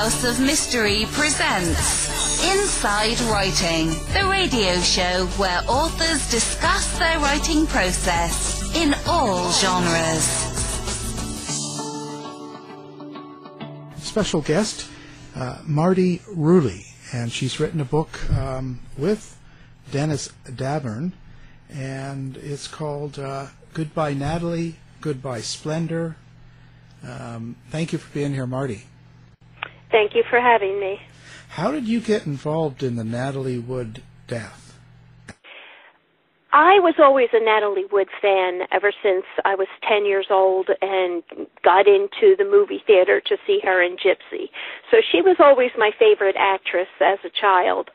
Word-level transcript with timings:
House 0.00 0.24
of 0.24 0.40
Mystery 0.40 1.04
presents 1.10 2.42
Inside 2.42 3.20
Writing, 3.30 3.88
the 4.14 4.26
radio 4.30 4.80
show 4.80 5.26
where 5.36 5.60
authors 5.68 6.30
discuss 6.30 6.98
their 6.98 7.18
writing 7.18 7.66
process 7.66 8.74
in 8.74 8.94
all 9.06 9.52
genres. 9.52 10.24
Special 14.02 14.40
guest, 14.40 14.88
uh, 15.36 15.58
Marti 15.66 16.20
Rulli, 16.34 16.86
and 17.12 17.30
she's 17.30 17.60
written 17.60 17.82
a 17.82 17.84
book 17.84 18.08
um, 18.30 18.80
with 18.96 19.38
Dennis 19.92 20.32
Davern, 20.46 21.12
and 21.68 22.38
it's 22.38 22.68
called 22.68 23.18
uh, 23.18 23.48
Goodbye 23.74 24.14
Natalie, 24.14 24.76
Goodbye 25.02 25.42
Splendour. 25.42 26.16
Um, 27.06 27.56
thank 27.68 27.92
you 27.92 27.98
for 27.98 28.10
being 28.14 28.32
here, 28.32 28.46
Marti. 28.46 28.86
Thank 29.90 30.14
you 30.14 30.22
for 30.28 30.40
having 30.40 30.78
me. 30.80 31.00
How 31.48 31.72
did 31.72 31.88
you 31.88 32.00
get 32.00 32.26
involved 32.26 32.82
in 32.82 32.96
the 32.96 33.04
Natalie 33.04 33.58
Wood 33.58 34.02
death? 34.26 34.78
I 36.52 36.80
was 36.80 36.94
always 36.98 37.28
a 37.32 37.44
Natalie 37.44 37.84
Wood 37.90 38.08
fan 38.20 38.62
ever 38.72 38.92
since 39.02 39.24
I 39.44 39.54
was 39.54 39.68
10 39.88 40.04
years 40.04 40.26
old 40.30 40.68
and 40.82 41.22
got 41.62 41.86
into 41.86 42.34
the 42.36 42.44
movie 42.44 42.82
theater 42.84 43.20
to 43.20 43.36
see 43.46 43.60
her 43.62 43.80
in 43.82 43.96
Gypsy. 43.96 44.50
So 44.90 44.98
she 45.12 45.22
was 45.22 45.36
always 45.38 45.70
my 45.78 45.92
favorite 45.96 46.34
actress 46.36 46.88
as 47.00 47.18
a 47.24 47.30
child. 47.30 47.90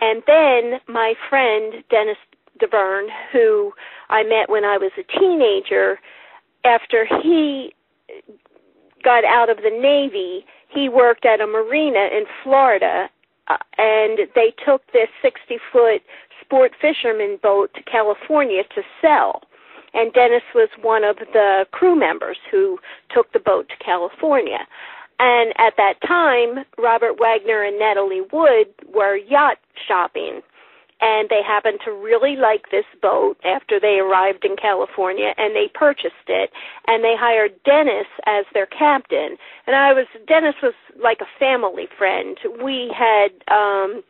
And 0.00 0.22
then 0.26 0.80
my 0.88 1.12
friend 1.28 1.84
Dennis 1.90 2.16
Davern, 2.58 3.08
who 3.32 3.72
I 4.08 4.22
met 4.22 4.48
when 4.48 4.64
I 4.64 4.78
was 4.78 4.92
a 4.98 5.18
teenager, 5.18 5.98
after 6.64 7.06
he 7.22 7.74
got 9.04 9.24
out 9.24 9.50
of 9.50 9.58
the 9.58 9.70
Navy, 9.70 10.46
he 10.72 10.88
worked 10.88 11.24
at 11.24 11.40
a 11.40 11.46
marina 11.46 12.08
in 12.12 12.24
Florida, 12.42 13.08
uh, 13.48 13.56
and 13.78 14.20
they 14.34 14.52
took 14.64 14.82
this 14.92 15.08
60 15.22 15.58
foot 15.72 16.02
sport 16.40 16.72
fisherman 16.80 17.38
boat 17.42 17.70
to 17.74 17.82
California 17.82 18.62
to 18.74 18.82
sell. 19.00 19.42
And 19.92 20.12
Dennis 20.12 20.42
was 20.54 20.68
one 20.80 21.02
of 21.02 21.16
the 21.32 21.66
crew 21.72 21.98
members 21.98 22.38
who 22.50 22.78
took 23.12 23.32
the 23.32 23.40
boat 23.40 23.68
to 23.68 23.84
California. 23.84 24.60
And 25.18 25.52
at 25.58 25.74
that 25.76 25.94
time, 26.06 26.64
Robert 26.78 27.18
Wagner 27.18 27.62
and 27.62 27.78
Natalie 27.78 28.22
Wood 28.32 28.68
were 28.94 29.16
yacht 29.16 29.58
shopping 29.86 30.42
and 31.00 31.28
they 31.28 31.42
happened 31.46 31.80
to 31.84 31.92
really 31.92 32.36
like 32.36 32.70
this 32.70 32.84
boat 33.00 33.36
after 33.44 33.80
they 33.80 33.98
arrived 33.98 34.44
in 34.44 34.56
California 34.56 35.34
and 35.38 35.54
they 35.54 35.68
purchased 35.72 36.28
it 36.28 36.50
and 36.86 37.02
they 37.02 37.14
hired 37.18 37.52
Dennis 37.64 38.06
as 38.26 38.44
their 38.52 38.66
captain. 38.66 39.36
And 39.66 39.76
I 39.76 39.92
was 39.92 40.06
Dennis 40.26 40.56
was 40.62 40.74
like 41.02 41.20
a 41.20 41.38
family 41.38 41.88
friend. 41.96 42.36
We 42.62 42.92
had 42.96 43.30
um 43.52 44.02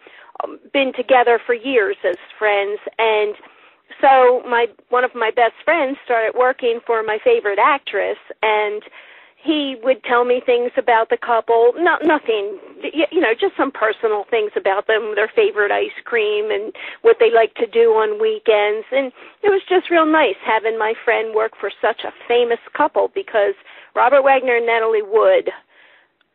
been 0.72 0.92
together 0.94 1.40
for 1.44 1.54
years 1.54 1.96
as 2.04 2.16
friends 2.38 2.80
and 2.98 3.34
so 4.00 4.42
my 4.48 4.66
one 4.88 5.04
of 5.04 5.14
my 5.14 5.30
best 5.30 5.54
friends 5.64 5.98
started 6.04 6.38
working 6.38 6.80
for 6.86 7.02
my 7.02 7.18
favorite 7.22 7.58
actress 7.58 8.18
and 8.42 8.82
he 9.42 9.76
would 9.82 10.04
tell 10.04 10.24
me 10.24 10.42
things 10.44 10.70
about 10.76 11.08
the 11.08 11.16
couple. 11.16 11.72
Not 11.76 12.04
nothing. 12.04 12.58
You 12.82 13.20
know 13.20 13.32
just 13.38 13.56
some 13.56 13.70
personal 13.70 14.24
things 14.30 14.52
about 14.56 14.86
them 14.86 15.14
their 15.14 15.30
favorite 15.34 15.70
ice 15.70 15.96
cream 16.04 16.50
and 16.50 16.72
what 17.02 17.16
they 17.20 17.30
like 17.32 17.54
to 17.54 17.66
do 17.66 17.92
on 17.92 18.20
weekends. 18.20 18.86
And 18.92 19.12
it 19.42 19.48
was 19.48 19.62
just 19.68 19.90
real 19.90 20.06
nice 20.06 20.36
having 20.44 20.78
my 20.78 20.94
friend 21.04 21.34
work 21.34 21.52
for 21.58 21.70
such 21.80 22.02
a 22.04 22.12
famous 22.28 22.58
couple 22.76 23.10
because 23.14 23.54
Robert 23.94 24.22
Wagner 24.22 24.56
and 24.56 24.66
Natalie 24.66 25.02
Wood 25.02 25.50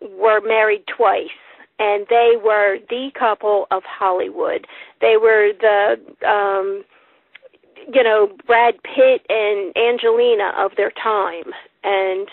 were 0.02 0.42
married 0.42 0.84
twice 0.88 1.30
and 1.78 2.06
they 2.10 2.34
were 2.44 2.78
the 2.90 3.12
couple 3.18 3.68
of 3.72 3.84
Hollywood. 3.84 4.66
They 5.02 5.18
were 5.22 5.52
the 5.60 6.28
um 6.28 6.84
you 7.94 8.04
know 8.04 8.30
Brad 8.48 8.76
Pitt 8.84 9.26
and 9.30 9.76
Angelina 9.78 10.54
of 10.58 10.72
their 10.76 10.92
time. 10.92 11.54
And 11.84 12.28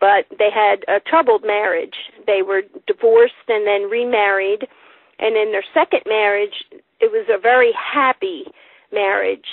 but 0.00 0.26
they 0.38 0.50
had 0.52 0.84
a 0.88 1.00
troubled 1.00 1.42
marriage. 1.44 1.94
They 2.26 2.42
were 2.42 2.62
divorced 2.86 3.34
and 3.48 3.66
then 3.66 3.90
remarried, 3.90 4.66
and 5.18 5.36
in 5.36 5.52
their 5.52 5.64
second 5.72 6.02
marriage, 6.06 6.64
it 7.00 7.10
was 7.10 7.26
a 7.30 7.40
very 7.40 7.72
happy 7.72 8.44
marriage. 8.92 9.46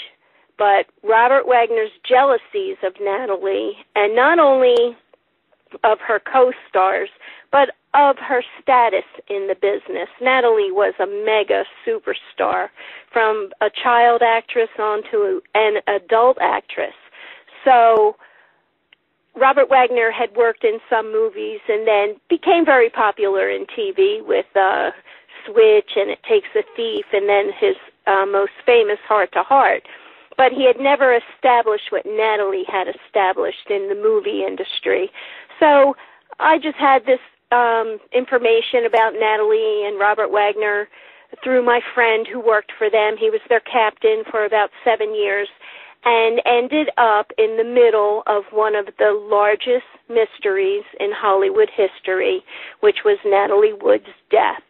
But 0.57 0.85
Robert 1.03 1.47
Wagner's 1.47 1.91
jealousies 2.07 2.77
of 2.83 2.93
Natalie, 3.01 3.73
and 3.95 4.15
not 4.15 4.39
only 4.39 4.95
of 5.83 5.99
her 5.99 6.19
co 6.19 6.51
stars, 6.69 7.09
but 7.51 7.69
of 7.93 8.17
her 8.17 8.43
status 8.61 9.05
in 9.29 9.47
the 9.47 9.55
business. 9.55 10.09
Natalie 10.21 10.71
was 10.71 10.93
a 10.99 11.05
mega 11.05 11.63
superstar 11.85 12.69
from 13.11 13.49
a 13.61 13.69
child 13.83 14.21
actress 14.23 14.69
on 14.79 15.03
to 15.11 15.41
an 15.53 15.75
adult 15.87 16.37
actress. 16.41 16.95
So 17.63 18.15
Robert 19.35 19.69
Wagner 19.69 20.11
had 20.11 20.35
worked 20.35 20.63
in 20.63 20.79
some 20.89 21.11
movies 21.11 21.59
and 21.67 21.87
then 21.87 22.15
became 22.29 22.65
very 22.65 22.89
popular 22.89 23.49
in 23.49 23.65
TV 23.65 24.23
with 24.25 24.45
uh, 24.55 24.91
Switch 25.45 25.91
and 25.95 26.11
It 26.11 26.19
Takes 26.27 26.49
a 26.55 26.63
Thief 26.75 27.05
and 27.11 27.27
then 27.27 27.49
his 27.59 27.75
uh, 28.05 28.25
most 28.25 28.51
famous 28.65 28.99
Heart 29.07 29.31
to 29.33 29.43
Heart. 29.43 29.83
But 30.37 30.51
he 30.51 30.65
had 30.65 30.79
never 30.79 31.15
established 31.15 31.91
what 31.91 32.05
Natalie 32.05 32.65
had 32.67 32.87
established 32.87 33.69
in 33.69 33.89
the 33.89 33.95
movie 33.95 34.43
industry. 34.45 35.11
So 35.59 35.95
I 36.39 36.57
just 36.57 36.77
had 36.77 37.05
this 37.05 37.19
um, 37.51 37.99
information 38.11 38.85
about 38.85 39.13
Natalie 39.13 39.85
and 39.85 39.99
Robert 39.99 40.31
Wagner 40.31 40.89
through 41.43 41.63
my 41.63 41.81
friend 41.93 42.27
who 42.27 42.39
worked 42.39 42.71
for 42.77 42.89
them. 42.89 43.15
He 43.17 43.29
was 43.29 43.41
their 43.49 43.61
captain 43.61 44.23
for 44.29 44.45
about 44.45 44.69
seven 44.83 45.15
years 45.15 45.47
and 46.05 46.41
ended 46.45 46.89
up 46.97 47.31
in 47.37 47.57
the 47.57 47.63
middle 47.63 48.23
of 48.27 48.43
one 48.51 48.75
of 48.75 48.87
the 48.97 49.11
largest 49.29 49.87
mysteries 50.09 50.83
in 50.99 51.11
Hollywood 51.15 51.69
history, 51.73 52.43
which 52.81 52.97
was 53.05 53.17
Natalie 53.25 53.73
Wood's 53.73 54.11
death. 54.29 54.61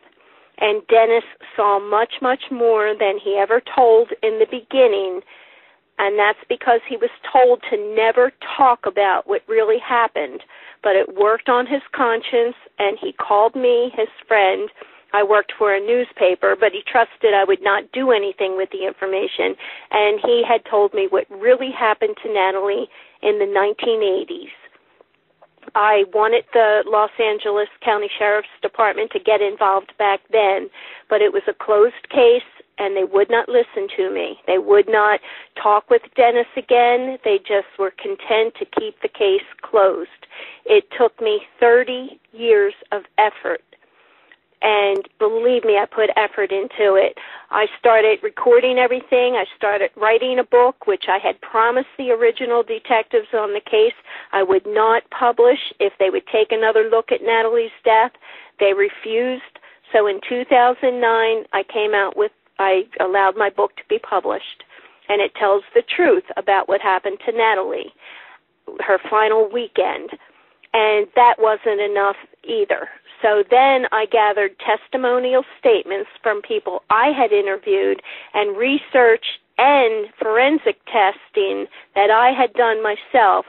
And 0.59 0.85
Dennis 0.87 1.23
saw 1.55 1.79
much, 1.79 2.13
much 2.21 2.43
more 2.51 2.93
than 2.97 3.17
he 3.23 3.37
ever 3.41 3.61
told 3.75 4.09
in 4.21 4.39
the 4.39 4.45
beginning, 4.45 5.21
and 5.97 6.17
that's 6.17 6.39
because 6.47 6.81
he 6.87 6.97
was 6.97 7.09
told 7.31 7.61
to 7.69 7.95
never 7.95 8.31
talk 8.57 8.85
about 8.85 9.27
what 9.27 9.41
really 9.47 9.79
happened. 9.79 10.41
But 10.83 10.95
it 10.95 11.15
worked 11.15 11.49
on 11.49 11.65
his 11.65 11.81
conscience, 11.95 12.55
and 12.77 12.97
he 12.99 13.13
called 13.13 13.55
me, 13.55 13.91
his 13.95 14.09
friend, 14.27 14.69
I 15.13 15.23
worked 15.23 15.53
for 15.57 15.73
a 15.73 15.79
newspaper, 15.79 16.55
but 16.59 16.71
he 16.71 16.81
trusted 16.91 17.33
I 17.33 17.45
would 17.45 17.61
not 17.61 17.91
do 17.91 18.11
anything 18.11 18.57
with 18.57 18.69
the 18.71 18.85
information. 18.85 19.55
And 19.91 20.19
he 20.25 20.43
had 20.47 20.65
told 20.69 20.93
me 20.93 21.07
what 21.09 21.29
really 21.29 21.71
happened 21.71 22.17
to 22.23 22.33
Natalie 22.33 22.89
in 23.21 23.37
the 23.37 23.45
1980s. 23.45 24.51
I 25.75 26.03
wanted 26.13 26.45
the 26.51 26.83
Los 26.85 27.11
Angeles 27.19 27.69
County 27.83 28.09
Sheriff's 28.19 28.49
Department 28.61 29.11
to 29.11 29.19
get 29.19 29.41
involved 29.41 29.93
back 29.97 30.19
then, 30.31 30.69
but 31.09 31.21
it 31.21 31.31
was 31.31 31.43
a 31.47 31.53
closed 31.53 32.09
case 32.09 32.43
and 32.79 32.97
they 32.97 33.03
would 33.03 33.29
not 33.29 33.47
listen 33.47 33.87
to 33.95 34.11
me. 34.11 34.39
They 34.47 34.57
would 34.57 34.89
not 34.89 35.19
talk 35.61 35.89
with 35.89 36.01
Dennis 36.15 36.47
again. 36.57 37.17
They 37.23 37.37
just 37.37 37.67
were 37.77 37.93
content 38.01 38.55
to 38.59 38.65
keep 38.65 38.99
the 39.01 39.07
case 39.07 39.45
closed. 39.61 40.09
It 40.65 40.85
took 40.97 41.21
me 41.21 41.41
30 41.59 42.19
years 42.31 42.73
of 42.91 43.03
effort 43.17 43.61
and 44.63 45.07
believe 45.19 45.65
me, 45.65 45.77
I 45.77 45.85
put 45.85 46.09
effort 46.15 46.51
into 46.51 46.95
it. 46.95 47.17
I 47.51 47.67
started 47.77 48.19
recording 48.23 48.79
everything. 48.79 49.35
I 49.35 49.43
started 49.57 49.91
writing 49.97 50.39
a 50.39 50.43
book, 50.45 50.87
which 50.87 51.05
I 51.09 51.19
had 51.19 51.39
promised 51.41 51.89
the 51.97 52.11
original 52.11 52.63
detectives 52.63 53.27
on 53.33 53.53
the 53.53 53.59
case 53.59 53.93
I 54.31 54.41
would 54.41 54.65
not 54.65 55.03
publish 55.11 55.59
if 55.81 55.91
they 55.99 56.09
would 56.09 56.25
take 56.31 56.51
another 56.51 56.89
look 56.89 57.11
at 57.11 57.21
Natalie's 57.21 57.75
death. 57.83 58.13
They 58.59 58.73
refused. 58.73 59.43
So 59.91 60.07
in 60.07 60.21
2009, 60.27 61.43
I 61.51 61.63
came 61.71 61.93
out 61.93 62.15
with, 62.15 62.31
I 62.57 62.83
allowed 63.01 63.35
my 63.35 63.49
book 63.49 63.75
to 63.75 63.83
be 63.89 63.99
published. 63.99 64.63
And 65.09 65.21
it 65.21 65.35
tells 65.35 65.63
the 65.75 65.83
truth 65.93 66.23
about 66.37 66.69
what 66.69 66.79
happened 66.79 67.17
to 67.25 67.33
Natalie, 67.33 67.93
her 68.79 68.97
final 69.09 69.49
weekend. 69.51 70.11
And 70.73 71.07
that 71.15 71.35
wasn't 71.37 71.81
enough 71.81 72.17
either. 72.43 72.89
So 73.21 73.43
then 73.49 73.85
I 73.91 74.05
gathered 74.11 74.55
testimonial 74.59 75.43
statements 75.59 76.09
from 76.21 76.41
people 76.41 76.83
I 76.89 77.11
had 77.15 77.31
interviewed 77.31 78.01
and 78.33 78.57
research 78.57 79.23
and 79.57 80.07
forensic 80.19 80.83
testing 80.85 81.67
that 81.95 82.09
I 82.09 82.31
had 82.31 82.53
done 82.53 82.81
myself, 82.83 83.45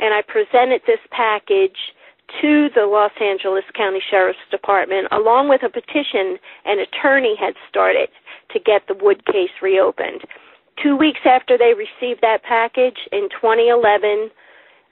and 0.00 0.14
I 0.14 0.22
presented 0.26 0.80
this 0.86 0.98
package 1.10 1.94
to 2.40 2.68
the 2.74 2.86
Los 2.86 3.12
Angeles 3.20 3.64
County 3.74 4.00
Sheriff's 4.10 4.38
Department 4.50 5.08
along 5.12 5.48
with 5.48 5.62
a 5.62 5.68
petition 5.68 6.38
an 6.64 6.78
attorney 6.78 7.36
had 7.38 7.54
started 7.68 8.08
to 8.52 8.58
get 8.58 8.88
the 8.88 8.96
Wood 9.00 9.24
case 9.26 9.52
reopened. 9.60 10.22
Two 10.82 10.96
weeks 10.96 11.20
after 11.26 11.58
they 11.58 11.74
received 11.74 12.22
that 12.22 12.42
package 12.42 12.96
in 13.12 13.28
2011, 13.30 14.30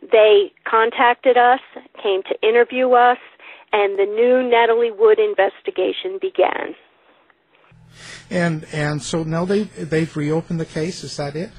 they 0.03 0.53
contacted 0.69 1.37
us, 1.37 1.61
came 2.03 2.23
to 2.25 2.49
interview 2.49 2.93
us, 2.93 3.19
and 3.73 3.99
the 3.99 4.07
new 4.07 4.49
Natalie 4.49 4.91
Wood 4.91 5.19
investigation 5.19 6.19
began. 6.21 6.75
And 8.31 8.67
and 8.73 9.03
so 9.03 9.23
now 9.23 9.45
they 9.45 9.65
they've 9.65 10.17
reopened 10.17 10.61
the 10.61 10.65
case. 10.65 11.03
Is 11.03 11.17
that 11.17 11.35
it? 11.37 11.51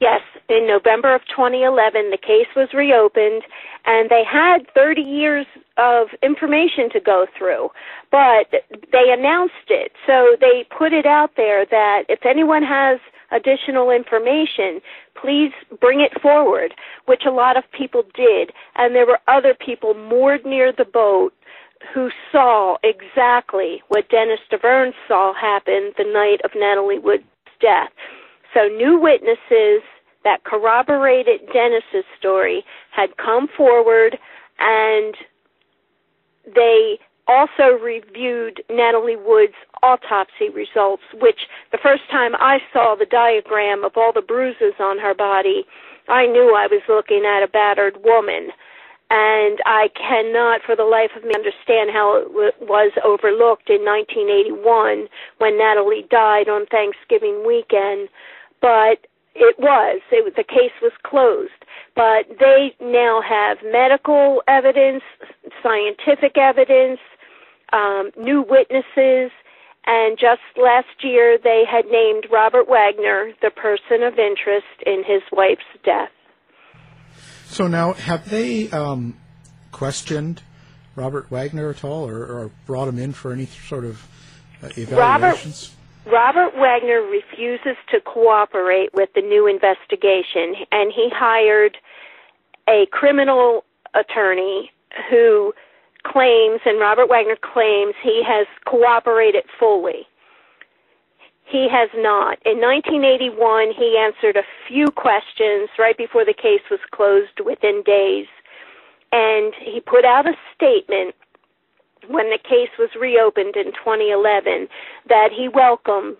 Yes, 0.00 0.20
in 0.48 0.66
November 0.66 1.14
of 1.14 1.22
2011, 1.30 2.10
the 2.10 2.18
case 2.18 2.50
was 2.56 2.68
reopened, 2.74 3.42
and 3.86 4.10
they 4.10 4.24
had 4.26 4.66
30 4.74 5.00
years 5.00 5.46
of 5.78 6.08
information 6.22 6.90
to 6.92 7.00
go 7.00 7.26
through, 7.38 7.70
but 8.10 8.50
they 8.90 9.12
announced 9.12 9.68
it. 9.68 9.92
So 10.06 10.36
they 10.40 10.66
put 10.76 10.92
it 10.92 11.06
out 11.06 11.30
there 11.36 11.64
that 11.64 12.04
if 12.08 12.26
anyone 12.26 12.62
has 12.62 12.98
additional 13.32 13.90
information, 13.90 14.80
please 15.20 15.52
bring 15.80 16.00
it 16.00 16.20
forward, 16.20 16.74
which 17.06 17.22
a 17.26 17.30
lot 17.30 17.56
of 17.56 17.64
people 17.72 18.02
did. 18.14 18.52
And 18.76 18.94
there 18.94 19.06
were 19.06 19.20
other 19.28 19.54
people 19.54 19.94
moored 19.94 20.44
near 20.44 20.72
the 20.72 20.84
boat 20.84 21.32
who 21.92 22.10
saw 22.30 22.76
exactly 22.84 23.82
what 23.88 24.08
Dennis 24.08 24.40
Davern 24.50 24.92
saw 25.08 25.34
happen 25.34 25.92
the 25.98 26.04
night 26.04 26.40
of 26.44 26.52
Natalie 26.54 26.98
Wood's 26.98 27.24
death. 27.60 27.90
So 28.54 28.68
new 28.68 28.98
witnesses 29.00 29.82
that 30.24 30.44
corroborated 30.44 31.40
Dennis's 31.52 32.04
story 32.18 32.64
had 32.90 33.16
come 33.16 33.48
forward 33.56 34.18
and 34.58 35.16
they 36.54 36.98
also 37.28 37.78
reviewed 37.82 38.62
Natalie 38.70 39.16
Wood's 39.16 39.54
autopsy 39.82 40.48
results, 40.48 41.02
which 41.20 41.48
the 41.70 41.78
first 41.82 42.02
time 42.10 42.34
I 42.36 42.58
saw 42.72 42.94
the 42.98 43.06
diagram 43.06 43.84
of 43.84 43.92
all 43.96 44.12
the 44.12 44.22
bruises 44.22 44.74
on 44.78 44.98
her 44.98 45.14
body, 45.14 45.64
I 46.08 46.26
knew 46.26 46.54
I 46.56 46.66
was 46.66 46.82
looking 46.88 47.24
at 47.26 47.42
a 47.42 47.48
battered 47.48 48.02
woman. 48.04 48.50
And 49.14 49.60
I 49.66 49.90
cannot 49.94 50.62
for 50.64 50.74
the 50.74 50.84
life 50.84 51.10
of 51.16 51.22
me 51.22 51.34
understand 51.34 51.90
how 51.92 52.16
it 52.16 52.28
w- 52.28 52.58
was 52.62 52.92
overlooked 53.04 53.68
in 53.68 53.84
1981 53.84 55.06
when 55.36 55.58
Natalie 55.58 56.06
died 56.10 56.48
on 56.48 56.64
Thanksgiving 56.66 57.44
weekend. 57.46 58.08
But 58.62 59.04
it 59.34 59.56
was. 59.58 60.00
It, 60.10 60.34
the 60.36 60.44
case 60.44 60.72
was 60.80 60.92
closed. 61.04 61.50
But 61.94 62.24
they 62.40 62.74
now 62.80 63.20
have 63.20 63.58
medical 63.64 64.42
evidence, 64.48 65.02
scientific 65.62 66.38
evidence, 66.38 67.00
um, 67.72 68.10
new 68.16 68.42
witnesses, 68.42 69.30
and 69.86 70.18
just 70.18 70.42
last 70.56 71.02
year 71.02 71.38
they 71.42 71.64
had 71.70 71.86
named 71.86 72.26
Robert 72.30 72.68
Wagner 72.68 73.32
the 73.42 73.50
person 73.50 74.02
of 74.02 74.18
interest 74.18 74.66
in 74.86 75.02
his 75.06 75.22
wife's 75.32 75.62
death. 75.84 76.10
So 77.46 77.66
now, 77.66 77.92
have 77.92 78.30
they 78.30 78.70
um, 78.70 79.16
questioned 79.72 80.42
Robert 80.96 81.30
Wagner 81.30 81.70
at 81.70 81.84
all, 81.84 82.08
or, 82.08 82.24
or, 82.24 82.50
brought 82.66 82.88
him 82.88 82.98
in 82.98 83.12
for 83.12 83.32
any 83.32 83.46
sort 83.46 83.84
of 83.84 84.06
uh, 84.62 84.68
evaluations? 84.76 85.74
Robert, 86.06 86.44
Robert 86.46 86.58
Wagner 86.58 87.00
refuses 87.02 87.76
to 87.90 88.00
cooperate 88.00 88.90
with 88.94 89.10
the 89.14 89.20
new 89.20 89.46
investigation, 89.46 90.54
and 90.70 90.92
he 90.94 91.08
hired 91.12 91.76
a 92.68 92.86
criminal 92.90 93.64
attorney 93.94 94.70
who 95.10 95.52
claims, 96.04 96.60
and 96.64 96.80
Robert 96.80 97.08
Wagner 97.08 97.36
claims, 97.40 97.94
he 98.02 98.22
has 98.26 98.46
cooperated 98.66 99.44
fully. 99.58 100.06
He 101.44 101.68
has 101.70 101.90
not. 101.94 102.38
In 102.46 102.60
1981, 102.60 103.72
he 103.76 103.98
answered 103.98 104.36
a 104.36 104.46
few 104.66 104.88
questions 104.88 105.68
right 105.78 105.96
before 105.96 106.24
the 106.24 106.34
case 106.34 106.62
was 106.70 106.80
closed 106.92 107.40
within 107.44 107.82
days. 107.84 108.26
And 109.12 109.52
he 109.60 109.80
put 109.80 110.04
out 110.04 110.26
a 110.26 110.34
statement 110.54 111.14
when 112.08 112.30
the 112.30 112.38
case 112.38 112.70
was 112.78 112.88
reopened 112.98 113.56
in 113.56 113.72
2011 113.72 114.68
that 115.08 115.28
he 115.30 115.48
welcomed 115.48 116.16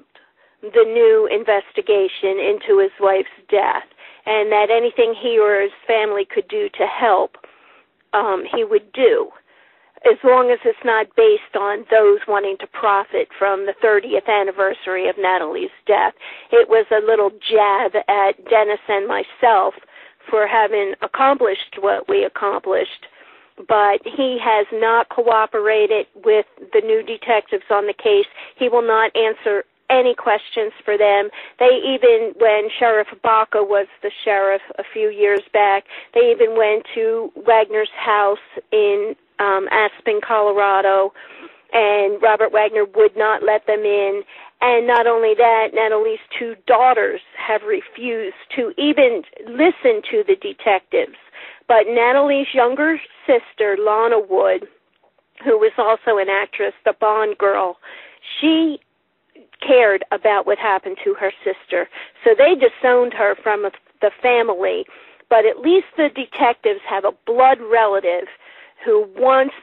the 0.60 0.84
new 0.84 1.26
investigation 1.26 2.38
into 2.38 2.78
his 2.78 2.92
wife's 3.00 3.34
death 3.48 3.88
and 4.26 4.52
that 4.52 4.70
anything 4.70 5.14
he 5.14 5.38
or 5.38 5.60
his 5.60 5.72
family 5.86 6.24
could 6.24 6.46
do 6.46 6.68
to 6.78 6.86
help, 6.86 7.36
um, 8.12 8.44
he 8.54 8.62
would 8.62 8.92
do 8.92 9.32
as 10.04 10.18
long 10.24 10.50
as 10.50 10.58
it's 10.64 10.84
not 10.84 11.06
based 11.16 11.56
on 11.58 11.84
those 11.90 12.18
wanting 12.26 12.56
to 12.58 12.66
profit 12.66 13.28
from 13.38 13.66
the 13.66 13.74
30th 13.82 14.28
anniversary 14.28 15.08
of 15.08 15.16
Natalie's 15.18 15.74
death. 15.86 16.14
It 16.50 16.68
was 16.68 16.86
a 16.90 17.04
little 17.04 17.30
jab 17.30 17.92
at 18.08 18.44
Dennis 18.48 18.80
and 18.88 19.06
myself 19.06 19.74
for 20.28 20.46
having 20.46 20.94
accomplished 21.02 21.78
what 21.80 22.08
we 22.08 22.24
accomplished. 22.24 23.06
But 23.68 24.00
he 24.04 24.38
has 24.42 24.66
not 24.72 25.08
cooperated 25.10 26.06
with 26.24 26.46
the 26.72 26.80
new 26.80 27.02
detectives 27.02 27.64
on 27.70 27.86
the 27.86 27.94
case. 27.94 28.26
He 28.56 28.68
will 28.68 28.86
not 28.86 29.14
answer 29.14 29.64
any 29.90 30.14
questions 30.14 30.72
for 30.84 30.96
them. 30.96 31.28
They 31.58 31.78
even, 31.84 32.32
when 32.38 32.68
Sheriff 32.78 33.08
Baca 33.22 33.62
was 33.62 33.86
the 34.02 34.10
sheriff 34.24 34.62
a 34.78 34.84
few 34.92 35.10
years 35.10 35.42
back, 35.52 35.84
they 36.14 36.30
even 36.30 36.56
went 36.56 36.86
to 36.94 37.30
Wagner's 37.36 37.90
house 37.94 38.38
in 38.72 39.14
um, 39.38 39.68
Aspen, 39.70 40.20
Colorado, 40.26 41.12
and 41.72 42.20
Robert 42.22 42.52
Wagner 42.52 42.84
would 42.84 43.16
not 43.16 43.42
let 43.42 43.66
them 43.66 43.80
in. 43.80 44.22
And 44.60 44.86
not 44.86 45.06
only 45.06 45.34
that, 45.36 45.68
Natalie's 45.72 46.20
two 46.38 46.54
daughters 46.66 47.20
have 47.36 47.62
refused 47.62 48.36
to 48.56 48.72
even 48.78 49.22
listen 49.46 50.02
to 50.10 50.22
the 50.26 50.36
detectives. 50.40 51.16
But 51.66 51.88
Natalie's 51.88 52.48
younger 52.52 53.00
sister, 53.26 53.76
Lana 53.78 54.20
Wood, 54.20 54.68
who 55.44 55.58
was 55.58 55.72
also 55.78 56.18
an 56.18 56.28
actress, 56.28 56.74
the 56.84 56.94
Bond 57.00 57.38
girl, 57.38 57.78
she 58.40 58.78
cared 59.66 60.04
about 60.12 60.46
what 60.46 60.58
happened 60.58 60.98
to 61.04 61.14
her 61.14 61.32
sister. 61.42 61.88
So 62.24 62.30
they 62.36 62.54
disowned 62.54 63.14
her 63.14 63.34
from 63.42 63.66
the 64.00 64.10
family. 64.20 64.84
But 65.30 65.46
at 65.46 65.60
least 65.60 65.86
the 65.96 66.08
detectives 66.14 66.80
have 66.88 67.04
a 67.04 67.16
blood 67.26 67.58
relative 67.60 68.28
who 68.84 69.06
wants 69.16 69.54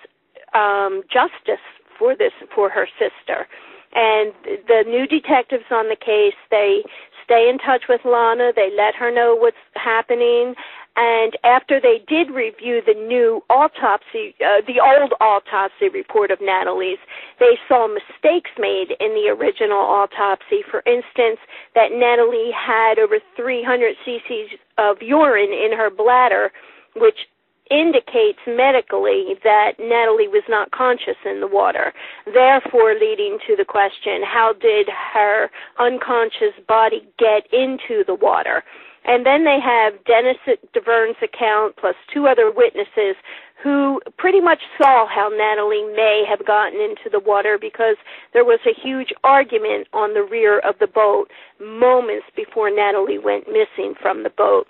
um, 0.54 1.04
justice 1.12 1.64
for 1.98 2.16
this 2.16 2.34
for 2.54 2.70
her 2.70 2.88
sister. 2.98 3.48
And 3.94 4.34
the 4.68 4.84
new 4.88 5.08
detectives 5.08 5.66
on 5.72 5.90
the 5.90 5.96
case, 5.96 6.38
they 6.52 6.84
stay 7.24 7.50
in 7.50 7.58
touch 7.58 7.84
with 7.90 8.02
Lana. 8.06 8.52
They 8.56 8.70
let 8.76 8.96
her 8.96 9.14
know 9.14 9.36
what's 9.36 9.58
happening. 9.76 10.56
And 10.96 11.38
after 11.44 11.80
they 11.80 12.02
did 12.08 12.32
review 12.32 12.82
the 12.86 12.94
new 12.94 13.42
autopsy, 13.50 14.36
uh, 14.42 14.62
the 14.68 14.82
old 14.82 15.14
autopsy 15.22 15.88
report 15.88 16.30
of 16.30 16.40
Natalie's, 16.42 16.98
they 17.40 17.58
saw 17.68 17.88
mistakes 17.88 18.52
made 18.58 18.98
in 19.00 19.14
the 19.14 19.30
original 19.30 19.80
autopsy. 19.80 20.62
For 20.70 20.84
instance, 20.86 21.40
that 21.74 21.94
Natalie 21.94 22.52
had 22.52 23.00
over 23.00 23.20
300 23.36 23.96
cc's 24.06 24.60
of 24.78 24.98
urine 25.02 25.54
in 25.54 25.72
her 25.78 25.90
bladder, 25.90 26.52
which 26.96 27.30
indicates 27.70 28.40
medically 28.48 29.36
that 29.44 29.74
Natalie 29.80 30.28
was 30.28 30.44
not 30.50 30.72
conscious 30.72 31.18
in 31.26 31.40
the 31.40 31.48
water, 31.48 31.94
therefore 32.26 32.96
leading 32.96 33.38
to 33.48 33.56
the 33.56 33.66
question, 33.66 34.22
how 34.24 34.54
did 34.54 34.88
her 35.14 35.50
unconscious 35.80 36.54
body 36.68 37.08
get 37.18 37.46
into 37.54 38.04
the 38.06 38.16
water? 38.16 38.64
And 39.06 39.26
then 39.26 39.46
they 39.46 39.60
have 39.64 39.94
Dennis 40.06 40.38
Davern's 40.74 41.18
account 41.24 41.76
plus 41.78 41.96
two 42.14 42.28
other 42.28 42.52
witnesses 42.52 43.16
who 43.64 44.00
pretty 44.18 44.40
much 44.40 44.60
saw 44.78 45.06
how 45.08 45.30
Natalie 45.30 45.86
may 45.96 46.24
have 46.28 46.46
gotten 46.46 46.80
into 46.80 47.10
the 47.12 47.20
water 47.20 47.58
because 47.60 47.98
there 48.34 48.46
was 48.46 48.60
a 48.66 48.74
huge 48.74 49.12
argument 49.24 49.88
on 49.94 50.14
the 50.14 50.24
rear 50.24 50.60
of 50.60 50.76
the 50.80 50.88
boat 50.88 51.30
moments 51.60 52.26
before 52.36 52.70
Natalie 52.70 53.20
went 53.20 53.48
missing 53.48 53.96
from 54.02 54.24
the 54.24 54.30
boat. 54.30 54.68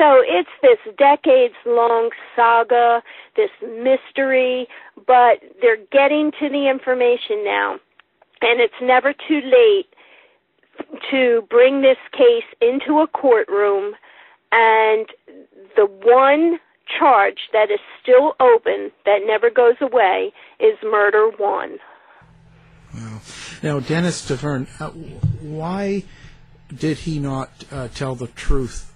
So 0.00 0.22
it's 0.26 0.48
this 0.62 0.78
decades 0.96 1.54
long 1.66 2.08
saga, 2.34 3.02
this 3.36 3.50
mystery, 3.60 4.66
but 5.06 5.42
they're 5.60 5.84
getting 5.92 6.32
to 6.40 6.48
the 6.48 6.70
information 6.70 7.44
now. 7.44 7.74
And 8.40 8.62
it's 8.62 8.80
never 8.80 9.12
too 9.12 9.42
late 9.44 9.88
to 11.10 11.42
bring 11.50 11.82
this 11.82 11.98
case 12.12 12.48
into 12.62 13.00
a 13.00 13.06
courtroom 13.08 13.92
and 14.50 15.06
the 15.76 15.84
one 15.84 16.58
charge 16.98 17.50
that 17.52 17.70
is 17.70 17.78
still 18.02 18.34
open 18.40 18.90
that 19.04 19.18
never 19.26 19.50
goes 19.50 19.76
away 19.82 20.32
is 20.58 20.78
murder 20.82 21.30
one. 21.36 21.76
Wow. 22.94 23.20
Now, 23.62 23.80
Dennis 23.80 24.26
Davern, 24.28 24.66
uh, 24.80 24.88
why 25.42 26.04
did 26.74 26.98
he 26.98 27.18
not 27.18 27.50
uh, 27.70 27.88
tell 27.88 28.14
the 28.14 28.28
truth 28.28 28.89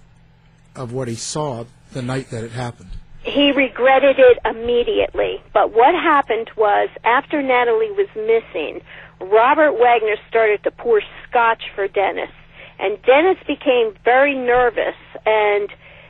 of 0.75 0.91
what 0.93 1.07
he 1.07 1.15
saw 1.15 1.65
the 1.93 2.01
night 2.01 2.29
that 2.31 2.43
it 2.43 2.51
happened? 2.51 2.89
He 3.23 3.51
regretted 3.51 4.17
it 4.19 4.37
immediately. 4.45 5.41
But 5.53 5.73
what 5.73 5.95
happened 5.95 6.51
was, 6.55 6.89
after 7.03 7.41
Natalie 7.41 7.91
was 7.91 8.07
missing, 8.15 8.81
Robert 9.19 9.73
Wagner 9.79 10.15
started 10.29 10.63
to 10.63 10.71
pour 10.71 11.01
scotch 11.27 11.63
for 11.73 11.87
Dennis. 11.87 12.29
And 12.77 13.01
Dennis 13.03 13.37
became 13.47 13.95
very 14.03 14.35
nervous 14.35 14.95
and 15.25 15.69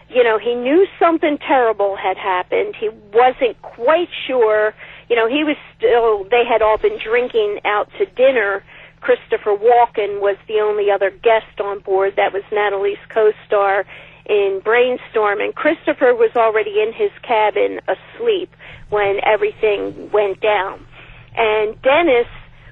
you 0.09 0.23
know, 0.23 0.37
he 0.37 0.53
knew 0.55 0.85
something 0.99 1.37
terrible 1.39 1.95
had 1.95 2.17
happened. 2.17 2.75
He 2.79 2.89
wasn't 2.89 3.59
quite 3.61 4.09
sure. 4.27 4.73
you 5.09 5.15
know, 5.15 5.27
he 5.27 5.43
was 5.43 5.57
still, 5.75 6.25
they 6.29 6.45
had 6.47 6.61
all 6.61 6.77
been 6.77 6.99
drinking 7.03 7.59
out 7.65 7.89
to 7.97 8.05
dinner. 8.05 8.63
Christopher 9.01 9.55
Walken 9.55 10.21
was 10.21 10.37
the 10.47 10.59
only 10.59 10.89
other 10.91 11.09
guest 11.09 11.59
on 11.59 11.79
board. 11.79 12.15
That 12.17 12.33
was 12.33 12.43
Natalie's 12.51 12.99
co-star 13.09 13.85
in 14.25 14.61
Brainstorm. 14.63 15.41
And 15.41 15.53
Christopher 15.53 16.13
was 16.13 16.31
already 16.35 16.81
in 16.81 16.93
his 16.93 17.11
cabin 17.21 17.79
asleep 17.87 18.49
when 18.89 19.19
everything 19.23 20.11
went 20.11 20.41
down. 20.41 20.85
And 21.35 21.79
Dennis 21.81 22.27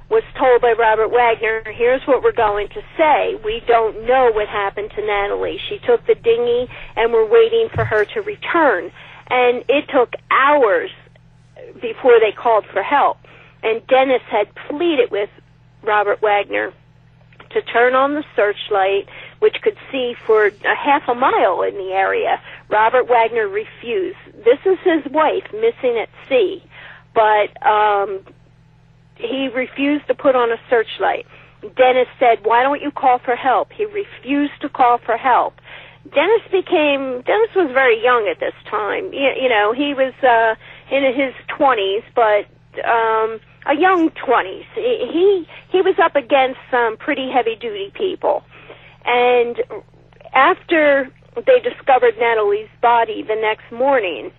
was 0.09 0.23
told 0.37 0.61
by 0.61 0.73
Robert 0.73 1.09
Wagner, 1.09 1.63
here's 1.73 2.01
what 2.05 2.23
we're 2.23 2.31
going 2.31 2.67
to 2.69 2.81
say. 2.97 3.35
We 3.43 3.61
don't 3.67 4.05
know 4.05 4.31
what 4.31 4.47
happened 4.47 4.91
to 4.95 5.05
Natalie. 5.05 5.59
She 5.69 5.79
took 5.79 6.05
the 6.05 6.15
dinghy 6.15 6.69
and 6.95 7.11
we're 7.11 7.29
waiting 7.29 7.69
for 7.73 7.83
her 7.83 8.05
to 8.05 8.21
return. 8.21 8.91
And 9.29 9.63
it 9.67 9.85
took 9.91 10.13
hours 10.29 10.91
before 11.81 12.19
they 12.19 12.31
called 12.31 12.65
for 12.71 12.83
help. 12.83 13.17
And 13.63 13.85
Dennis 13.87 14.21
had 14.29 14.53
pleaded 14.69 15.09
with 15.09 15.29
Robert 15.81 16.21
Wagner 16.21 16.73
to 17.51 17.61
turn 17.61 17.95
on 17.95 18.13
the 18.13 18.23
searchlight, 18.35 19.07
which 19.43 19.57
could 19.61 19.75
see 19.91 20.15
for 20.25 20.45
a 20.45 20.75
half 20.75 21.03
a 21.09 21.13
mile 21.13 21.63
in 21.63 21.75
the 21.75 21.91
area. 21.91 22.41
Robert 22.69 23.09
Wagner 23.09 23.45
refused. 23.45 24.15
This 24.33 24.59
is 24.65 24.79
his 24.85 25.11
wife 25.11 25.43
missing 25.51 25.99
at 26.01 26.07
sea, 26.29 26.63
but 27.13 27.51
um, 27.61 28.21
he 29.15 29.49
refused 29.53 30.07
to 30.07 30.15
put 30.15 30.37
on 30.37 30.49
a 30.49 30.55
searchlight. 30.69 31.25
Dennis 31.75 32.07
said, 32.19 32.45
"Why 32.45 32.63
don't 32.63 32.81
you 32.81 32.89
call 32.89 33.19
for 33.19 33.35
help?" 33.35 33.73
He 33.73 33.83
refused 33.83 34.61
to 34.61 34.69
call 34.69 34.97
for 34.97 35.17
help. 35.17 35.55
Dennis 36.09 36.43
became 36.49 37.21
Dennis 37.27 37.53
was 37.53 37.69
very 37.73 38.01
young 38.01 38.29
at 38.31 38.39
this 38.39 38.55
time. 38.71 39.11
You, 39.11 39.29
you 39.41 39.49
know, 39.49 39.73
he 39.73 39.93
was 39.93 40.13
uh 40.23 40.55
in 40.89 41.03
his 41.13 41.33
20s, 41.59 42.03
but 42.15 42.47
um 42.87 43.41
a 43.65 43.75
young 43.75 44.09
20s. 44.11 44.65
He 44.75 45.45
he 45.69 45.81
was 45.81 45.95
up 46.01 46.15
against 46.15 46.59
some 46.71 46.95
pretty 46.95 47.29
heavy 47.29 47.57
duty 47.57 47.91
people. 47.93 48.43
And 49.05 49.57
after 50.33 51.09
they 51.35 51.59
discovered 51.59 52.15
Natalie's 52.19 52.69
body 52.81 53.23
the 53.23 53.35
next 53.35 53.71
morning, 53.71 54.31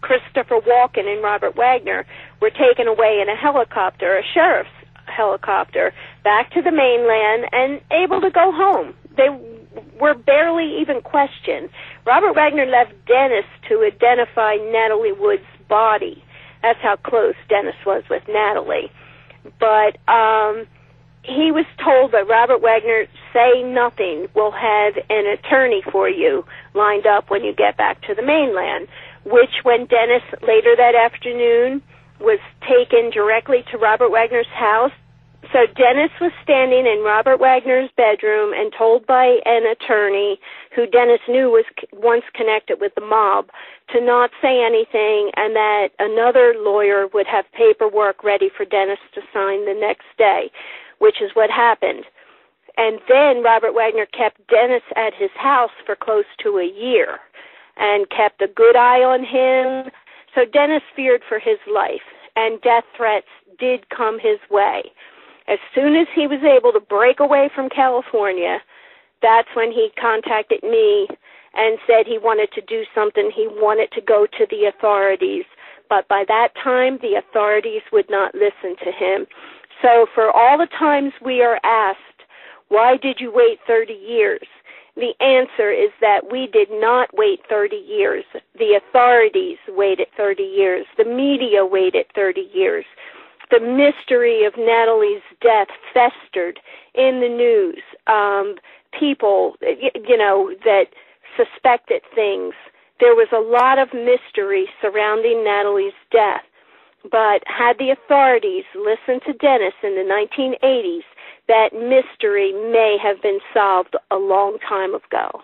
Christopher 0.00 0.60
Walken 0.60 1.06
and 1.06 1.22
Robert 1.22 1.56
Wagner 1.56 2.06
were 2.40 2.50
taken 2.50 2.86
away 2.86 3.20
in 3.22 3.28
a 3.28 3.36
helicopter, 3.36 4.18
a 4.18 4.22
sheriff's 4.34 4.68
helicopter, 5.06 5.92
back 6.22 6.50
to 6.52 6.62
the 6.62 6.70
mainland 6.70 7.46
and 7.52 7.80
able 7.90 8.20
to 8.20 8.30
go 8.30 8.52
home. 8.52 8.94
They 9.16 9.28
were 10.00 10.14
barely 10.14 10.78
even 10.80 11.00
questioned. 11.00 11.70
Robert 12.06 12.34
Wagner 12.34 12.66
left 12.66 12.92
Dennis 13.06 13.46
to 13.68 13.82
identify 13.82 14.56
Natalie 14.56 15.12
Wood's 15.12 15.42
body. 15.68 16.22
That's 16.62 16.80
how 16.82 16.96
close 16.96 17.34
Dennis 17.48 17.76
was 17.86 18.02
with 18.10 18.22
Natalie. 18.28 18.90
But 19.58 19.96
um 20.10 20.66
he 21.24 21.50
was 21.50 21.64
told 21.82 22.12
by 22.12 22.20
Robert 22.20 22.60
Wagner, 22.60 23.06
say 23.34 23.62
nothing. 23.62 24.28
We'll 24.34 24.52
have 24.52 24.94
an 25.10 25.26
attorney 25.26 25.82
for 25.92 26.08
you 26.08 26.44
lined 26.72 27.06
up 27.06 27.28
when 27.28 27.44
you 27.44 27.52
get 27.52 27.76
back 27.76 28.00
to 28.02 28.14
the 28.14 28.22
mainland. 28.22 28.88
Which, 29.26 29.64
when 29.64 29.86
Dennis 29.86 30.22
later 30.42 30.76
that 30.76 30.94
afternoon 30.94 31.82
was 32.20 32.38
taken 32.62 33.10
directly 33.10 33.64
to 33.72 33.78
Robert 33.78 34.10
Wagner's 34.10 34.46
house, 34.54 34.92
so 35.52 35.66
Dennis 35.76 36.10
was 36.20 36.32
standing 36.42 36.86
in 36.86 37.04
Robert 37.04 37.38
Wagner's 37.38 37.90
bedroom 37.96 38.52
and 38.54 38.72
told 38.76 39.06
by 39.06 39.38
an 39.44 39.66
attorney 39.66 40.38
who 40.74 40.86
Dennis 40.86 41.20
knew 41.28 41.50
was 41.50 41.64
once 41.92 42.24
connected 42.34 42.80
with 42.80 42.94
the 42.94 43.04
mob 43.04 43.50
to 43.92 44.00
not 44.00 44.30
say 44.40 44.64
anything 44.64 45.30
and 45.36 45.54
that 45.54 45.88
another 45.98 46.54
lawyer 46.56 47.06
would 47.12 47.26
have 47.26 47.44
paperwork 47.52 48.24
ready 48.24 48.48
for 48.48 48.64
Dennis 48.64 48.98
to 49.14 49.20
sign 49.32 49.64
the 49.66 49.78
next 49.78 50.06
day, 50.16 50.50
which 50.98 51.20
is 51.20 51.30
what 51.34 51.50
happened. 51.50 52.04
And 52.76 52.98
then 53.08 53.42
Robert 53.42 53.72
Wagner 53.72 54.06
kept 54.06 54.46
Dennis 54.48 54.82
at 54.96 55.14
his 55.14 55.30
house 55.36 55.70
for 55.86 55.96
close 55.96 56.24
to 56.42 56.58
a 56.58 56.66
year 56.66 57.18
and 57.76 58.08
kept 58.10 58.42
a 58.42 58.48
good 58.48 58.76
eye 58.76 59.02
on 59.02 59.20
him. 59.24 59.92
So 60.34 60.44
Dennis 60.44 60.82
feared 60.96 61.22
for 61.28 61.38
his 61.38 61.58
life 61.72 62.02
and 62.36 62.60
death 62.62 62.84
threats 62.96 63.28
did 63.58 63.88
come 63.90 64.18
his 64.18 64.38
way. 64.50 64.82
As 65.46 65.58
soon 65.74 65.94
as 65.94 66.08
he 66.14 66.26
was 66.26 66.42
able 66.42 66.72
to 66.72 66.80
break 66.80 67.20
away 67.20 67.50
from 67.54 67.68
California, 67.68 68.58
that's 69.22 69.48
when 69.54 69.70
he 69.70 69.90
contacted 70.00 70.62
me 70.62 71.06
and 71.54 71.78
said 71.86 72.06
he 72.06 72.18
wanted 72.18 72.50
to 72.52 72.60
do 72.62 72.82
something. 72.94 73.30
He 73.34 73.46
wanted 73.48 73.92
to 73.92 74.00
go 74.00 74.26
to 74.26 74.46
the 74.50 74.64
authorities. 74.66 75.44
But 75.88 76.08
by 76.08 76.24
that 76.28 76.48
time, 76.62 76.98
the 77.00 77.14
authorities 77.14 77.82
would 77.92 78.10
not 78.10 78.34
listen 78.34 78.74
to 78.82 78.90
him. 78.90 79.26
So 79.82 80.06
for 80.14 80.30
all 80.30 80.58
the 80.58 80.68
times 80.78 81.12
we 81.24 81.42
are 81.42 81.60
asked, 81.62 82.13
why 82.68 82.96
did 82.96 83.18
you 83.20 83.32
wait 83.32 83.58
30 83.66 83.92
years? 83.92 84.46
The 84.96 85.12
answer 85.20 85.70
is 85.72 85.90
that 86.00 86.30
we 86.30 86.46
did 86.52 86.68
not 86.70 87.08
wait 87.14 87.40
30 87.48 87.76
years. 87.76 88.24
The 88.58 88.78
authorities 88.78 89.58
waited 89.68 90.06
30 90.16 90.42
years. 90.42 90.86
The 90.96 91.04
media 91.04 91.66
waited 91.66 92.06
30 92.14 92.48
years 92.52 92.84
the 93.50 93.60
mystery 93.60 94.44
of 94.44 94.54
Natalie's 94.56 95.22
death 95.40 95.68
festered 95.92 96.58
in 96.94 97.20
the 97.20 97.28
news. 97.28 97.82
Um, 98.06 98.56
people, 98.98 99.56
you 99.60 100.16
know, 100.16 100.52
that 100.64 100.86
suspected 101.36 102.02
things. 102.14 102.54
There 103.00 103.14
was 103.14 103.28
a 103.32 103.40
lot 103.40 103.78
of 103.78 103.88
mystery 103.92 104.66
surrounding 104.80 105.44
Natalie's 105.44 105.98
death. 106.10 106.42
But 107.10 107.44
had 107.44 107.76
the 107.78 107.90
authorities 107.90 108.64
listened 108.74 109.20
to 109.26 109.34
Dennis 109.34 109.74
in 109.82 109.94
the 109.94 110.08
1980s, 110.08 111.04
that 111.48 111.70
mystery 111.72 112.52
may 112.52 112.96
have 113.02 113.20
been 113.22 113.40
solved 113.52 113.96
a 114.10 114.16
long 114.16 114.58
time 114.66 114.94
ago. 114.94 115.42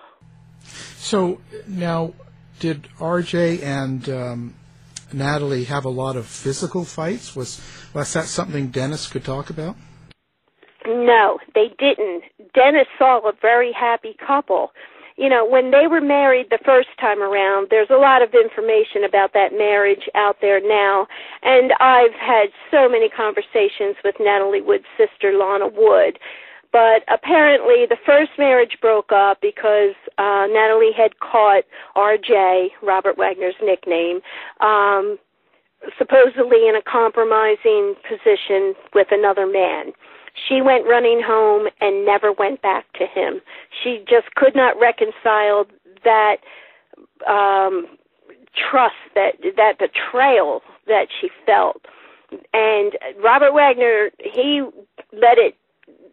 So 0.63 1.41
now, 1.67 2.15
did 2.59 2.89
RJ 2.99 3.63
and 3.63 4.09
um, 4.09 4.55
Natalie 5.13 5.65
have 5.65 5.85
a 5.85 5.91
lot 5.91 6.17
of 6.17 6.27
physical 6.27 6.85
fights? 6.85 7.35
Was 7.35 7.61
was 7.95 8.13
that 8.13 8.27
something 8.27 8.69
Dennis 8.69 9.09
could 9.09 9.25
talk 9.25 9.51
about? 9.51 9.77
No, 10.87 11.39
they 11.55 11.69
didn't. 11.79 12.25
Dennis 12.55 12.87
saw 12.99 13.19
a 13.29 13.33
very 13.41 13.73
happy 13.73 14.17
couple. 14.27 14.73
You 15.21 15.29
know, 15.29 15.45
when 15.45 15.71
they 15.71 15.87
were 15.87 16.01
married 16.01 16.47
the 16.49 16.59
first 16.65 16.89
time 16.99 17.23
around, 17.23 17.69
there's 17.69 17.91
a 17.91 18.01
lot 18.01 18.23
of 18.23 18.33
information 18.33 19.05
about 19.05 19.35
that 19.35 19.53
marriage 19.53 20.09
out 20.15 20.39
there 20.41 20.67
now. 20.67 21.07
And 21.43 21.75
I've 21.79 22.15
had 22.15 22.49
so 22.71 22.89
many 22.89 23.11
conversations 23.11 23.97
with 24.03 24.15
Natalie 24.19 24.63
Wood's 24.63 24.89
sister, 24.97 25.37
Lana 25.37 25.69
Wood. 25.69 26.19
But 26.73 27.05
apparently, 27.13 27.85
the 27.85 27.99
first 28.07 28.31
marriage 28.39 28.79
broke 28.81 29.13
up 29.13 29.43
because 29.43 29.93
uh, 30.17 30.47
Natalie 30.49 30.97
had 30.97 31.21
caught 31.21 31.65
RJ, 31.97 32.69
Robert 32.83 33.19
Wagner's 33.19 33.61
nickname, 33.63 34.21
um, 34.61 35.19
supposedly 35.99 36.67
in 36.67 36.77
a 36.77 36.83
compromising 36.91 37.95
position 38.09 38.75
with 38.95 39.09
another 39.11 39.47
man. 39.47 39.93
She 40.49 40.61
went 40.61 40.87
running 40.87 41.23
home 41.25 41.69
and 41.81 42.05
never 42.07 42.33
went 42.33 42.63
back 42.63 42.93
to 42.95 43.07
him. 43.07 43.41
She 43.83 44.05
just 44.09 44.35
could 44.35 44.55
not 44.55 44.79
reconcile 44.81 45.67
that 46.05 46.37
um 47.29 47.87
trust 48.71 48.95
that 49.15 49.35
that 49.57 49.79
betrayal 49.79 50.63
that 50.87 51.07
she 51.21 51.29
felt. 51.47 51.85
And 52.53 52.93
Robert 53.23 53.53
Wagner, 53.53 54.11
he 54.19 54.63
let 55.13 55.39
it 55.39 55.57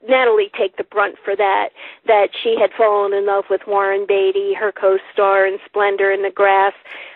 Natalie 0.07 0.49
take 0.57 0.77
the 0.77 0.83
brunt 0.83 1.15
for 1.23 1.35
that, 1.35 1.69
that 2.05 2.29
she 2.41 2.55
had 2.59 2.71
fallen 2.77 3.13
in 3.13 3.25
love 3.25 3.45
with 3.49 3.61
Warren 3.67 4.05
Beatty, 4.07 4.53
her 4.53 4.71
co-star 4.71 5.45
in 5.45 5.57
Splendor 5.65 6.11
in 6.11 6.23
the 6.23 6.31
Grass, 6.31 6.73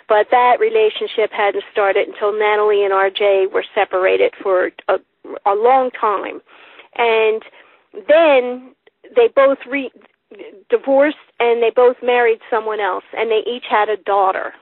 but 0.07 0.27
that 0.31 0.59
relationship 0.59 1.31
hadn't 1.31 1.63
started 1.71 2.07
until 2.07 2.37
Natalie 2.37 2.83
and 2.83 2.93
RJ 2.93 3.51
were 3.51 3.65
separated 3.73 4.33
for 4.41 4.71
a, 4.87 4.95
a 5.45 5.55
long 5.55 5.89
time. 5.91 6.41
And 6.95 7.41
then 8.07 8.75
they 9.15 9.29
both 9.35 9.59
re- 9.69 9.91
divorced 10.69 11.17
and 11.39 11.61
they 11.61 11.71
both 11.75 11.97
married 12.01 12.39
someone 12.49 12.79
else 12.79 13.03
and 13.17 13.29
they 13.29 13.43
each 13.49 13.65
had 13.69 13.89
a 13.89 13.97
daughter. 13.97 14.53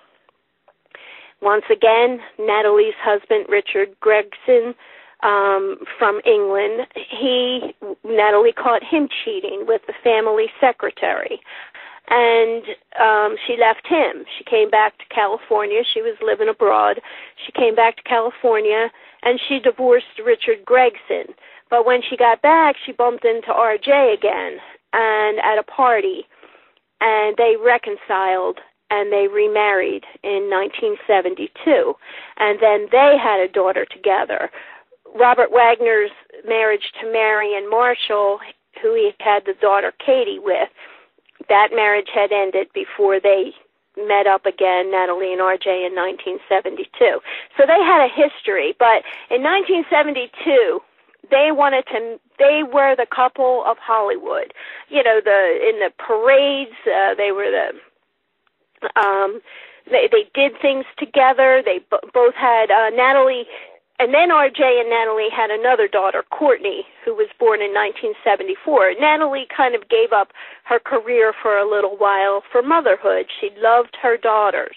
Once 1.41 1.65
again, 1.71 2.19
Natalie's 2.37 2.95
husband, 3.01 3.45
Richard 3.47 3.95
Gregson, 4.01 4.75
um, 5.21 5.77
from 5.97 6.21
England, 6.25 6.87
he 6.95 7.75
Natalie 8.05 8.53
caught 8.53 8.83
him 8.83 9.07
cheating 9.23 9.65
with 9.67 9.81
the 9.87 9.93
family 10.03 10.47
secretary, 10.61 11.41
and 12.09 12.63
um, 12.99 13.35
she 13.45 13.57
left 13.59 13.85
him. 13.85 14.23
She 14.37 14.43
came 14.45 14.69
back 14.69 14.97
to 14.99 15.05
California. 15.13 15.81
She 15.93 16.01
was 16.01 16.15
living 16.21 16.47
abroad. 16.47 17.01
She 17.45 17.51
came 17.51 17.75
back 17.75 17.97
to 17.97 18.03
California, 18.03 18.89
and 19.23 19.39
she 19.47 19.59
divorced 19.59 20.19
Richard 20.23 20.63
Gregson. 20.65 21.35
But 21.69 21.85
when 21.85 22.01
she 22.07 22.17
got 22.17 22.41
back, 22.41 22.75
she 22.85 22.91
bumped 22.91 23.25
into 23.25 23.53
R.J. 23.53 24.15
again, 24.17 24.57
and 24.93 25.39
at 25.39 25.57
a 25.59 25.63
party, 25.63 26.25
and 27.01 27.35
they 27.37 27.55
reconciled. 27.63 28.59
and 28.91 29.11
they 29.11 29.27
remarried 29.27 30.03
in 30.23 30.49
1972. 30.49 31.93
And 32.37 32.59
then 32.59 32.87
they 32.91 33.17
had 33.21 33.39
a 33.39 33.47
daughter 33.51 33.85
together. 33.85 34.49
Robert 35.13 35.51
Wagner's 35.51 36.11
marriage 36.47 36.91
to 36.99 37.11
Marion 37.11 37.69
Marshall, 37.69 38.39
who 38.81 38.93
he 38.95 39.11
had 39.19 39.45
the 39.45 39.53
daughter 39.61 39.93
Katie 40.03 40.39
with, 40.39 40.69
that 41.49 41.69
marriage 41.73 42.09
had 42.13 42.31
ended 42.31 42.67
before 42.73 43.19
they 43.19 43.53
met 43.97 44.27
up 44.27 44.45
again, 44.45 44.91
Natalie 44.91 45.33
and 45.33 45.41
RJ, 45.41 45.85
in 45.85 45.93
1972. 45.93 47.19
So 47.57 47.65
they 47.65 47.81
had 47.83 48.05
a 48.05 48.09
history, 48.09 48.75
but 48.79 49.03
in 49.29 49.43
1972, 49.43 50.79
they 51.31 51.51
wanted 51.51 51.85
to 51.87 52.19
they 52.39 52.63
were 52.63 52.95
the 52.95 53.07
couple 53.13 53.63
of 53.65 53.77
hollywood 53.79 54.53
you 54.89 55.03
know 55.03 55.21
the 55.23 55.69
in 55.69 55.79
the 55.79 55.91
parades 55.97 56.75
uh, 56.87 57.15
they 57.15 57.31
were 57.31 57.51
the 57.51 57.99
um 58.99 59.41
they 59.91 60.09
they 60.11 60.29
did 60.33 60.53
things 60.61 60.85
together 60.97 61.61
they 61.65 61.79
b- 61.91 62.09
both 62.13 62.35
had 62.35 62.71
uh 62.71 62.89
natalie 62.91 63.45
and 63.99 64.13
then 64.13 64.29
RJ 64.29 64.61
and 64.79 64.89
Natalie 64.89 65.29
had 65.29 65.51
another 65.51 65.87
daughter, 65.87 66.23
Courtney, 66.31 66.85
who 67.05 67.13
was 67.13 67.27
born 67.37 67.61
in 67.61 67.75
1974. 67.75 68.95
Natalie 68.99 69.45
kind 69.55 69.75
of 69.75 69.89
gave 69.89 70.13
up 70.13 70.29
her 70.65 70.79
career 70.79 71.33
for 71.41 71.57
a 71.57 71.69
little 71.69 71.97
while 71.97 72.41
for 72.51 72.61
motherhood. 72.61 73.27
She 73.41 73.49
loved 73.59 73.97
her 74.01 74.17
daughters. 74.17 74.75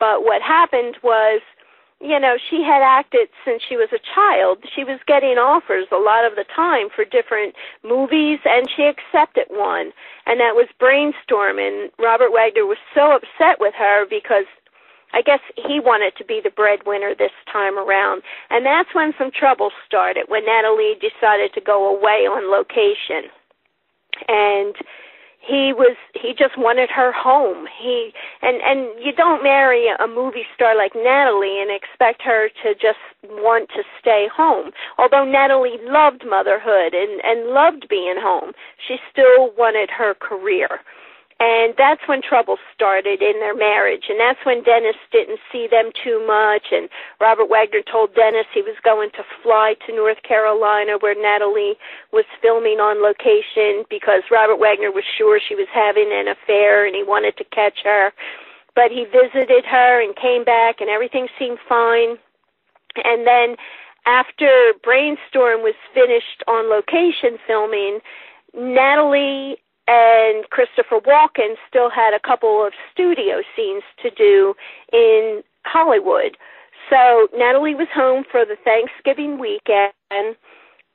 But 0.00 0.24
what 0.24 0.42
happened 0.42 0.96
was 1.02 1.40
you 2.00 2.18
know, 2.18 2.38
she 2.38 2.62
had 2.62 2.80
acted 2.80 3.28
since 3.44 3.62
she 3.66 3.76
was 3.76 3.88
a 3.90 3.98
child. 4.14 4.62
She 4.74 4.84
was 4.84 5.00
getting 5.06 5.34
offers 5.34 5.86
a 5.90 5.98
lot 5.98 6.24
of 6.24 6.36
the 6.36 6.44
time 6.54 6.88
for 6.94 7.04
different 7.04 7.54
movies, 7.82 8.38
and 8.44 8.70
she 8.70 8.86
accepted 8.86 9.46
one, 9.50 9.90
and 10.26 10.38
that 10.38 10.54
was 10.54 10.70
Brainstorm. 10.78 11.58
And 11.58 11.90
Robert 11.98 12.30
Wagner 12.30 12.66
was 12.66 12.78
so 12.94 13.10
upset 13.10 13.58
with 13.58 13.74
her 13.74 14.06
because 14.06 14.46
I 15.12 15.22
guess 15.22 15.40
he 15.56 15.80
wanted 15.80 16.14
to 16.18 16.24
be 16.24 16.40
the 16.42 16.54
breadwinner 16.54 17.14
this 17.18 17.34
time 17.50 17.78
around. 17.78 18.22
And 18.50 18.64
that's 18.64 18.94
when 18.94 19.12
some 19.18 19.32
trouble 19.34 19.70
started, 19.86 20.26
when 20.28 20.46
Natalie 20.46 20.94
decided 21.00 21.52
to 21.54 21.60
go 21.60 21.88
away 21.90 22.30
on 22.30 22.46
location. 22.46 23.32
And 24.28 24.76
he 25.40 25.72
was 25.72 25.96
he 26.14 26.34
just 26.34 26.58
wanted 26.58 26.90
her 26.90 27.12
home. 27.12 27.66
He 27.80 28.12
and 28.42 28.60
and 28.62 28.88
you 29.02 29.12
don't 29.12 29.42
marry 29.42 29.86
a 29.88 30.06
movie 30.06 30.46
star 30.54 30.76
like 30.76 30.92
Natalie 30.94 31.60
and 31.60 31.70
expect 31.70 32.22
her 32.22 32.48
to 32.62 32.74
just 32.74 32.98
want 33.24 33.68
to 33.70 33.82
stay 34.00 34.28
home. 34.34 34.72
Although 34.98 35.24
Natalie 35.24 35.78
loved 35.82 36.24
motherhood 36.26 36.94
and 36.94 37.20
and 37.24 37.50
loved 37.54 37.88
being 37.88 38.16
home 38.18 38.52
she 38.86 38.96
still 39.10 39.50
wanted 39.56 39.90
her 39.90 40.14
career 40.14 40.80
and 41.40 41.74
that's 41.78 42.02
when 42.06 42.20
trouble 42.20 42.58
started 42.74 43.22
in 43.22 43.38
their 43.38 43.54
marriage. 43.54 44.10
And 44.10 44.18
that's 44.18 44.42
when 44.42 44.64
Dennis 44.64 44.96
didn't 45.12 45.38
see 45.52 45.68
them 45.70 45.92
too 46.02 46.18
much. 46.26 46.74
And 46.74 46.88
Robert 47.20 47.48
Wagner 47.48 47.82
told 47.86 48.14
Dennis 48.14 48.46
he 48.52 48.62
was 48.62 48.74
going 48.82 49.10
to 49.14 49.22
fly 49.42 49.76
to 49.86 49.94
North 49.94 50.18
Carolina 50.26 50.98
where 50.98 51.14
Natalie 51.14 51.78
was 52.12 52.24
filming 52.42 52.82
on 52.82 52.98
location 52.98 53.86
because 53.88 54.26
Robert 54.32 54.58
Wagner 54.58 54.90
was 54.90 55.04
sure 55.16 55.38
she 55.38 55.54
was 55.54 55.70
having 55.72 56.10
an 56.10 56.26
affair 56.26 56.84
and 56.84 56.96
he 56.96 57.04
wanted 57.06 57.36
to 57.36 57.44
catch 57.54 57.86
her. 57.86 58.10
But 58.74 58.90
he 58.90 59.06
visited 59.06 59.64
her 59.64 60.02
and 60.02 60.16
came 60.16 60.42
back 60.42 60.80
and 60.80 60.90
everything 60.90 61.28
seemed 61.38 61.58
fine. 61.68 62.18
And 62.98 63.24
then 63.24 63.54
after 64.06 64.74
Brainstorm 64.82 65.62
was 65.62 65.78
finished 65.94 66.42
on 66.48 66.68
location 66.68 67.38
filming, 67.46 68.00
Natalie 68.54 69.58
and 69.88 70.48
Christopher 70.50 71.00
Walken 71.00 71.54
still 71.68 71.88
had 71.88 72.12
a 72.14 72.20
couple 72.20 72.64
of 72.64 72.74
studio 72.92 73.42
scenes 73.56 73.82
to 74.02 74.10
do 74.10 74.54
in 74.92 75.42
Hollywood. 75.64 76.36
So 76.90 77.28
Natalie 77.34 77.74
was 77.74 77.88
home 77.94 78.24
for 78.30 78.44
the 78.44 78.56
Thanksgiving 78.64 79.38
weekend 79.38 79.92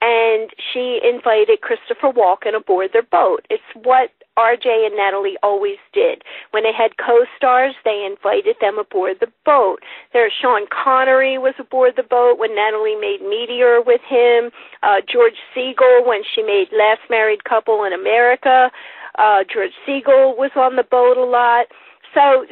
and 0.04 0.50
she 0.72 1.00
invited 1.04 1.62
Christopher 1.62 2.12
Walken 2.12 2.56
aboard 2.56 2.90
their 2.92 3.04
boat. 3.04 3.46
It's 3.50 3.64
what 3.84 4.12
RJ 4.38 4.88
and 4.88 4.98
Natalie 4.98 5.38
always 5.44 5.78
did. 5.94 6.24
When 6.52 6.64
they 6.64 6.74
had 6.76 6.98
co-stars, 6.98 7.76
they 7.86 8.06
invited 8.06 8.58
them 8.60 8.80
aboard 8.80 9.18
the 9.22 9.32
boat. 9.46 9.80
There, 10.12 10.30
Sean 10.42 10.66
Connery 10.68 11.38
was 11.38 11.54
aboard 11.60 11.94
the 11.96 12.04
boat 12.04 12.40
when 12.40 12.56
Natalie 12.56 13.00
made 13.00 13.22
Meteor 13.22 13.82
with 13.82 14.02
him. 14.02 14.52
Uh, 14.82 15.02
George 15.08 15.38
Segal 15.56 16.06
when 16.06 16.22
she 16.24 16.42
made 16.42 16.68
Last 16.76 17.02
Married 17.10 17.44
Couple 17.44 17.84
in 17.84 17.94
America. 17.94 18.72
Uh, 19.18 19.44
George 19.52 19.72
Segal 19.88 20.38
was 20.38 20.52
on 20.56 20.76
the 20.76 20.84
boat 20.84 21.18
a 21.18 21.24
lot. 21.24 21.68
So 22.14 22.46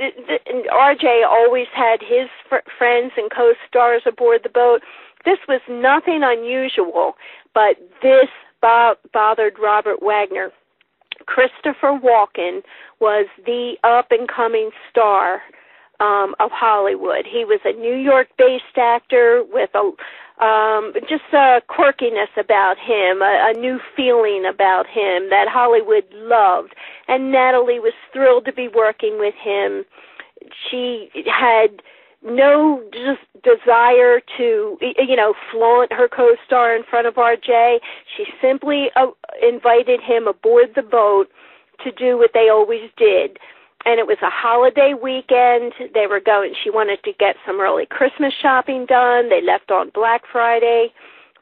RJ 0.74 1.26
always 1.28 1.68
had 1.74 2.02
his 2.02 2.30
fr- 2.50 2.68
friends 2.78 3.12
and 3.18 3.30
co-stars 3.30 4.02
aboard 4.06 4.42
the 4.44 4.50
boat. 4.50 4.82
This 5.24 5.38
was 5.48 5.62
nothing 5.70 6.22
unusual, 6.24 7.14
but 7.54 7.78
this 8.02 8.28
bo- 8.62 8.96
bothered 9.14 9.58
Robert 9.60 10.02
Wagner 10.02 10.52
Christopher 11.26 12.00
Walken 12.04 12.62
was 13.00 13.28
the 13.46 13.76
up 13.84 14.08
and 14.12 14.28
coming 14.28 14.72
star 14.90 15.42
um, 16.00 16.36
of 16.40 16.50
Hollywood. 16.52 17.26
He 17.32 17.46
was 17.46 17.60
a 17.64 17.74
New 17.74 17.96
York 17.96 18.28
based 18.38 18.78
actor 18.78 19.44
with 19.52 19.70
a 19.76 19.92
um, 20.42 20.94
just 21.08 21.24
a 21.34 21.62
quirkiness 21.70 22.34
about 22.38 22.78
him, 22.78 23.22
a, 23.22 23.54
a 23.54 23.60
new 23.60 23.80
feeling 23.96 24.44
about 24.46 24.88
him 24.88 25.30
that 25.30 25.46
Hollywood 25.48 26.06
loved. 26.14 26.74
And 27.08 27.32
Natalie 27.32 27.80
was 27.80 27.94
thrilled 28.12 28.46
to 28.46 28.54
be 28.54 28.68
working 28.68 29.20
with 29.20 29.36
him. 29.36 29.86
She 30.70 31.10
had 31.28 31.82
no 32.24 32.82
just 32.92 33.22
desire 33.44 34.22
to 34.38 34.78
you 34.82 35.16
know 35.16 35.34
flaunt 35.52 35.92
her 35.92 36.08
co-star 36.08 36.76
in 36.76 36.84
front 36.84 37.08
of 37.08 37.16
RJ. 37.16 37.78
She 38.16 38.26
simply 38.42 38.88
uh, 38.96 39.08
invited 39.42 40.02
him 40.02 40.28
aboard 40.28 40.74
the 40.76 40.84
boat 40.84 41.30
to 41.84 41.92
do 41.92 42.18
what 42.18 42.32
they 42.34 42.50
always 42.50 42.90
did. 42.98 43.38
And 43.86 44.00
it 44.00 44.06
was 44.06 44.18
a 44.22 44.30
holiday 44.30 44.94
weekend. 44.94 45.74
They 45.94 46.08
were 46.08 46.20
going 46.20 46.54
she 46.64 46.70
wanted 46.70 47.04
to 47.04 47.14
get 47.18 47.36
some 47.46 47.60
early 47.60 47.86
Christmas 47.90 48.34
shopping 48.40 48.86
done. 48.86 49.30
They 49.30 49.42
left 49.42 49.72
on 49.72 49.92
Black 49.94 50.22
Friday 50.32 50.94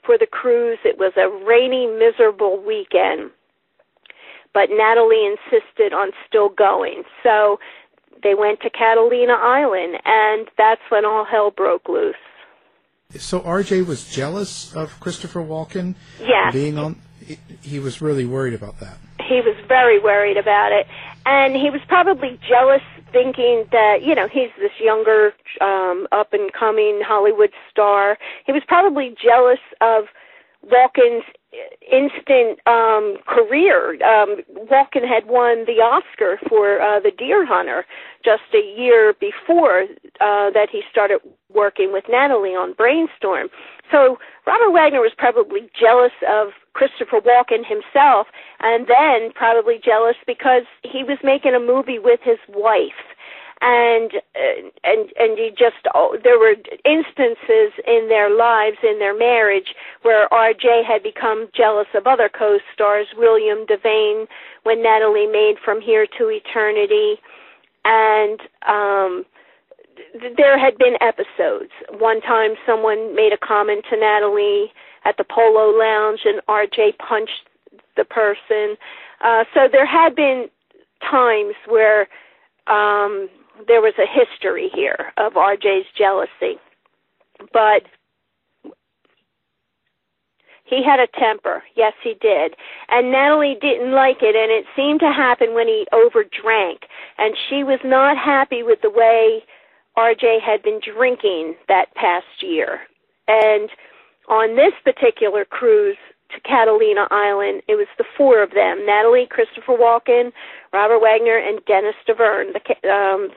for 0.05 0.17
the 0.17 0.27
cruise. 0.27 0.79
It 0.85 0.97
was 0.97 1.13
a 1.17 1.27
rainy, 1.45 1.87
miserable 1.87 2.61
weekend. 2.63 3.31
But 4.53 4.69
Natalie 4.71 5.25
insisted 5.25 5.93
on 5.93 6.11
still 6.27 6.49
going. 6.49 7.03
So 7.23 7.59
they 8.23 8.35
went 8.35 8.61
to 8.61 8.69
Catalina 8.69 9.33
Island, 9.33 9.97
and 10.03 10.47
that's 10.57 10.81
when 10.89 11.05
all 11.05 11.25
hell 11.25 11.51
broke 11.51 11.87
loose. 11.87 12.15
So 13.17 13.39
RJ 13.39 13.87
was 13.87 14.09
jealous 14.09 14.73
of 14.75 14.99
Christopher 14.99 15.41
Walken 15.41 15.95
yes. 16.19 16.53
being 16.53 16.77
on. 16.77 17.01
He 17.61 17.79
was 17.79 18.01
really 18.01 18.25
worried 18.25 18.53
about 18.53 18.79
that. 18.79 18.97
He 19.19 19.41
was 19.41 19.55
very 19.67 19.99
worried 19.99 20.37
about 20.37 20.71
it, 20.71 20.87
and 21.29 21.55
he 21.55 21.69
was 21.69 21.81
probably 21.87 22.39
jealous, 22.47 22.81
thinking 23.13 23.65
that 23.71 24.01
you 24.01 24.15
know 24.15 24.27
he's 24.27 24.49
this 24.57 24.71
younger, 24.79 25.31
um, 25.61 26.07
up 26.11 26.33
and 26.33 26.51
coming 26.53 27.01
Hollywood 27.05 27.51
star. 27.69 28.17
He 28.47 28.51
was 28.51 28.63
probably 28.67 29.15
jealous 29.23 29.59
of 29.79 30.05
Walken's 30.65 31.23
instant 31.91 32.59
um 32.67 33.17
career 33.25 33.97
um 34.03 34.37
Walken 34.69 35.07
had 35.07 35.25
won 35.27 35.65
the 35.65 35.81
Oscar 35.81 36.39
for 36.47 36.79
uh 36.79 36.99
the 36.99 37.11
Deer 37.11 37.45
Hunter 37.45 37.85
just 38.23 38.43
a 38.53 38.61
year 38.79 39.13
before 39.19 39.83
uh 40.21 40.51
that 40.51 40.67
he 40.71 40.81
started 40.91 41.19
working 41.51 41.91
with 41.91 42.03
Natalie 42.07 42.53
on 42.53 42.73
Brainstorm. 42.73 43.49
So 43.91 44.19
Robert 44.45 44.71
Wagner 44.71 45.01
was 45.01 45.13
probably 45.17 45.69
jealous 45.73 46.13
of 46.29 46.49
Christopher 46.73 47.19
Walken 47.19 47.65
himself 47.65 48.27
and 48.59 48.85
then 48.87 49.31
probably 49.33 49.79
jealous 49.83 50.15
because 50.27 50.63
he 50.83 51.03
was 51.03 51.17
making 51.23 51.55
a 51.55 51.59
movie 51.59 51.97
with 51.97 52.19
his 52.23 52.37
wife 52.47 53.01
and 53.61 54.11
uh, 54.15 54.69
and 54.83 55.09
and 55.17 55.37
you 55.37 55.51
just 55.51 55.75
oh, 55.93 56.17
there 56.23 56.39
were 56.39 56.55
instances 56.85 57.73
in 57.85 58.07
their 58.07 58.33
lives 58.33 58.77
in 58.83 58.99
their 58.99 59.17
marriage 59.17 59.75
where 60.03 60.29
RJ 60.29 60.85
had 60.85 61.03
become 61.03 61.49
jealous 61.55 61.87
of 61.93 62.07
other 62.07 62.29
co-stars 62.29 63.07
William 63.17 63.65
Devane 63.65 64.27
when 64.63 64.81
Natalie 64.81 65.27
made 65.27 65.55
From 65.63 65.81
Here 65.81 66.07
to 66.17 66.29
Eternity. 66.29 67.19
And 67.83 68.39
um 68.67 69.25
there 70.37 70.57
had 70.57 70.77
been 70.77 70.95
episodes. 71.01 71.71
One 71.99 72.21
time 72.21 72.51
someone 72.65 73.13
made 73.13 73.33
a 73.33 73.45
comment 73.45 73.85
to 73.89 73.99
Natalie 73.99 74.71
at 75.03 75.17
the 75.17 75.25
Polo 75.25 75.77
Lounge 75.77 76.21
and 76.23 76.41
RJ 76.47 76.97
punched 76.97 77.49
the 77.97 78.05
person. 78.05 78.77
Uh 79.21 79.43
so 79.53 79.67
there 79.69 79.85
had 79.85 80.15
been 80.15 80.47
times 81.11 81.55
where 81.67 82.07
um 82.67 83.27
there 83.67 83.81
was 83.81 83.93
a 83.99 84.07
history 84.07 84.69
here 84.73 85.11
of 85.17 85.33
RJ's 85.33 85.87
jealousy. 85.97 86.59
But 87.53 87.83
He 90.65 90.83
had 90.85 91.01
a 91.01 91.07
temper. 91.19 91.63
Yes, 91.75 91.93
he 92.03 92.15
did. 92.21 92.55
And 92.89 93.11
Natalie 93.11 93.57
didn't 93.61 93.93
like 93.93 94.19
it, 94.21 94.35
and 94.35 94.51
it 94.51 94.65
seemed 94.75 94.99
to 95.01 95.11
happen 95.11 95.55
when 95.55 95.67
he 95.67 95.87
overdrank. 95.93 96.79
And 97.17 97.35
she 97.49 97.63
was 97.65 97.79
not 97.83 98.17
happy 98.17 98.63
with 98.63 98.79
the 98.81 98.91
way 98.91 99.43
RJ 99.97 100.41
had 100.41 100.63
been 100.63 100.79
drinking 100.81 101.55
that 101.67 101.93
past 101.95 102.43
year. 102.43 102.81
And 103.27 103.69
on 104.29 104.55
this 104.55 104.73
particular 104.85 105.45
cruise 105.45 105.97
to 106.33 106.39
Catalina 106.41 107.07
Island, 107.11 107.61
it 107.67 107.75
was 107.75 107.87
the 107.97 108.05
four 108.17 108.43
of 108.43 108.51
them 108.51 108.85
Natalie, 108.85 109.27
Christopher 109.29 109.73
Walken, 109.73 110.31
Robert 110.73 110.99
Wagner, 110.99 111.37
and 111.37 111.63
Dennis 111.65 111.95
Davern, 112.07 112.53
the 112.53 112.89
um, 112.89 113.29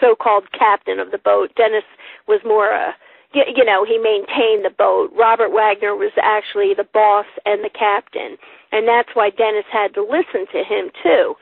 so 0.00 0.14
called 0.14 0.52
captain 0.52 0.98
of 0.98 1.10
the 1.10 1.18
boat. 1.18 1.50
Dennis 1.56 1.84
was 2.26 2.40
more 2.44 2.70
a 2.70 2.94
you 3.34 3.64
know, 3.64 3.84
he 3.84 3.98
maintained 3.98 4.64
the 4.64 4.72
boat. 4.76 5.10
Robert 5.14 5.50
Wagner 5.50 5.94
was 5.94 6.12
actually 6.22 6.72
the 6.74 6.88
boss 6.94 7.26
and 7.44 7.62
the 7.62 7.70
captain, 7.70 8.38
and 8.72 8.88
that's 8.88 9.10
why 9.14 9.30
Dennis 9.30 9.66
had 9.70 9.92
to 9.94 10.02
listen 10.02 10.46
to 10.52 10.64
him 10.64 10.90
too. 11.02 11.34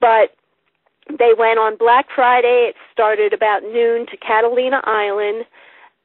But 0.00 0.34
they 1.08 1.32
went 1.36 1.58
on 1.58 1.76
Black 1.76 2.06
Friday. 2.14 2.70
It 2.70 2.76
started 2.92 3.32
about 3.32 3.62
noon 3.62 4.06
to 4.06 4.16
Catalina 4.16 4.80
Island, 4.84 5.44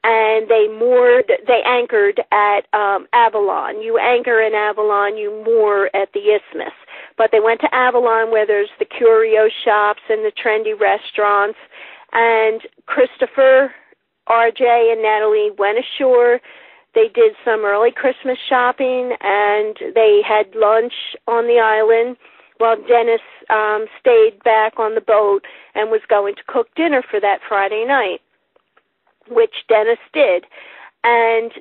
and 0.08 0.48
they 0.48 0.68
moored. 0.68 1.30
They 1.46 1.60
anchored 1.66 2.22
at 2.32 2.64
um, 2.72 3.06
Avalon. 3.12 3.82
You 3.82 3.98
anchor 3.98 4.40
in 4.40 4.54
Avalon, 4.54 5.18
you 5.18 5.44
moor 5.44 5.90
at 5.94 6.08
the 6.14 6.32
Isthmus. 6.32 6.72
But 7.18 7.28
they 7.30 7.40
went 7.40 7.60
to 7.60 7.74
Avalon, 7.74 8.30
where 8.30 8.46
there's 8.46 8.70
the 8.78 8.86
curio 8.86 9.50
shops 9.64 10.00
and 10.08 10.24
the 10.24 10.32
trendy 10.32 10.72
restaurants. 10.72 11.58
And 12.12 12.62
Christopher 12.86 13.70
RJ 14.28 14.92
and 14.92 15.02
Natalie 15.02 15.50
went 15.58 15.78
ashore. 15.78 16.40
They 16.94 17.08
did 17.14 17.34
some 17.44 17.66
early 17.66 17.90
Christmas 17.92 18.38
shopping 18.48 19.12
and 19.20 19.76
they 19.94 20.22
had 20.26 20.54
lunch 20.54 20.94
on 21.26 21.46
the 21.46 21.60
island 21.60 22.16
while 22.58 22.76
Dennis 22.76 23.20
um, 23.50 23.86
stayed 24.00 24.42
back 24.42 24.78
on 24.78 24.94
the 24.94 25.00
boat 25.00 25.44
and 25.74 25.90
was 25.90 26.00
going 26.08 26.34
to 26.34 26.42
cook 26.46 26.68
dinner 26.74 27.02
for 27.08 27.20
that 27.20 27.38
Friday 27.46 27.84
night, 27.86 28.20
which 29.30 29.64
Dennis 29.68 29.98
did. 30.12 30.44
And 31.04 31.52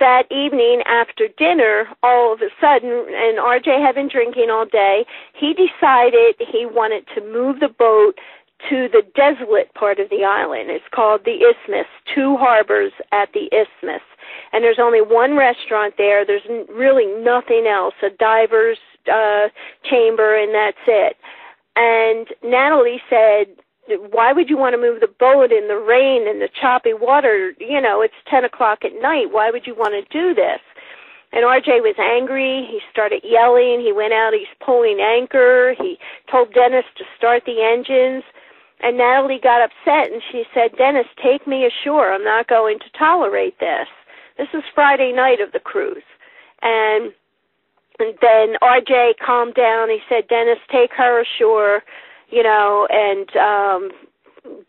that 0.00 0.30
evening 0.30 0.82
after 0.86 1.28
dinner, 1.36 1.86
all 2.02 2.32
of 2.32 2.40
a 2.40 2.48
sudden, 2.60 2.90
and 2.90 3.38
RJ 3.38 3.80
had 3.84 3.94
been 3.94 4.08
drinking 4.08 4.50
all 4.50 4.66
day, 4.66 5.04
he 5.34 5.54
decided 5.54 6.36
he 6.38 6.66
wanted 6.66 7.06
to 7.14 7.20
move 7.20 7.60
the 7.60 7.68
boat 7.68 8.18
to 8.70 8.88
the 8.88 9.02
desolate 9.14 9.72
part 9.74 9.98
of 9.98 10.08
the 10.08 10.24
island. 10.24 10.70
It's 10.70 10.84
called 10.90 11.22
the 11.24 11.44
Isthmus, 11.44 11.86
two 12.14 12.36
harbors 12.36 12.92
at 13.12 13.32
the 13.32 13.46
Isthmus. 13.52 14.02
And 14.52 14.64
there's 14.64 14.78
only 14.80 15.02
one 15.02 15.36
restaurant 15.36 15.94
there. 15.98 16.24
There's 16.24 16.46
really 16.70 17.06
nothing 17.22 17.66
else, 17.66 17.94
a 18.02 18.10
diver's 18.10 18.78
uh, 19.12 19.48
chamber, 19.84 20.34
and 20.36 20.54
that's 20.54 20.78
it. 20.86 21.16
And 21.76 22.28
Natalie 22.42 23.02
said, 23.10 23.48
why 24.10 24.32
would 24.32 24.48
you 24.48 24.56
want 24.56 24.74
to 24.74 24.80
move 24.80 25.00
the 25.00 25.12
boat 25.20 25.52
in 25.52 25.68
the 25.68 25.78
rain 25.78 26.28
and 26.28 26.40
the 26.40 26.48
choppy 26.60 26.92
water? 26.94 27.52
You 27.58 27.80
know, 27.80 28.02
it's 28.02 28.14
10 28.30 28.44
o'clock 28.44 28.84
at 28.84 29.00
night. 29.00 29.26
Why 29.30 29.50
would 29.50 29.66
you 29.66 29.74
want 29.74 29.94
to 29.94 30.02
do 30.12 30.34
this? 30.34 30.60
And 31.32 31.44
RJ 31.44 31.82
was 31.82 31.96
angry. 31.98 32.66
He 32.70 32.80
started 32.90 33.22
yelling. 33.24 33.80
He 33.80 33.92
went 33.92 34.12
out. 34.12 34.32
He's 34.32 34.46
pulling 34.64 35.00
anchor. 35.00 35.74
He 35.78 35.98
told 36.30 36.54
Dennis 36.54 36.84
to 36.96 37.04
start 37.18 37.42
the 37.44 37.60
engines. 37.60 38.22
And 38.80 38.98
Natalie 38.98 39.40
got 39.42 39.62
upset 39.62 40.12
and 40.12 40.22
she 40.30 40.44
said, 40.54 40.76
Dennis, 40.78 41.06
take 41.22 41.46
me 41.46 41.66
ashore. 41.66 42.12
I'm 42.12 42.24
not 42.24 42.48
going 42.48 42.78
to 42.78 42.98
tolerate 42.98 43.58
this. 43.58 43.88
This 44.38 44.48
is 44.54 44.62
Friday 44.74 45.12
night 45.12 45.40
of 45.40 45.52
the 45.52 45.58
cruise. 45.58 46.06
And, 46.62 47.12
and 47.98 48.14
then 48.20 48.54
RJ 48.62 49.14
calmed 49.24 49.54
down. 49.54 49.90
He 49.90 50.00
said, 50.08 50.28
Dennis, 50.28 50.58
take 50.70 50.90
her 50.96 51.22
ashore, 51.22 51.82
you 52.34 52.42
know, 52.42 52.88
and 52.90 53.30
um, 53.36 53.90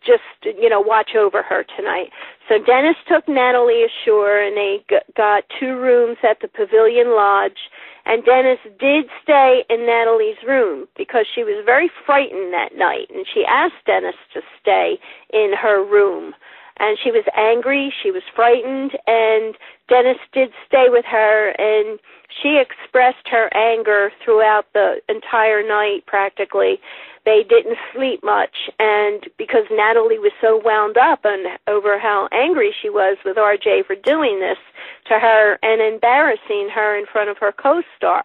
just, 0.05 0.23
you 0.43 0.69
know, 0.69 0.79
watch 0.79 1.15
over 1.17 1.41
her 1.41 1.65
tonight. 1.75 2.09
So 2.47 2.55
Dennis 2.63 2.95
took 3.07 3.27
Natalie 3.27 3.83
ashore 3.83 4.39
and 4.39 4.55
they 4.55 4.85
g- 4.89 4.97
got 5.17 5.43
two 5.59 5.75
rooms 5.75 6.17
at 6.23 6.39
the 6.41 6.47
Pavilion 6.47 7.15
Lodge 7.15 7.57
and 8.05 8.23
Dennis 8.23 8.59
did 8.79 9.05
stay 9.23 9.65
in 9.69 9.85
Natalie's 9.85 10.37
room 10.47 10.87
because 10.95 11.25
she 11.33 11.43
was 11.43 11.63
very 11.65 11.89
frightened 12.05 12.53
that 12.53 12.77
night, 12.77 13.09
and 13.13 13.25
she 13.31 13.43
asked 13.49 13.85
Dennis 13.85 14.15
to 14.33 14.41
stay 14.61 14.99
in 15.33 15.53
her 15.59 15.83
room. 15.83 16.33
And 16.77 16.97
she 17.01 17.09
was 17.09 17.25
angry, 17.35 17.91
she 18.03 18.11
was 18.11 18.21
frightened, 18.35 18.91
and 19.07 19.55
Dennis 19.87 20.17
did 20.33 20.49
stay 20.67 20.85
with 20.89 21.05
her, 21.05 21.49
and 21.59 21.99
she 22.41 22.59
expressed 22.59 23.27
her 23.29 23.49
anger 23.55 24.11
throughout 24.23 24.65
the 24.73 25.01
entire 25.09 25.65
night 25.67 26.05
practically 26.05 26.79
they 27.25 27.43
didn't 27.47 27.77
sleep 27.93 28.23
much 28.23 28.69
and 28.79 29.25
because 29.37 29.65
Natalie 29.71 30.19
was 30.19 30.31
so 30.39 30.61
wound 30.63 30.97
up 30.97 31.21
and 31.23 31.57
over 31.67 31.99
how 31.99 32.29
angry 32.31 32.73
she 32.81 32.89
was 32.89 33.17
with 33.25 33.35
RJ 33.35 33.85
for 33.85 33.95
doing 33.95 34.39
this 34.39 34.57
to 35.07 35.19
her 35.19 35.57
and 35.63 35.81
embarrassing 35.81 36.69
her 36.73 36.95
in 36.97 37.05
front 37.11 37.29
of 37.29 37.37
her 37.39 37.51
co-star. 37.51 38.23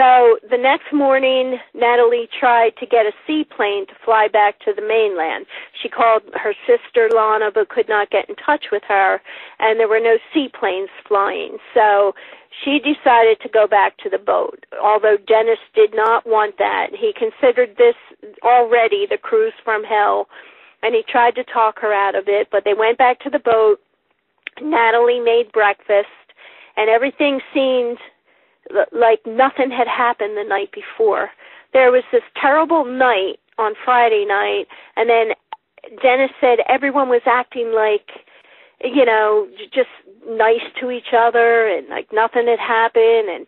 So 0.00 0.38
the 0.48 0.56
next 0.56 0.94
morning, 0.94 1.58
Natalie 1.74 2.26
tried 2.40 2.72
to 2.80 2.86
get 2.86 3.04
a 3.04 3.12
seaplane 3.26 3.86
to 3.86 3.92
fly 4.02 4.28
back 4.32 4.58
to 4.60 4.72
the 4.74 4.80
mainland. 4.80 5.44
She 5.82 5.90
called 5.90 6.22
her 6.32 6.54
sister 6.66 7.10
Lana, 7.14 7.50
but 7.52 7.68
could 7.68 7.86
not 7.86 8.08
get 8.08 8.26
in 8.30 8.34
touch 8.36 8.66
with 8.72 8.82
her, 8.88 9.20
and 9.58 9.78
there 9.78 9.88
were 9.88 10.00
no 10.00 10.16
seaplanes 10.32 10.88
flying. 11.06 11.58
So 11.74 12.14
she 12.64 12.78
decided 12.78 13.40
to 13.42 13.50
go 13.50 13.66
back 13.66 13.98
to 13.98 14.08
the 14.08 14.16
boat, 14.16 14.64
although 14.82 15.18
Dennis 15.28 15.60
did 15.74 15.90
not 15.92 16.26
want 16.26 16.56
that. 16.56 16.96
He 16.98 17.12
considered 17.12 17.76
this 17.76 17.96
already 18.42 19.04
the 19.04 19.18
cruise 19.18 19.52
from 19.62 19.84
hell, 19.84 20.28
and 20.82 20.94
he 20.94 21.02
tried 21.06 21.34
to 21.34 21.44
talk 21.44 21.78
her 21.80 21.92
out 21.92 22.14
of 22.14 22.24
it, 22.26 22.48
but 22.50 22.64
they 22.64 22.72
went 22.72 22.96
back 22.96 23.20
to 23.20 23.30
the 23.30 23.38
boat. 23.38 23.80
Natalie 24.62 25.20
made 25.20 25.52
breakfast, 25.52 26.08
and 26.78 26.88
everything 26.88 27.40
seemed 27.52 27.98
like 28.92 29.20
nothing 29.26 29.70
had 29.70 29.88
happened 29.88 30.36
the 30.36 30.44
night 30.44 30.70
before. 30.72 31.30
There 31.72 31.90
was 31.90 32.04
this 32.12 32.22
terrible 32.40 32.84
night 32.84 33.38
on 33.58 33.74
Friday 33.84 34.24
night, 34.26 34.66
and 34.96 35.08
then 35.08 35.34
Dennis 36.02 36.30
said 36.40 36.58
everyone 36.68 37.08
was 37.08 37.22
acting 37.26 37.72
like 37.74 38.24
you 38.82 39.04
know, 39.04 39.46
just 39.72 39.90
nice 40.26 40.64
to 40.80 40.90
each 40.90 41.12
other 41.16 41.66
and 41.66 41.88
like 41.88 42.08
nothing 42.12 42.46
had 42.46 42.58
happened. 42.58 43.28
And 43.28 43.46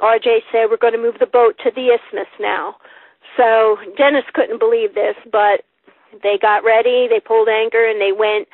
RJ 0.00 0.44
said, 0.52 0.66
We're 0.70 0.76
going 0.76 0.92
to 0.92 0.98
move 0.98 1.16
the 1.20 1.26
boat 1.26 1.56
to 1.64 1.70
the 1.74 1.96
isthmus 1.96 2.28
now. 2.38 2.76
So 3.36 3.78
Dennis 3.96 4.24
couldn't 4.32 4.58
believe 4.60 4.94
this, 4.94 5.16
but 5.32 5.64
they 6.22 6.38
got 6.40 6.64
ready, 6.64 7.08
they 7.08 7.20
pulled 7.20 7.48
anchor, 7.48 7.84
and 7.88 8.00
they 8.00 8.12
went 8.12 8.46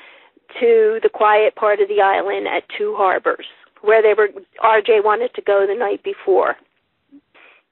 to 0.61 0.99
the 1.03 1.11
quiet 1.13 1.55
part 1.57 1.81
of 1.81 1.89
the 1.89 2.01
island 2.01 2.47
at 2.49 2.65
Two 2.79 2.95
Harbors, 2.97 3.47
where 3.83 4.03
they 4.03 4.15
were. 4.15 4.29
RJ 4.63 5.05
wanted 5.05 5.35
to 5.35 5.43
go 5.43 5.67
the 5.67 5.75
night 5.75 6.03
before. 6.03 6.57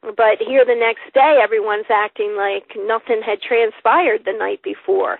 But 0.02 0.38
here 0.38 0.64
the 0.64 0.76
next 0.78 1.12
day, 1.12 1.40
everyone's 1.42 1.90
acting 1.90 2.36
like 2.36 2.72
nothing 2.76 3.20
had 3.24 3.42
transpired 3.42 4.22
the 4.24 4.32
night 4.32 4.62
before. 4.62 5.18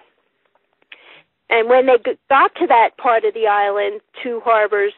And 1.51 1.69
when 1.69 1.87
they 1.87 1.97
got 2.29 2.55
to 2.57 2.67
that 2.69 2.97
part 2.99 3.25
of 3.25 3.35
the 3.35 3.47
island, 3.47 4.01
two 4.23 4.41
harbors, 4.45 4.93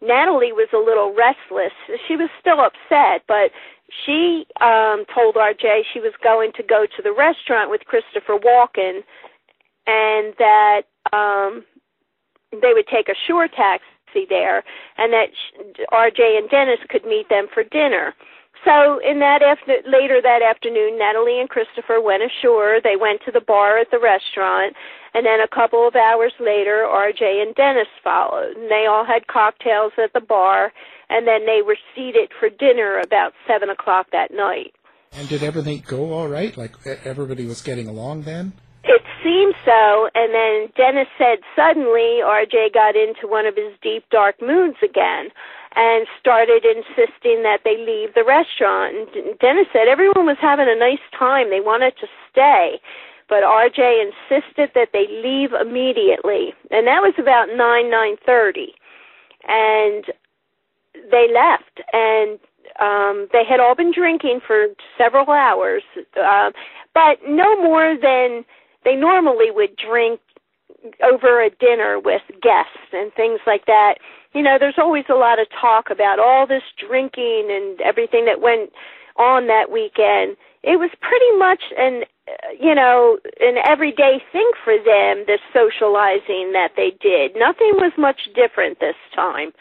Natalie 0.00 0.52
was 0.52 0.68
a 0.72 0.78
little 0.78 1.14
restless. 1.14 1.72
She 2.08 2.16
was 2.16 2.30
still 2.40 2.60
upset, 2.60 3.22
but 3.28 3.50
she 4.04 4.46
um 4.60 5.04
told 5.12 5.34
RJ 5.34 5.82
she 5.92 6.00
was 6.00 6.12
going 6.22 6.52
to 6.56 6.62
go 6.62 6.86
to 6.86 7.02
the 7.02 7.12
restaurant 7.12 7.70
with 7.70 7.82
Christopher 7.84 8.38
Walken 8.38 9.02
and 9.86 10.34
that 10.38 10.82
um 11.12 11.64
they 12.52 12.72
would 12.72 12.86
take 12.86 13.08
a 13.08 13.14
shore 13.26 13.48
taxi 13.48 13.84
there 14.28 14.64
and 14.98 15.12
that 15.12 15.28
RJ 15.92 16.38
and 16.38 16.50
Dennis 16.50 16.80
could 16.88 17.04
meet 17.04 17.28
them 17.28 17.46
for 17.52 17.64
dinner. 17.64 18.14
So 18.64 19.00
in 19.00 19.20
that 19.20 19.40
after, 19.42 19.80
later 19.88 20.20
that 20.20 20.42
afternoon, 20.42 20.98
Natalie 20.98 21.40
and 21.40 21.48
Christopher 21.48 22.00
went 22.00 22.22
ashore. 22.22 22.80
They 22.82 22.96
went 22.96 23.22
to 23.24 23.32
the 23.32 23.40
bar 23.40 23.78
at 23.78 23.90
the 23.90 23.98
restaurant, 23.98 24.76
and 25.14 25.24
then 25.24 25.40
a 25.40 25.48
couple 25.48 25.88
of 25.88 25.96
hours 25.96 26.32
later, 26.38 26.86
RJ 26.86 27.42
and 27.42 27.54
Dennis 27.54 27.88
followed. 28.04 28.56
And 28.56 28.70
they 28.70 28.84
all 28.84 29.04
had 29.04 29.26
cocktails 29.28 29.92
at 29.96 30.12
the 30.12 30.20
bar, 30.20 30.72
and 31.08 31.26
then 31.26 31.46
they 31.46 31.62
were 31.64 31.78
seated 31.94 32.30
for 32.38 32.50
dinner 32.50 33.00
about 33.00 33.32
seven 33.48 33.70
o'clock 33.70 34.08
that 34.12 34.30
night. 34.30 34.74
And 35.12 35.28
did 35.28 35.42
everything 35.42 35.82
go 35.86 36.12
all 36.12 36.28
right? 36.28 36.54
Like 36.56 36.74
everybody 37.04 37.46
was 37.46 37.62
getting 37.62 37.88
along 37.88 38.22
then? 38.22 38.52
Seemed 39.22 39.54
so, 39.64 40.08
and 40.14 40.32
then 40.32 40.72
Dennis 40.76 41.08
said 41.18 41.38
suddenly 41.54 42.24
RJ 42.24 42.72
got 42.72 42.96
into 42.96 43.28
one 43.28 43.44
of 43.44 43.54
his 43.54 43.72
deep 43.82 44.04
dark 44.10 44.40
moods 44.40 44.78
again 44.82 45.28
and 45.76 46.06
started 46.18 46.64
insisting 46.64 47.42
that 47.42 47.60
they 47.64 47.76
leave 47.76 48.14
the 48.14 48.24
restaurant. 48.24 48.96
And 49.14 49.38
Dennis 49.38 49.66
said 49.72 49.88
everyone 49.88 50.26
was 50.26 50.38
having 50.40 50.66
a 50.68 50.78
nice 50.78 51.04
time. 51.16 51.50
They 51.50 51.60
wanted 51.60 51.94
to 52.00 52.06
stay. 52.30 52.80
But 53.28 53.44
RJ 53.44 54.10
insisted 54.10 54.70
that 54.74 54.90
they 54.92 55.06
leave 55.08 55.52
immediately. 55.52 56.54
And 56.70 56.86
that 56.86 57.02
was 57.02 57.14
about 57.18 57.48
9, 57.48 57.56
9.30. 57.56 58.74
And 59.46 60.04
they 61.10 61.28
left, 61.32 61.80
and 61.92 62.38
um, 62.80 63.28
they 63.32 63.44
had 63.48 63.60
all 63.60 63.74
been 63.74 63.92
drinking 63.92 64.40
for 64.44 64.66
several 64.98 65.30
hours, 65.30 65.82
uh, 66.20 66.50
but 66.94 67.18
no 67.26 67.56
more 67.62 67.96
than 67.96 68.44
they 68.84 68.96
normally 68.96 69.50
would 69.50 69.76
drink 69.76 70.20
over 71.02 71.42
a 71.42 71.50
dinner 71.50 72.00
with 72.00 72.22
guests 72.40 72.92
and 72.92 73.12
things 73.14 73.40
like 73.46 73.66
that. 73.66 73.96
You 74.32 74.42
know, 74.42 74.56
there's 74.58 74.78
always 74.78 75.04
a 75.10 75.14
lot 75.14 75.38
of 75.38 75.46
talk 75.60 75.90
about 75.90 76.18
all 76.18 76.46
this 76.46 76.62
drinking 76.78 77.48
and 77.50 77.80
everything 77.80 78.24
that 78.24 78.40
went 78.40 78.70
on 79.16 79.46
that 79.48 79.70
weekend. 79.70 80.36
It 80.62 80.78
was 80.78 80.90
pretty 81.00 81.36
much 81.36 81.62
an 81.76 82.04
you 82.60 82.74
know, 82.74 83.18
an 83.40 83.56
everyday 83.64 84.22
thing 84.32 84.50
for 84.64 84.76
them, 84.76 85.24
this 85.26 85.40
socializing 85.52 86.52
that 86.52 86.72
they 86.76 86.92
did. 87.00 87.34
Nothing 87.36 87.72
was 87.74 87.92
much 87.98 88.28
different 88.34 88.80
this 88.80 88.96
time. 89.14 89.52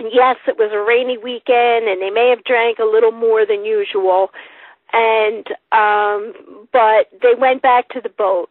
Yes, 0.00 0.36
it 0.48 0.58
was 0.58 0.72
a 0.72 0.82
rainy 0.82 1.18
weekend 1.18 1.86
and 1.86 2.02
they 2.02 2.10
may 2.10 2.28
have 2.30 2.44
drank 2.44 2.78
a 2.78 2.84
little 2.84 3.12
more 3.12 3.46
than 3.46 3.64
usual 3.64 4.30
and 4.92 5.46
um 5.72 6.32
but 6.72 7.08
they 7.22 7.34
went 7.38 7.62
back 7.62 7.88
to 7.90 8.00
the 8.00 8.08
boat. 8.08 8.50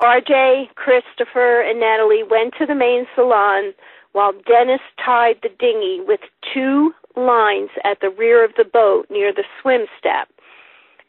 RJ, 0.00 0.74
Christopher, 0.74 1.62
and 1.62 1.80
Natalie 1.80 2.22
went 2.22 2.54
to 2.58 2.66
the 2.66 2.74
main 2.74 3.06
salon 3.14 3.72
while 4.12 4.32
Dennis 4.46 4.80
tied 5.02 5.36
the 5.42 5.48
dinghy 5.58 6.00
with 6.06 6.20
two 6.52 6.92
lines 7.16 7.70
at 7.84 8.00
the 8.00 8.10
rear 8.10 8.44
of 8.44 8.52
the 8.56 8.64
boat 8.64 9.06
near 9.10 9.32
the 9.32 9.44
swim 9.60 9.86
step. 9.98 10.28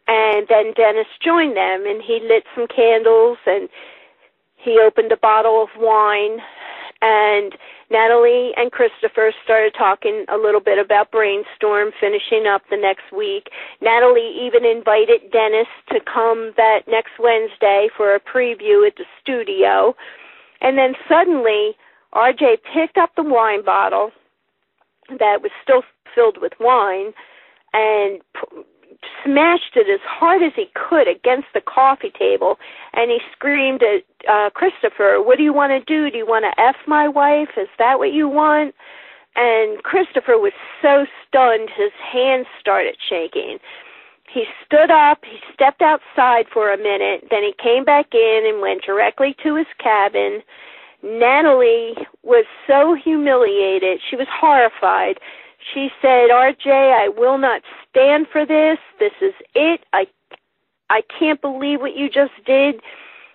And 0.07 0.47
then 0.47 0.73
Dennis 0.73 1.07
joined 1.21 1.57
them 1.57 1.85
and 1.85 2.01
he 2.01 2.19
lit 2.21 2.45
some 2.55 2.67
candles 2.67 3.37
and 3.45 3.67
he 4.55 4.79
opened 4.79 5.11
a 5.11 5.17
bottle 5.17 5.61
of 5.61 5.69
wine 5.77 6.39
and 7.01 7.53
Natalie 7.89 8.51
and 8.57 8.71
Christopher 8.71 9.31
started 9.43 9.73
talking 9.77 10.25
a 10.29 10.37
little 10.37 10.59
bit 10.59 10.77
about 10.77 11.11
Brainstorm 11.11 11.91
finishing 11.99 12.45
up 12.47 12.63
the 12.69 12.77
next 12.77 13.11
week. 13.15 13.49
Natalie 13.81 14.35
even 14.41 14.65
invited 14.65 15.31
Dennis 15.31 15.67
to 15.89 15.99
come 16.01 16.53
that 16.57 16.81
next 16.87 17.13
Wednesday 17.19 17.89
for 17.95 18.15
a 18.15 18.19
preview 18.19 18.85
at 18.85 18.95
the 18.97 19.05
studio. 19.21 19.95
And 20.61 20.77
then 20.77 20.93
suddenly, 21.07 21.75
RJ 22.13 22.57
picked 22.73 22.97
up 22.97 23.11
the 23.15 23.23
wine 23.23 23.63
bottle 23.63 24.11
that 25.19 25.41
was 25.41 25.51
still 25.63 25.83
filled 26.13 26.37
with 26.41 26.53
wine 26.59 27.13
and 27.73 28.21
smashed 29.23 29.75
it 29.75 29.89
as 29.89 29.99
hard 30.03 30.41
as 30.43 30.53
he 30.55 30.69
could 30.73 31.07
against 31.07 31.47
the 31.53 31.61
coffee 31.61 32.11
table 32.17 32.57
and 32.93 33.11
he 33.11 33.19
screamed 33.31 33.81
at 33.83 34.03
uh 34.27 34.49
Christopher, 34.51 35.21
"What 35.21 35.37
do 35.37 35.43
you 35.43 35.53
want 35.53 35.71
to 35.71 35.79
do? 35.81 36.09
Do 36.09 36.17
you 36.17 36.25
want 36.25 36.45
to 36.45 36.61
f 36.61 36.75
my 36.87 37.07
wife? 37.07 37.49
Is 37.57 37.69
that 37.77 37.99
what 37.99 38.13
you 38.13 38.27
want?" 38.27 38.75
And 39.35 39.83
Christopher 39.83 40.37
was 40.37 40.53
so 40.81 41.05
stunned 41.27 41.69
his 41.69 41.91
hands 41.93 42.47
started 42.59 42.97
shaking. 43.07 43.59
He 44.29 44.45
stood 44.65 44.91
up, 44.91 45.19
he 45.23 45.39
stepped 45.53 45.81
outside 45.81 46.47
for 46.51 46.71
a 46.71 46.77
minute, 46.77 47.27
then 47.29 47.43
he 47.43 47.53
came 47.61 47.85
back 47.85 48.13
in 48.13 48.43
and 48.45 48.61
went 48.61 48.81
directly 48.83 49.35
to 49.43 49.55
his 49.55 49.67
cabin. 49.79 50.43
Natalie 51.03 51.95
was 52.23 52.45
so 52.65 52.93
humiliated. 52.93 54.01
She 54.09 54.15
was 54.15 54.27
horrified. 54.29 55.19
She 55.73 55.89
said, 56.01 56.29
"RJ, 56.31 56.67
I 56.71 57.09
will 57.09 57.37
not 57.37 57.63
stand 57.89 58.27
for 58.31 58.45
this. 58.45 58.79
This 58.99 59.13
is 59.21 59.33
it. 59.55 59.81
I 59.93 60.07
I 60.89 61.01
can't 61.19 61.41
believe 61.41 61.81
what 61.81 61.95
you 61.95 62.09
just 62.09 62.33
did." 62.45 62.81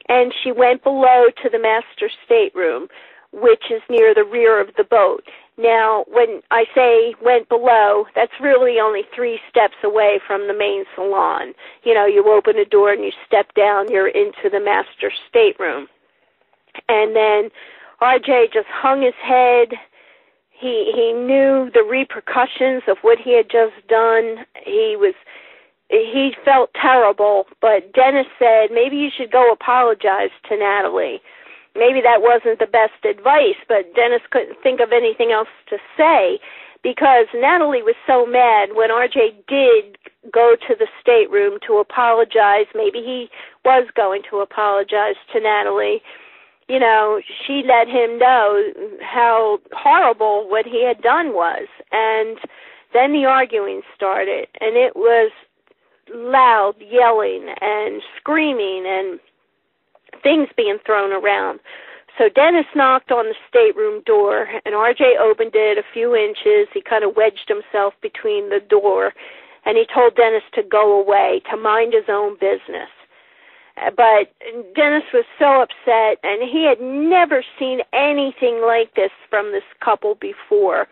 And 0.08 0.34
she 0.42 0.52
went 0.52 0.82
below 0.84 1.26
to 1.42 1.48
the 1.50 1.58
master 1.60 2.10
stateroom, 2.24 2.88
which 3.32 3.70
is 3.70 3.82
near 3.90 4.14
the 4.14 4.24
rear 4.24 4.60
of 4.60 4.74
the 4.76 4.84
boat. 4.84 5.24
Now, 5.58 6.04
when 6.08 6.42
I 6.50 6.66
say 6.74 7.14
went 7.22 7.48
below, 7.48 8.06
that's 8.14 8.32
really 8.40 8.80
only 8.80 9.04
three 9.14 9.40
steps 9.50 9.76
away 9.84 10.20
from 10.26 10.48
the 10.48 10.54
main 10.54 10.84
salon. 10.96 11.54
You 11.84 11.94
know, 11.94 12.06
you 12.06 12.24
open 12.32 12.58
a 12.58 12.64
door 12.64 12.92
and 12.92 13.04
you 13.04 13.12
step 13.26 13.54
down, 13.54 13.90
you're 13.90 14.08
into 14.08 14.50
the 14.50 14.60
master 14.60 15.12
stateroom. 15.28 15.88
And 16.88 17.16
then 17.16 17.50
RJ 18.02 18.52
just 18.52 18.68
hung 18.68 19.02
his 19.02 19.14
head 19.22 19.74
he 20.62 20.92
he 20.94 21.12
knew 21.12 21.70
the 21.74 21.82
repercussions 21.82 22.82
of 22.86 22.98
what 23.02 23.18
he 23.18 23.36
had 23.36 23.50
just 23.50 23.74
done. 23.88 24.46
He 24.64 24.94
was 24.96 25.14
he 25.90 26.32
felt 26.44 26.70
terrible, 26.80 27.46
but 27.60 27.92
Dennis 27.92 28.30
said 28.38 28.70
maybe 28.70 28.96
you 28.96 29.10
should 29.10 29.32
go 29.32 29.50
apologize 29.52 30.30
to 30.48 30.56
Natalie. 30.56 31.20
Maybe 31.74 32.00
that 32.00 32.22
wasn't 32.22 32.60
the 32.60 32.70
best 32.70 33.02
advice, 33.04 33.58
but 33.66 33.94
Dennis 33.96 34.22
couldn't 34.30 34.62
think 34.62 34.80
of 34.80 34.92
anything 34.92 35.32
else 35.32 35.48
to 35.68 35.78
say 35.96 36.38
because 36.82 37.26
Natalie 37.34 37.82
was 37.82 37.96
so 38.06 38.24
mad 38.26 38.70
when 38.74 38.90
RJ 38.90 39.42
did 39.48 39.98
go 40.32 40.54
to 40.68 40.74
the 40.78 40.86
stateroom 41.00 41.58
to 41.66 41.78
apologize. 41.78 42.66
Maybe 42.74 43.00
he 43.02 43.28
was 43.64 43.88
going 43.96 44.22
to 44.30 44.38
apologize 44.38 45.16
to 45.32 45.40
Natalie 45.40 46.02
you 46.72 46.78
know, 46.78 47.20
she 47.46 47.62
let 47.66 47.86
him 47.86 48.18
know 48.18 48.72
how 49.02 49.58
horrible 49.72 50.48
what 50.48 50.64
he 50.64 50.82
had 50.82 51.02
done 51.02 51.34
was. 51.34 51.68
And 51.92 52.38
then 52.94 53.12
the 53.12 53.26
arguing 53.26 53.82
started, 53.94 54.48
and 54.58 54.74
it 54.74 54.96
was 54.96 55.30
loud 56.14 56.72
yelling 56.80 57.52
and 57.60 58.00
screaming 58.16 58.84
and 58.86 59.20
things 60.22 60.48
being 60.56 60.78
thrown 60.86 61.12
around. 61.12 61.60
So 62.16 62.30
Dennis 62.30 62.66
knocked 62.74 63.12
on 63.12 63.26
the 63.26 63.34
stateroom 63.46 64.02
door, 64.06 64.48
and 64.64 64.74
RJ 64.74 65.20
opened 65.20 65.52
it 65.54 65.76
a 65.76 65.84
few 65.92 66.16
inches. 66.16 66.68
He 66.72 66.80
kind 66.80 67.04
of 67.04 67.16
wedged 67.16 67.48
himself 67.48 67.92
between 68.00 68.48
the 68.48 68.60
door, 68.66 69.12
and 69.66 69.76
he 69.76 69.84
told 69.92 70.16
Dennis 70.16 70.42
to 70.54 70.62
go 70.62 70.98
away, 70.98 71.42
to 71.50 71.56
mind 71.58 71.92
his 71.92 72.08
own 72.08 72.36
business 72.40 72.88
but 73.76 74.32
Dennis 74.74 75.04
was 75.12 75.24
so 75.38 75.62
upset, 75.62 76.18
and 76.22 76.48
he 76.48 76.64
had 76.64 76.80
never 76.80 77.44
seen 77.58 77.80
anything 77.92 78.62
like 78.64 78.94
this 78.94 79.10
from 79.30 79.52
this 79.52 79.64
couple 79.82 80.14
before. 80.16 80.88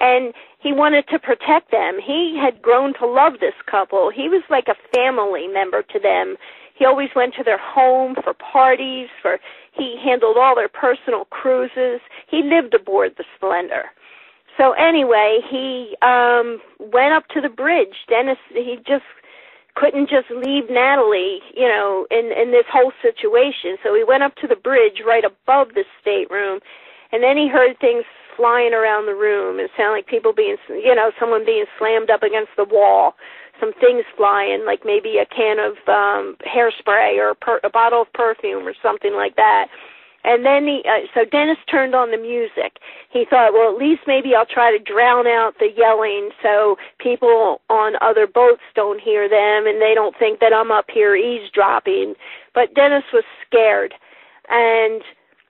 And 0.00 0.32
he 0.58 0.72
wanted 0.72 1.08
to 1.08 1.18
protect 1.18 1.70
them. 1.70 1.98
He 2.02 2.38
had 2.40 2.62
grown 2.62 2.94
to 2.94 3.06
love 3.06 3.34
this 3.40 3.54
couple. 3.70 4.10
He 4.10 4.28
was 4.28 4.42
like 4.48 4.68
a 4.68 4.76
family 4.94 5.46
member 5.46 5.82
to 5.82 5.98
them. 5.98 6.36
He 6.74 6.86
always 6.86 7.10
went 7.14 7.34
to 7.34 7.44
their 7.44 7.58
home 7.58 8.14
for 8.22 8.32
parties, 8.32 9.08
for 9.20 9.38
he 9.72 9.98
handled 10.02 10.36
all 10.38 10.54
their 10.54 10.68
personal 10.68 11.26
cruises. 11.26 12.00
He 12.28 12.42
lived 12.42 12.72
aboard 12.74 13.14
the 13.18 13.24
Splendour. 13.36 13.84
So 14.56 14.72
anyway, 14.72 15.40
he 15.48 15.96
um 16.02 16.60
went 16.78 17.12
up 17.12 17.28
to 17.28 17.40
the 17.40 17.48
bridge. 17.48 17.94
Dennis 18.08 18.38
he 18.52 18.78
just 18.86 19.04
couldn't 19.76 20.08
just 20.10 20.30
leave 20.30 20.70
Natalie, 20.70 21.40
you 21.54 21.68
know, 21.68 22.06
in 22.10 22.32
in 22.32 22.50
this 22.50 22.66
whole 22.72 22.92
situation. 23.02 23.76
So 23.82 23.94
he 23.94 24.04
went 24.04 24.22
up 24.22 24.34
to 24.36 24.46
the 24.46 24.56
bridge 24.56 25.02
right 25.06 25.24
above 25.24 25.74
the 25.74 25.84
stateroom, 26.00 26.60
and 27.12 27.22
then 27.22 27.36
he 27.36 27.48
heard 27.48 27.78
things 27.80 28.04
flying 28.36 28.72
around 28.72 29.06
the 29.06 29.14
room. 29.14 29.60
It 29.60 29.70
sounded 29.76 29.92
like 29.92 30.06
people 30.06 30.32
being, 30.32 30.56
you 30.68 30.94
know, 30.94 31.12
someone 31.20 31.44
being 31.44 31.66
slammed 31.78 32.10
up 32.10 32.22
against 32.22 32.52
the 32.56 32.64
wall. 32.64 33.14
Some 33.60 33.72
things 33.78 34.04
flying, 34.16 34.64
like 34.64 34.80
maybe 34.86 35.18
a 35.20 35.26
can 35.26 35.58
of 35.60 35.76
um 35.86 36.36
hairspray 36.48 37.18
or 37.18 37.30
a, 37.30 37.34
per- 37.34 37.60
a 37.62 37.70
bottle 37.70 38.02
of 38.02 38.12
perfume 38.14 38.66
or 38.66 38.74
something 38.82 39.12
like 39.12 39.36
that. 39.36 39.68
And 40.22 40.44
then 40.44 40.64
he, 40.64 40.82
uh, 40.84 41.06
so 41.14 41.24
Dennis 41.24 41.56
turned 41.70 41.94
on 41.94 42.10
the 42.10 42.18
music. 42.18 42.78
He 43.10 43.24
thought, 43.28 43.52
well, 43.54 43.72
at 43.72 43.80
least 43.80 44.02
maybe 44.06 44.34
I'll 44.34 44.46
try 44.46 44.70
to 44.70 44.78
drown 44.78 45.26
out 45.26 45.54
the 45.58 45.70
yelling 45.74 46.30
so 46.42 46.76
people 46.98 47.62
on 47.70 47.94
other 48.02 48.26
boats 48.26 48.62
don't 48.74 49.00
hear 49.00 49.28
them 49.28 49.66
and 49.66 49.80
they 49.80 49.94
don't 49.94 50.16
think 50.18 50.40
that 50.40 50.52
I'm 50.52 50.70
up 50.70 50.86
here 50.92 51.16
eavesdropping. 51.16 52.14
But 52.54 52.74
Dennis 52.74 53.04
was 53.12 53.24
scared. 53.46 53.94
And 54.50 55.02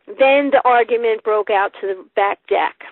then 0.07 0.51
the 0.51 0.63
argument 0.65 1.25
broke 1.25 1.51
out 1.51 1.73
to 1.81 1.87
the 1.89 2.05
back 2.15 2.39
deck. 2.49 2.85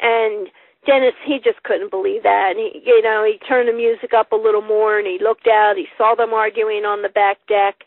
And 0.00 0.48
Dennis, 0.86 1.14
he 1.26 1.38
just 1.44 1.62
couldn't 1.62 1.90
believe 1.90 2.22
that. 2.22 2.54
And 2.56 2.58
he, 2.58 2.82
you 2.86 3.02
know, 3.02 3.22
he 3.24 3.38
turned 3.46 3.68
the 3.68 3.76
music 3.76 4.14
up 4.14 4.32
a 4.32 4.36
little 4.36 4.62
more 4.62 4.98
and 4.98 5.06
he 5.06 5.18
looked 5.22 5.46
out. 5.46 5.74
He 5.76 5.88
saw 5.98 6.14
them 6.14 6.32
arguing 6.32 6.84
on 6.84 7.02
the 7.02 7.10
back 7.10 7.36
deck. 7.48 7.84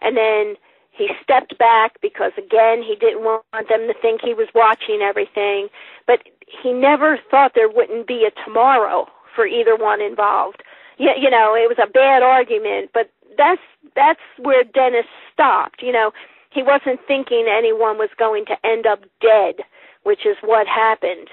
And 0.00 0.16
then 0.16 0.54
he 0.98 1.08
stepped 1.22 1.56
back 1.58 1.92
because, 2.02 2.32
again, 2.36 2.82
he 2.82 2.96
didn't 2.98 3.22
want 3.22 3.44
them 3.52 3.86
to 3.86 3.94
think 4.02 4.20
he 4.20 4.34
was 4.34 4.48
watching 4.54 5.00
everything. 5.00 5.68
But 6.06 6.24
he 6.62 6.72
never 6.72 7.18
thought 7.30 7.52
there 7.54 7.70
wouldn't 7.70 8.08
be 8.08 8.26
a 8.26 8.44
tomorrow 8.44 9.06
for 9.34 9.46
either 9.46 9.76
one 9.76 10.02
involved. 10.02 10.62
You, 10.98 11.10
you 11.16 11.30
know, 11.30 11.54
it 11.54 11.68
was 11.70 11.78
a 11.80 11.90
bad 11.90 12.22
argument, 12.22 12.90
but 12.92 13.10
that's 13.38 13.62
that's 13.94 14.20
where 14.42 14.64
Dennis 14.64 15.06
stopped. 15.32 15.82
You 15.82 15.92
know, 15.92 16.10
he 16.50 16.64
wasn't 16.64 17.00
thinking 17.06 17.46
anyone 17.48 17.96
was 17.96 18.10
going 18.18 18.44
to 18.46 18.56
end 18.66 18.84
up 18.86 19.00
dead, 19.22 19.64
which 20.02 20.26
is 20.26 20.36
what 20.42 20.66
happened. 20.66 21.28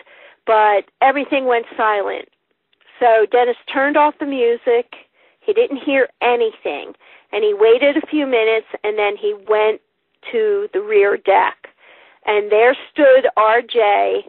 But 0.45 0.85
everything 1.01 1.45
went 1.45 1.65
silent. 1.75 2.29
So 2.99 3.25
Dennis 3.31 3.57
turned 3.73 3.97
off 3.97 4.13
the 4.19 4.27
music. 4.27 4.93
He 5.41 5.53
didn't 5.53 5.77
hear 5.83 6.07
anything 6.21 6.93
and 7.35 7.43
he 7.43 7.53
waited 7.53 7.97
a 7.97 8.07
few 8.07 8.25
minutes 8.25 8.67
and 8.83 8.97
then 8.97 9.17
he 9.19 9.35
went 9.47 9.81
to 10.31 10.67
the 10.73 10.79
rear 10.79 11.17
deck 11.17 11.67
and 12.25 12.51
there 12.51 12.75
stood 12.91 13.27
RJ 13.37 14.23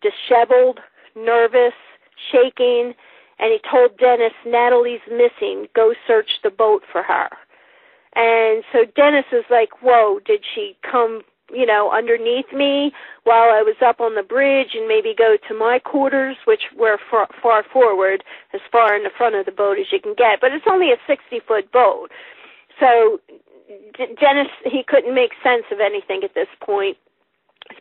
disheveled, 0.00 0.80
nervous, 1.16 1.74
shaking, 2.30 2.94
and 3.38 3.50
he 3.52 3.58
told 3.68 3.98
Dennis, 3.98 4.32
Natalie's 4.46 5.00
missing. 5.10 5.66
Go 5.74 5.94
search 6.06 6.28
the 6.42 6.50
boat 6.50 6.82
for 6.90 7.02
her. 7.02 7.28
And 8.14 8.62
so 8.72 8.84
Dennis 8.94 9.24
is 9.32 9.44
like, 9.50 9.82
whoa, 9.82 10.20
did 10.24 10.44
she 10.54 10.76
come, 10.88 11.22
you 11.52 11.66
know, 11.66 11.90
underneath 11.90 12.52
me 12.52 12.92
while 13.24 13.50
I 13.50 13.62
was 13.62 13.74
up 13.84 14.00
on 14.00 14.14
the 14.14 14.22
bridge 14.22 14.74
and 14.74 14.86
maybe 14.86 15.14
go 15.18 15.36
to 15.48 15.54
my 15.54 15.80
quarters, 15.80 16.36
which 16.44 16.62
were 16.78 16.98
far, 17.10 17.26
far 17.42 17.64
forward, 17.72 18.22
as 18.52 18.60
far 18.70 18.94
in 18.94 19.02
the 19.02 19.10
front 19.18 19.34
of 19.34 19.46
the 19.46 19.52
boat 19.52 19.78
as 19.80 19.86
you 19.90 19.98
can 20.00 20.14
get. 20.16 20.40
But 20.40 20.52
it's 20.52 20.66
only 20.70 20.92
a 20.92 21.02
60 21.08 21.40
foot 21.48 21.72
boat. 21.72 22.10
So 22.80 23.20
Dennis, 23.96 24.48
he 24.64 24.82
couldn't 24.86 25.14
make 25.14 25.32
sense 25.42 25.64
of 25.70 25.80
anything 25.80 26.22
at 26.24 26.34
this 26.34 26.48
point, 26.60 26.96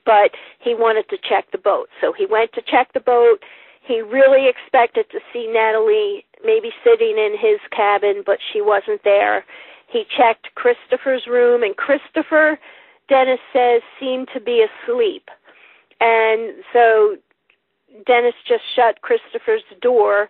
but 0.06 0.32
he 0.60 0.76
wanted 0.76 1.10
to 1.10 1.18
check 1.18 1.52
the 1.52 1.58
boat. 1.58 1.90
So 2.02 2.14
he 2.14 2.26
went 2.26 2.54
to 2.54 2.62
check 2.62 2.94
the 2.94 3.00
boat 3.00 3.40
he 3.86 4.02
really 4.02 4.48
expected 4.48 5.06
to 5.12 5.20
see 5.32 5.50
Natalie 5.52 6.26
maybe 6.44 6.72
sitting 6.84 7.18
in 7.18 7.36
his 7.38 7.60
cabin, 7.72 8.24
but 8.26 8.40
she 8.52 8.62
wasn't 8.62 9.04
there. 9.04 9.46
He 9.88 10.06
checked 10.18 10.56
Christopher's 10.56 11.28
room, 11.28 11.64
and 11.64 11.76
Christopher, 11.76 12.58
Dennis 13.10 13.40
says, 13.52 13.82
seemed 14.00 14.30
to 14.34 14.40
be 14.40 14.66
asleep. 14.66 15.30
And 16.00 16.64
so 16.72 17.18
Dennis 18.06 18.34
just 18.48 18.64
shut 18.76 19.02
Christopher's 19.02 19.64
door, 19.82 20.30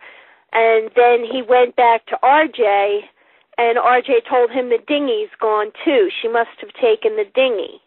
and 0.52 0.90
then 0.96 1.24
he 1.24 1.44
went 1.48 1.76
back 1.76 2.06
to 2.08 2.18
RJ, 2.24 3.02
and 3.58 3.78
RJ 3.78 4.28
told 4.30 4.52
him 4.52 4.70
the 4.70 4.84
dinghy's 4.88 5.30
gone 5.40 5.72
too. 5.86 6.10
She 6.22 6.28
must 6.28 6.58
have 6.62 6.74
taken 6.74 7.16
the 7.16 7.26
dinghy. 7.34 7.82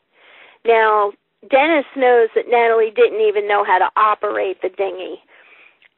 Now, 0.65 1.13
Dennis 1.51 1.87
knows 1.97 2.29
that 2.35 2.49
Natalie 2.49 2.93
didn't 2.95 3.21
even 3.21 3.47
know 3.47 3.65
how 3.65 3.79
to 3.79 3.91
operate 3.97 4.63
the 4.63 4.69
dinghy. 4.69 5.21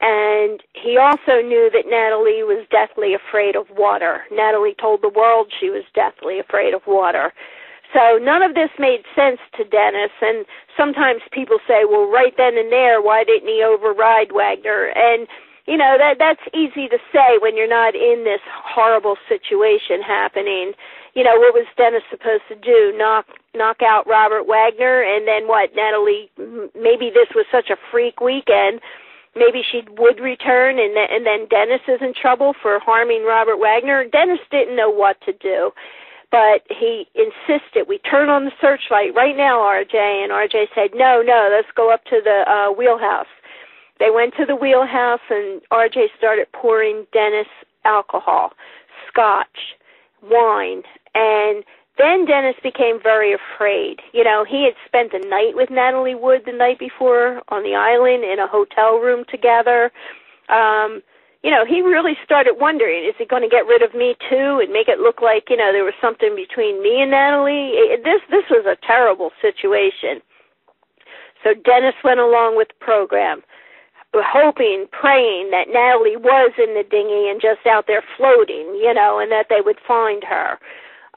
And 0.00 0.62
he 0.74 0.96
also 0.96 1.42
knew 1.42 1.70
that 1.72 1.90
Natalie 1.90 2.46
was 2.46 2.66
deathly 2.70 3.14
afraid 3.14 3.57
of 3.57 3.66
water. 3.76 4.22
Natalie 4.31 4.76
told 4.81 5.02
the 5.02 5.09
world 5.09 5.52
she 5.59 5.70
was 5.70 5.83
deathly 5.94 6.38
afraid 6.38 6.72
of 6.72 6.83
water. 6.87 7.33
So 7.92 8.18
none 8.20 8.42
of 8.42 8.54
this 8.54 8.70
made 8.78 9.02
sense 9.16 9.40
to 9.57 9.64
Dennis. 9.64 10.12
And 10.20 10.46
sometimes 10.76 11.22
people 11.33 11.59
say, 11.66 11.85
well, 11.85 12.07
right 12.07 12.35
then 12.37 12.57
and 12.57 12.70
there, 12.70 13.02
why 13.02 13.24
didn't 13.24 13.48
he 13.48 13.64
override 13.64 14.31
Wagner? 14.33 14.92
And 14.94 15.26
you 15.68 15.76
know 15.76 15.96
that 15.98 16.16
that's 16.18 16.42
easy 16.54 16.88
to 16.88 16.98
say 17.12 17.38
when 17.40 17.57
you're 17.57 17.68
not 17.68 17.94
in 17.94 18.24
this 18.24 18.40
horrible 18.48 19.16
situation 19.28 20.00
happening. 20.00 20.72
You 21.14 21.24
know 21.24 21.37
what 21.37 21.54
was 21.54 21.66
Dennis 21.76 22.02
supposed 22.11 22.48
to 22.48 22.57
do? 22.57 22.96
Knock 22.96 23.26
knock 23.54 23.83
out 23.83 24.09
Robert 24.09 24.44
Wagner, 24.48 25.02
and 25.02 25.28
then 25.28 25.46
what? 25.46 25.70
Natalie? 25.76 26.31
Maybe 26.74 27.11
this 27.12 27.28
was 27.35 27.46
such 27.52 27.70
a 27.70 27.76
freak 27.90 28.20
weekend 28.20 28.81
maybe 29.38 29.62
she 29.62 29.83
would 29.96 30.20
return 30.20 30.78
and 30.78 30.96
then, 30.96 31.07
and 31.11 31.24
then 31.24 31.46
Dennis 31.48 31.81
is 31.87 32.00
in 32.02 32.12
trouble 32.12 32.54
for 32.61 32.78
harming 32.81 33.24
Robert 33.24 33.59
Wagner. 33.59 34.04
Dennis 34.04 34.40
didn't 34.50 34.76
know 34.76 34.90
what 34.90 35.20
to 35.22 35.33
do, 35.33 35.70
but 36.31 36.66
he 36.68 37.07
insisted 37.14 37.88
we 37.88 37.98
turn 37.98 38.28
on 38.28 38.44
the 38.44 38.52
searchlight 38.61 39.14
right 39.14 39.37
now, 39.37 39.59
RJ. 39.61 39.94
And 39.94 40.33
RJ 40.33 40.74
said, 40.74 40.90
no, 40.94 41.22
no, 41.22 41.48
let's 41.50 41.70
go 41.74 41.92
up 41.92 42.04
to 42.07 42.20
the 42.22 42.44
uh, 42.50 42.72
wheelhouse. 42.72 43.31
They 43.98 44.11
went 44.11 44.34
to 44.37 44.46
the 44.46 44.56
wheelhouse 44.56 45.20
and 45.30 45.61
RJ 45.72 46.08
started 46.16 46.50
pouring 46.52 47.06
Dennis 47.12 47.48
alcohol, 47.84 48.52
scotch, 49.08 49.76
wine, 50.22 50.82
and 51.14 51.64
then 51.98 52.26
Dennis 52.26 52.54
became 52.62 53.00
very 53.02 53.34
afraid. 53.34 54.00
You 54.12 54.22
know, 54.22 54.44
he 54.48 54.64
had 54.64 54.74
spent 54.87 55.11
the 55.11 55.26
night 55.28 55.56
with 55.56 55.68
Natalie 55.68 56.14
Wood 56.14 56.42
the 56.46 56.52
night 56.52 56.78
before 56.78 57.42
on 57.48 57.64
the 57.64 57.74
island 57.74 58.22
in 58.22 58.38
a 58.38 58.46
hotel 58.46 58.98
room 58.98 59.24
together. 59.28 59.90
Um, 60.48 61.02
you 61.42 61.50
know, 61.50 61.64
he 61.64 61.82
really 61.82 62.14
started 62.24 62.54
wondering, 62.58 63.04
is 63.04 63.14
he 63.18 63.24
going 63.24 63.42
to 63.42 63.48
get 63.48 63.66
rid 63.66 63.82
of 63.82 63.94
me 63.94 64.16
too 64.28 64.61
and 64.62 64.72
make 64.72 64.88
it 64.88 64.98
look 64.98 65.22
like, 65.22 65.50
you 65.50 65.56
know, 65.56 65.72
there 65.72 65.84
was 65.84 65.94
something 66.00 66.34
between 66.34 66.82
me 66.82 67.02
and 67.02 67.11
Natalie? 67.11 67.74
It, 67.74 68.04
this 68.04 68.22
this 68.30 68.44
was 68.50 68.66
a 68.66 68.78
terrible 68.87 69.30
situation. 69.42 70.22
So 71.42 71.54
Dennis 71.54 71.94
went 72.02 72.18
along 72.18 72.56
with 72.56 72.68
the 72.68 72.84
program, 72.84 73.42
hoping, 74.14 74.87
praying 74.90 75.51
that 75.51 75.68
Natalie 75.68 76.16
was 76.16 76.53
in 76.59 76.75
the 76.75 76.85
dinghy 76.88 77.29
and 77.29 77.40
just 77.40 77.66
out 77.66 77.87
there 77.87 78.03
floating, 78.16 78.75
you 78.81 78.92
know, 78.94 79.18
and 79.18 79.31
that 79.31 79.47
they 79.49 79.61
would 79.61 79.79
find 79.87 80.25
her. 80.25 80.59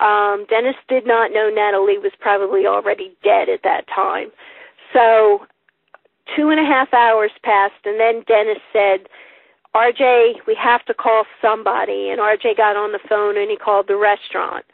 Um, 0.04 0.46
Dennis 0.50 0.76
did 0.88 1.06
not 1.06 1.32
know 1.32 1.50
Natalie 1.50 1.98
was 1.98 2.12
probably 2.20 2.66
already 2.66 3.16
dead 3.24 3.50
at 3.50 3.64
that 3.64 3.88
time. 3.88 4.32
So 4.94 5.46
two 6.36 6.50
and 6.50 6.60
a 6.60 6.66
half 6.66 6.94
hours 6.94 7.32
passed, 7.44 7.86
and 7.86 8.00
then 8.00 8.24
Dennis 8.28 8.60
said, 8.74 9.08
RJ, 9.76 10.46
we 10.48 10.56
have 10.56 10.84
to 10.86 10.94
call 10.94 11.24
somebody. 11.42 12.10
And 12.10 12.20
RJ 12.20 12.58
got 12.58 12.76
on 12.76 12.92
the 12.92 13.00
phone 13.08 13.38
and 13.38 13.50
he 13.50 13.56
called 13.56 13.88
the 13.88 13.96
restaurant. 13.96 14.66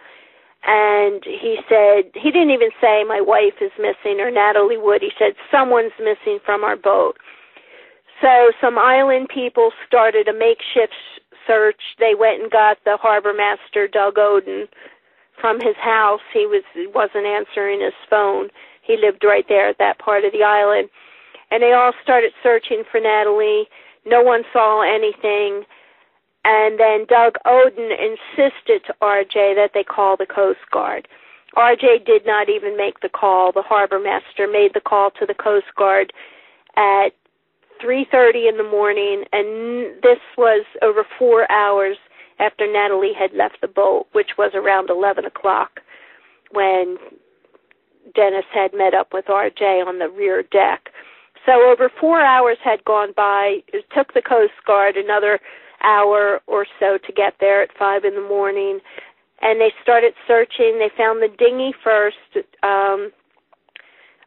And 0.66 1.24
he 1.24 1.60
said, 1.70 2.12
he 2.16 2.32
didn't 2.32 2.50
even 2.50 2.72
say, 2.82 3.04
my 3.08 3.22
wife 3.22 3.62
is 3.62 3.72
missing 3.78 4.20
or 4.20 4.32
Natalie 4.32 4.78
Wood. 4.78 5.02
He 5.02 5.12
said, 5.18 5.34
someone's 5.52 5.94
missing 6.00 6.40
from 6.44 6.64
our 6.64 6.76
boat. 6.76 7.18
So 8.22 8.52
some 8.60 8.78
island 8.78 9.30
people 9.34 9.72
started 9.86 10.28
a 10.28 10.34
makeshift 10.34 10.94
search. 11.46 11.82
They 12.00 12.14
went 12.18 12.42
and 12.42 12.52
got 12.52 12.78
the 12.84 12.98
harbor 12.98 13.34
master, 13.34 13.88
Doug 13.88 14.18
Oudin, 14.18 14.68
from 15.40 15.60
his 15.60 15.76
house. 15.78 16.22
He 16.34 16.46
was 16.46 16.64
wasn't 16.94 17.26
answering 17.26 17.82
his 17.82 17.94
phone. 18.10 18.50
He 18.82 18.98
lived 18.98 19.24
right 19.24 19.46
there 19.48 19.70
at 19.70 19.78
that 19.78 20.00
part 20.00 20.26
of 20.26 20.32
the 20.32 20.44
island. 20.44 20.90
And 21.52 21.62
they 21.64 21.74
all 21.74 21.94
started 22.04 22.32
searching 22.44 22.84
for 22.90 23.00
Natalie. 23.00 23.68
No 24.06 24.22
one 24.22 24.44
saw 24.52 24.82
anything. 24.82 25.64
And 26.44 26.80
then 26.80 27.06
Doug 27.08 27.36
Oudin 27.46 27.92
insisted 27.92 28.84
to 28.88 28.96
RJ 29.02 29.56
that 29.56 29.72
they 29.74 29.84
call 29.84 30.18
the 30.18 30.26
Coast 30.26 30.60
Guard. 30.72 31.08
RJ 31.56 32.06
did 32.06 32.26
not 32.26 32.50
even 32.50 32.78
make 32.78 33.00
the 33.02 33.10
call. 33.10 33.52
The 33.52 33.62
harbor 33.62 34.00
master 34.00 34.48
made 34.48 34.74
the 34.74 34.82
call 34.82 35.12
to 35.20 35.26
the 35.26 35.34
Coast 35.34 35.68
Guard 35.76 36.14
at 36.76 37.10
3:30 37.82 38.50
in 38.50 38.58
the 38.58 38.64
morning 38.64 39.24
and 39.32 40.02
this 40.02 40.20
was 40.38 40.66
over 40.82 41.06
4 41.18 41.50
hours 41.52 41.98
after 42.40 42.72
Natalie 42.72 43.14
had 43.14 43.34
left 43.34 43.62
the 43.62 43.68
boat, 43.68 44.08
which 44.12 44.38
was 44.38 44.52
around 44.54 44.90
11 44.90 45.26
o'clock 45.26 45.82
when 46.52 46.98
Dennis 48.16 48.46
had 48.54 48.74
met 48.74 48.94
up 48.94 49.14
with 49.14 49.26
RJ 49.26 49.86
on 49.86 50.00
the 50.00 50.10
rear 50.10 50.44
deck. 50.44 50.90
So 51.46 51.70
over 51.70 51.90
four 52.00 52.22
hours 52.22 52.58
had 52.64 52.84
gone 52.86 53.14
by. 53.16 53.64
It 53.70 53.86
took 53.96 54.14
the 54.14 54.22
Coast 54.22 54.54
Guard 54.66 54.98
another 54.98 55.40
hour 55.84 56.42
or 56.48 56.66
so 56.80 56.98
to 56.98 57.14
get 57.14 57.36
there 57.40 57.62
at 57.62 57.70
five 57.78 58.04
in 58.04 58.16
the 58.16 58.28
morning, 58.28 58.80
and 59.42 59.62
they 59.62 59.72
started 59.82 60.14
searching. 60.28 60.80
They 60.80 60.92
found 60.98 61.22
the 61.22 61.34
dinghy 61.38 61.74
first 61.84 62.18
um, 62.64 63.12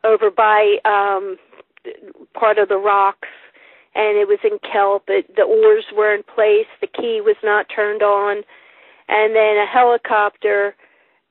over 0.04 0.30
by 0.30 0.76
um, 0.84 1.36
part 2.34 2.58
of 2.58 2.68
the 2.68 2.76
rocks 2.76 3.28
and 3.94 4.16
it 4.16 4.28
was 4.28 4.38
in 4.44 4.58
kelp. 4.60 5.04
It, 5.08 5.34
the 5.36 5.42
oars 5.42 5.84
were 5.96 6.14
in 6.14 6.22
place. 6.22 6.68
The 6.80 6.86
key 6.86 7.20
was 7.20 7.36
not 7.42 7.66
turned 7.74 8.02
on. 8.02 8.42
And 9.08 9.34
then 9.34 9.56
a 9.56 9.66
helicopter 9.66 10.74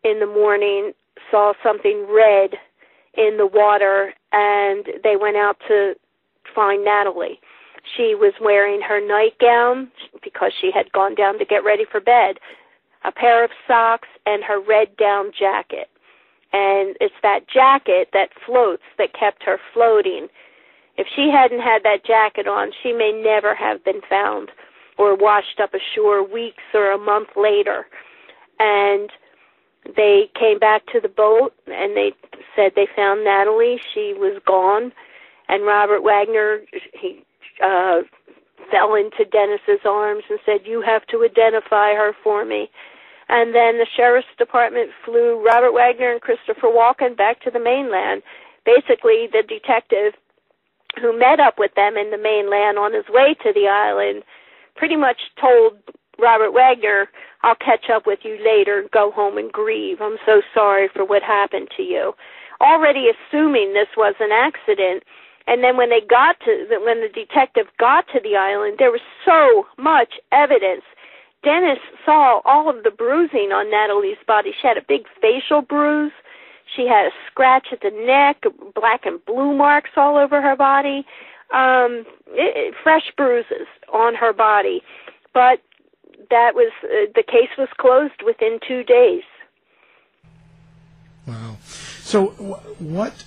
in 0.03 0.19
the 0.19 0.25
morning 0.25 0.91
saw 1.31 1.53
something 1.63 2.05
red 2.09 2.51
in 3.15 3.37
the 3.37 3.47
water, 3.47 4.13
and 4.31 4.85
they 5.03 5.15
went 5.15 5.37
out 5.37 5.57
to 5.67 5.93
find 6.53 6.83
Natalie. 6.83 7.39
She 7.95 8.13
was 8.15 8.33
wearing 8.41 8.81
her 8.81 9.05
nightgown 9.05 9.91
because 10.23 10.51
she 10.59 10.71
had 10.73 10.91
gone 10.91 11.15
down 11.15 11.39
to 11.39 11.45
get 11.45 11.63
ready 11.63 11.85
for 11.89 11.99
bed, 11.99 12.39
a 13.05 13.11
pair 13.11 13.43
of 13.43 13.51
socks, 13.67 14.07
and 14.25 14.43
her 14.43 14.59
red 14.61 14.95
down 14.97 15.31
jacket. 15.37 15.87
And 16.51 16.95
it's 16.99 17.15
that 17.21 17.47
jacket 17.47 18.09
that 18.13 18.29
floats 18.45 18.83
that 18.97 19.13
kept 19.13 19.43
her 19.43 19.59
floating 19.73 20.29
if 20.99 21.07
she 21.15 21.31
hadn't 21.33 21.61
had 21.61 21.83
that 21.83 22.03
jacket 22.03 22.45
on, 22.45 22.71
she 22.83 22.91
may 22.91 23.13
never 23.13 23.55
have 23.55 23.81
been 23.85 24.01
found 24.09 24.51
or 24.97 25.15
washed 25.15 25.61
up 25.63 25.73
ashore 25.73 26.21
weeks 26.21 26.63
or 26.73 26.91
a 26.91 26.97
month 26.97 27.29
later. 27.37 27.87
And 28.59 29.09
they 29.95 30.29
came 30.37 30.59
back 30.59 30.85
to 30.87 30.99
the 30.99 31.07
boat 31.07 31.53
and 31.67 31.95
they 31.95 32.11
said 32.53 32.73
they 32.75 32.87
found 32.97 33.23
Natalie. 33.23 33.79
She 33.93 34.13
was 34.13 34.41
gone. 34.45 34.91
And 35.47 35.65
Robert 35.65 36.03
Wagner, 36.03 36.59
he 36.91 37.23
uh, 37.63 38.01
fell 38.69 38.93
into 38.95 39.23
Dennis's 39.23 39.85
arms 39.85 40.23
and 40.29 40.37
said, 40.45 40.67
You 40.67 40.81
have 40.81 41.07
to 41.07 41.23
identify 41.23 41.93
her 41.93 42.11
for 42.21 42.43
me. 42.43 42.69
And 43.29 43.53
then 43.55 43.77
the 43.77 43.87
sheriff's 43.95 44.27
department 44.37 44.89
flew 45.05 45.41
Robert 45.45 45.71
Wagner 45.71 46.11
and 46.11 46.21
Christopher 46.21 46.67
Walken 46.67 47.15
back 47.15 47.41
to 47.43 47.51
the 47.51 47.59
mainland. 47.59 48.23
Basically, 48.65 49.27
the 49.31 49.43
detective 49.47 50.13
who 50.99 51.17
met 51.17 51.39
up 51.39 51.59
with 51.59 51.73
them 51.75 51.95
in 51.95 52.09
the 52.11 52.17
mainland 52.17 52.79
on 52.79 52.93
his 52.93 53.05
way 53.09 53.35
to 53.43 53.53
the 53.53 53.67
island, 53.67 54.23
pretty 54.75 54.95
much 54.95 55.17
told 55.39 55.77
Robert 56.17 56.51
Wagner, 56.51 57.07
I'll 57.43 57.55
catch 57.55 57.89
up 57.93 58.07
with 58.07 58.19
you 58.23 58.37
later, 58.43 58.85
go 58.91 59.11
home 59.11 59.37
and 59.37 59.51
grieve. 59.51 60.01
I'm 60.01 60.17
so 60.25 60.41
sorry 60.53 60.89
for 60.93 61.05
what 61.05 61.21
happened 61.23 61.69
to 61.77 61.83
you. 61.83 62.13
Already 62.59 63.07
assuming 63.07 63.73
this 63.73 63.87
was 63.95 64.15
an 64.19 64.31
accident, 64.33 65.03
And 65.49 65.63
then 65.63 65.77
when 65.77 65.89
they 65.89 66.01
got 66.07 66.39
to 66.45 66.67
when 66.85 67.01
the 67.01 67.09
detective 67.09 67.65
got 67.79 68.05
to 68.13 68.19
the 68.21 68.35
island, 68.35 68.75
there 68.77 68.91
was 68.91 69.01
so 69.25 69.65
much 69.81 70.13
evidence. 70.31 70.83
Dennis 71.43 71.79
saw 72.05 72.41
all 72.45 72.69
of 72.69 72.83
the 72.83 72.91
bruising 72.91 73.51
on 73.51 73.71
Natalie's 73.71 74.17
body. 74.27 74.51
She 74.61 74.67
had 74.67 74.77
a 74.77 74.85
big 74.87 75.05
facial 75.21 75.61
bruise. 75.61 76.11
She 76.75 76.85
had 76.87 77.07
a 77.07 77.11
scratch 77.31 77.67
at 77.71 77.81
the 77.81 77.91
neck, 77.91 78.43
black 78.75 79.05
and 79.05 79.23
blue 79.25 79.55
marks 79.55 79.91
all 79.95 80.17
over 80.17 80.41
her 80.41 80.55
body, 80.55 81.05
um, 81.53 82.05
it, 82.27 82.55
it, 82.55 82.73
fresh 82.83 83.11
bruises 83.17 83.67
on 83.91 84.15
her 84.15 84.33
body. 84.33 84.81
But 85.33 85.61
that 86.29 86.53
was 86.53 86.71
uh, 86.83 87.11
the 87.15 87.23
case 87.23 87.49
was 87.57 87.69
closed 87.79 88.21
within 88.25 88.59
two 88.67 88.83
days. 88.83 89.23
Wow. 91.25 91.57
So 91.63 92.27
what 92.79 93.23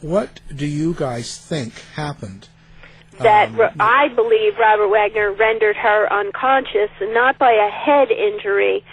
what 0.00 0.40
do 0.54 0.66
you 0.66 0.94
guys 0.94 1.38
think 1.38 1.74
happened? 1.94 2.48
That 3.20 3.48
um, 3.50 3.70
I 3.78 4.08
believe 4.08 4.54
Robert 4.58 4.88
Wagner 4.88 5.32
rendered 5.32 5.76
her 5.76 6.12
unconscious, 6.12 6.90
not 7.00 7.38
by 7.38 7.52
a 7.52 7.70
head 7.70 8.10
injury. 8.10 8.84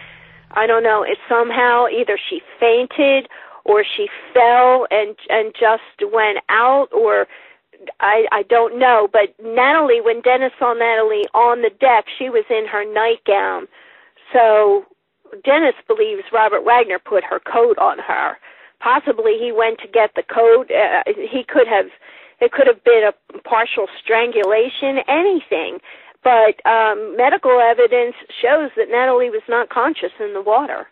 I 0.51 0.67
don't 0.67 0.83
know. 0.83 1.03
It 1.03 1.17
somehow 1.27 1.87
either 1.87 2.19
she 2.29 2.41
fainted 2.59 3.29
or 3.65 3.83
she 3.83 4.07
fell 4.33 4.87
and 4.89 5.15
and 5.29 5.53
just 5.53 6.11
went 6.11 6.39
out 6.49 6.87
or 6.91 7.27
I 7.99 8.25
I 8.31 8.43
don't 8.43 8.79
know, 8.79 9.07
but 9.11 9.33
Natalie 9.43 10.01
when 10.01 10.21
Dennis 10.21 10.51
saw 10.59 10.73
Natalie 10.73 11.27
on 11.33 11.61
the 11.61 11.69
deck, 11.69 12.05
she 12.17 12.29
was 12.29 12.45
in 12.49 12.65
her 12.67 12.83
nightgown. 12.83 13.67
So 14.33 14.85
Dennis 15.43 15.75
believes 15.87 16.23
Robert 16.33 16.63
Wagner 16.63 16.99
put 16.99 17.23
her 17.23 17.39
coat 17.39 17.77
on 17.77 17.99
her. 17.99 18.37
Possibly 18.79 19.37
he 19.39 19.51
went 19.51 19.79
to 19.79 19.87
get 19.87 20.11
the 20.15 20.23
coat. 20.23 20.71
Uh, 20.71 21.03
he 21.05 21.43
could 21.43 21.67
have 21.67 21.87
it 22.41 22.51
could 22.51 22.67
have 22.67 22.83
been 22.83 23.03
a 23.07 23.39
partial 23.41 23.87
strangulation, 24.01 24.99
anything. 25.07 25.79
But 26.23 26.59
um 26.65 27.15
medical 27.17 27.59
evidence 27.59 28.15
shows 28.41 28.71
that 28.75 28.89
Natalie 28.89 29.29
was 29.29 29.43
not 29.47 29.69
conscious 29.69 30.11
in 30.19 30.33
the 30.33 30.41
water. 30.41 30.87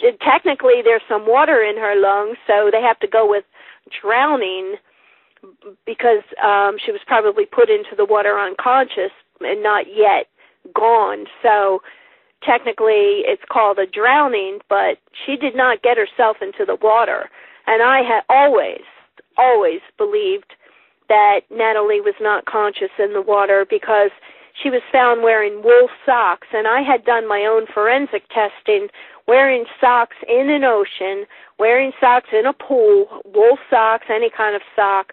She, 0.00 0.10
technically 0.20 0.82
there's 0.84 1.02
some 1.08 1.26
water 1.26 1.62
in 1.62 1.76
her 1.76 1.94
lungs, 1.96 2.36
so 2.46 2.70
they 2.70 2.82
have 2.82 2.98
to 3.00 3.08
go 3.08 3.28
with 3.28 3.44
drowning 4.00 4.76
because 5.86 6.22
um, 6.42 6.76
she 6.84 6.92
was 6.92 7.00
probably 7.06 7.46
put 7.46 7.70
into 7.70 7.94
the 7.96 8.04
water 8.04 8.38
unconscious 8.38 9.12
and 9.40 9.62
not 9.62 9.86
yet 9.86 10.26
gone. 10.74 11.26
So 11.42 11.80
technically 12.42 13.22
it's 13.24 13.42
called 13.50 13.78
a 13.78 13.86
drowning, 13.86 14.58
but 14.68 14.98
she 15.24 15.36
did 15.36 15.54
not 15.56 15.82
get 15.82 15.96
herself 15.96 16.38
into 16.42 16.64
the 16.64 16.76
water. 16.80 17.30
And 17.66 17.82
I 17.82 18.02
had 18.02 18.22
always, 18.28 18.82
always 19.36 19.80
believed 19.96 20.52
that 21.08 21.40
Natalie 21.50 22.00
was 22.00 22.14
not 22.20 22.46
conscious 22.46 22.90
in 22.98 23.12
the 23.12 23.22
water 23.22 23.66
because 23.68 24.10
she 24.62 24.70
was 24.70 24.82
found 24.90 25.22
wearing 25.22 25.62
wool 25.62 25.88
socks. 26.04 26.48
And 26.52 26.66
I 26.66 26.82
had 26.82 27.04
done 27.04 27.28
my 27.28 27.42
own 27.42 27.66
forensic 27.72 28.24
testing 28.28 28.88
wearing 29.26 29.66
socks 29.80 30.16
in 30.26 30.48
an 30.50 30.64
ocean, 30.64 31.26
wearing 31.58 31.92
socks 32.00 32.28
in 32.32 32.46
a 32.46 32.52
pool, 32.52 33.20
wool 33.26 33.58
socks, 33.70 34.06
any 34.08 34.30
kind 34.34 34.56
of 34.56 34.62
sock. 34.74 35.12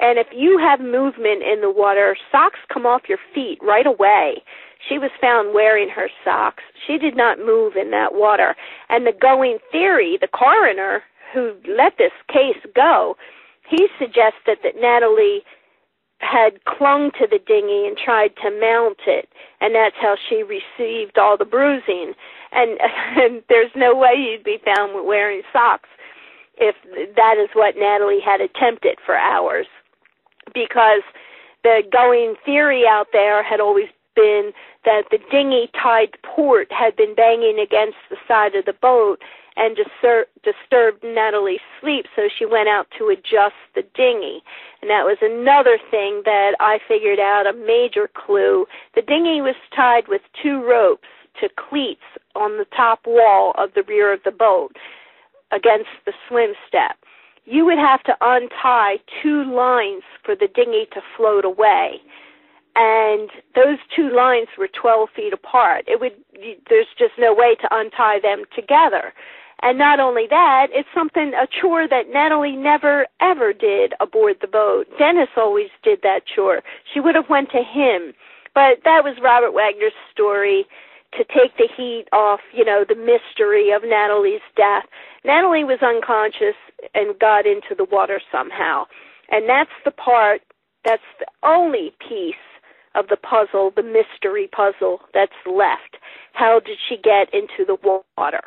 And 0.00 0.18
if 0.18 0.26
you 0.34 0.58
have 0.58 0.80
movement 0.80 1.42
in 1.42 1.60
the 1.60 1.70
water, 1.70 2.16
socks 2.32 2.58
come 2.72 2.84
off 2.84 3.02
your 3.08 3.18
feet 3.32 3.58
right 3.62 3.86
away. 3.86 4.42
She 4.88 4.98
was 4.98 5.10
found 5.20 5.54
wearing 5.54 5.88
her 5.88 6.10
socks. 6.24 6.62
She 6.86 6.98
did 6.98 7.16
not 7.16 7.38
move 7.38 7.76
in 7.76 7.90
that 7.92 8.12
water. 8.12 8.56
And 8.88 9.06
the 9.06 9.12
going 9.12 9.58
theory, 9.70 10.18
the 10.20 10.28
coroner 10.28 11.02
who 11.32 11.54
let 11.66 11.96
this 11.96 12.12
case 12.28 12.58
go, 12.74 13.16
he 13.68 13.88
suggested 13.98 14.58
that 14.62 14.80
Natalie 14.80 15.42
had 16.18 16.64
clung 16.64 17.10
to 17.18 17.26
the 17.26 17.38
dinghy 17.38 17.86
and 17.86 17.96
tried 17.96 18.34
to 18.42 18.50
mount 18.50 18.98
it, 19.06 19.28
and 19.60 19.74
that's 19.74 19.96
how 20.00 20.16
she 20.28 20.42
received 20.42 21.18
all 21.18 21.36
the 21.36 21.44
bruising. 21.44 22.14
And, 22.52 22.78
and 23.16 23.42
there's 23.48 23.72
no 23.74 23.94
way 23.94 24.14
you'd 24.16 24.44
be 24.44 24.58
found 24.64 25.06
wearing 25.06 25.42
socks 25.52 25.88
if 26.56 26.76
that 27.16 27.36
is 27.36 27.48
what 27.54 27.76
Natalie 27.76 28.20
had 28.24 28.40
attempted 28.40 28.98
for 29.04 29.16
hours, 29.16 29.66
because 30.54 31.02
the 31.64 31.82
going 31.90 32.36
theory 32.44 32.84
out 32.88 33.08
there 33.12 33.42
had 33.42 33.58
always 33.60 33.88
been 34.14 34.52
that 34.84 35.02
the 35.10 35.18
dinghy 35.30 35.68
tied 35.74 36.16
port 36.22 36.68
had 36.70 36.94
been 36.94 37.14
banging 37.14 37.58
against 37.58 37.96
the 38.10 38.16
side 38.28 38.54
of 38.54 38.64
the 38.64 38.72
boat 38.72 39.20
and 39.56 39.76
distur- 39.76 40.26
disturbed 40.42 41.02
Natalie's 41.02 41.60
sleep, 41.80 42.06
so 42.16 42.28
she 42.28 42.44
went 42.44 42.68
out 42.68 42.86
to 42.98 43.08
adjust 43.08 43.54
the 43.74 43.84
dinghy. 43.94 44.42
And 44.82 44.90
that 44.90 45.04
was 45.04 45.18
another 45.22 45.78
thing 45.90 46.22
that 46.24 46.54
I 46.60 46.78
figured 46.86 47.20
out 47.20 47.46
a 47.46 47.52
major 47.52 48.08
clue. 48.14 48.66
The 48.94 49.02
dinghy 49.02 49.40
was 49.40 49.54
tied 49.74 50.08
with 50.08 50.22
two 50.42 50.62
ropes 50.64 51.08
to 51.40 51.48
cleats 51.56 52.04
on 52.34 52.58
the 52.58 52.66
top 52.76 53.00
wall 53.06 53.54
of 53.56 53.74
the 53.74 53.82
rear 53.82 54.12
of 54.12 54.20
the 54.24 54.30
boat 54.30 54.76
against 55.52 55.90
the 56.04 56.12
swim 56.28 56.54
step. 56.66 56.96
You 57.44 57.64
would 57.64 57.78
have 57.78 58.02
to 58.04 58.16
untie 58.20 58.98
two 59.22 59.44
lines 59.44 60.02
for 60.24 60.34
the 60.34 60.48
dinghy 60.48 60.86
to 60.92 61.02
float 61.16 61.44
away 61.44 62.00
and 62.76 63.30
those 63.54 63.78
two 63.94 64.10
lines 64.10 64.48
were 64.58 64.68
12 64.68 65.08
feet 65.14 65.32
apart. 65.32 65.84
It 65.86 66.00
would 66.00 66.12
there's 66.68 66.86
just 66.98 67.12
no 67.18 67.32
way 67.32 67.54
to 67.60 67.68
untie 67.70 68.18
them 68.20 68.44
together. 68.54 69.12
And 69.64 69.78
not 69.78 69.98
only 69.98 70.26
that, 70.28 70.66
it's 70.72 70.88
something 70.94 71.32
a 71.32 71.48
chore 71.48 71.88
that 71.88 72.10
Natalie 72.12 72.54
never 72.54 73.06
ever 73.22 73.54
did 73.54 73.94
aboard 73.98 74.36
the 74.42 74.46
boat. 74.46 74.86
Dennis 74.98 75.30
always 75.38 75.70
did 75.82 76.00
that 76.02 76.26
chore. 76.26 76.60
She 76.92 77.00
would 77.00 77.14
have 77.14 77.30
went 77.30 77.50
to 77.52 77.62
him. 77.64 78.12
But 78.54 78.84
that 78.84 79.02
was 79.02 79.16
Robert 79.22 79.52
Wagner's 79.52 79.96
story 80.12 80.66
to 81.16 81.24
take 81.24 81.56
the 81.56 81.68
heat 81.74 82.04
off, 82.12 82.40
you 82.52 82.62
know, 82.62 82.84
the 82.86 82.94
mystery 82.94 83.70
of 83.70 83.82
Natalie's 83.82 84.44
death. 84.54 84.84
Natalie 85.24 85.64
was 85.64 85.78
unconscious 85.80 86.60
and 86.92 87.18
got 87.18 87.46
into 87.46 87.74
the 87.74 87.86
water 87.90 88.20
somehow. 88.30 88.84
And 89.30 89.48
that's 89.48 89.70
the 89.86 89.92
part 89.92 90.42
that's 90.84 91.02
the 91.18 91.26
only 91.42 91.94
piece 92.06 92.34
of 92.94 93.08
the 93.08 93.16
puzzle, 93.16 93.72
the 93.74 93.82
mystery 93.82 94.46
puzzle 94.46 95.00
that's 95.14 95.32
left. 95.46 95.96
How 96.34 96.60
did 96.60 96.76
she 96.86 96.96
get 96.96 97.32
into 97.32 97.64
the 97.66 97.78
water? 97.82 98.42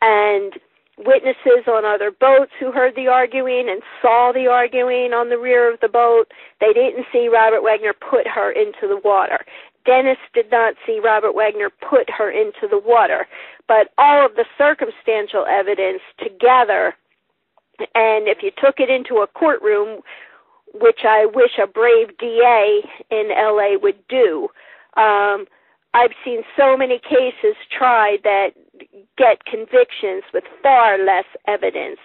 And 0.00 0.54
witnesses 0.98 1.66
on 1.66 1.84
other 1.84 2.10
boats 2.10 2.52
who 2.58 2.72
heard 2.72 2.94
the 2.94 3.08
arguing 3.08 3.68
and 3.68 3.82
saw 4.02 4.32
the 4.32 4.46
arguing 4.46 5.12
on 5.12 5.28
the 5.28 5.38
rear 5.38 5.72
of 5.72 5.80
the 5.80 5.88
boat, 5.88 6.30
they 6.60 6.72
didn't 6.72 7.06
see 7.12 7.28
Robert 7.28 7.62
Wagner 7.62 7.94
put 7.94 8.26
her 8.26 8.50
into 8.50 8.86
the 8.88 9.00
water. 9.04 9.38
Dennis 9.86 10.18
did 10.34 10.50
not 10.50 10.74
see 10.86 11.00
Robert 11.02 11.34
Wagner 11.34 11.70
put 11.70 12.08
her 12.10 12.30
into 12.30 12.68
the 12.68 12.78
water. 12.78 13.26
But 13.66 13.92
all 13.96 14.26
of 14.26 14.34
the 14.34 14.44
circumstantial 14.58 15.46
evidence 15.46 16.02
together, 16.18 16.94
and 17.94 18.28
if 18.28 18.42
you 18.42 18.50
took 18.62 18.78
it 18.78 18.90
into 18.90 19.22
a 19.22 19.26
courtroom, 19.26 20.02
which 20.74 21.00
I 21.04 21.26
wish 21.26 21.58
a 21.62 21.66
brave 21.66 22.16
DA 22.18 22.82
in 23.10 23.30
LA 23.30 23.76
would 23.80 24.06
do. 24.08 24.48
Um, 24.96 25.46
I've 25.92 26.12
seen 26.24 26.42
so 26.56 26.76
many 26.76 27.00
cases 27.00 27.56
tried 27.76 28.18
that 28.22 28.50
get 29.16 29.44
convictions 29.44 30.24
with 30.32 30.44
far 30.62 30.98
less 30.98 31.26
evidence 31.46 32.00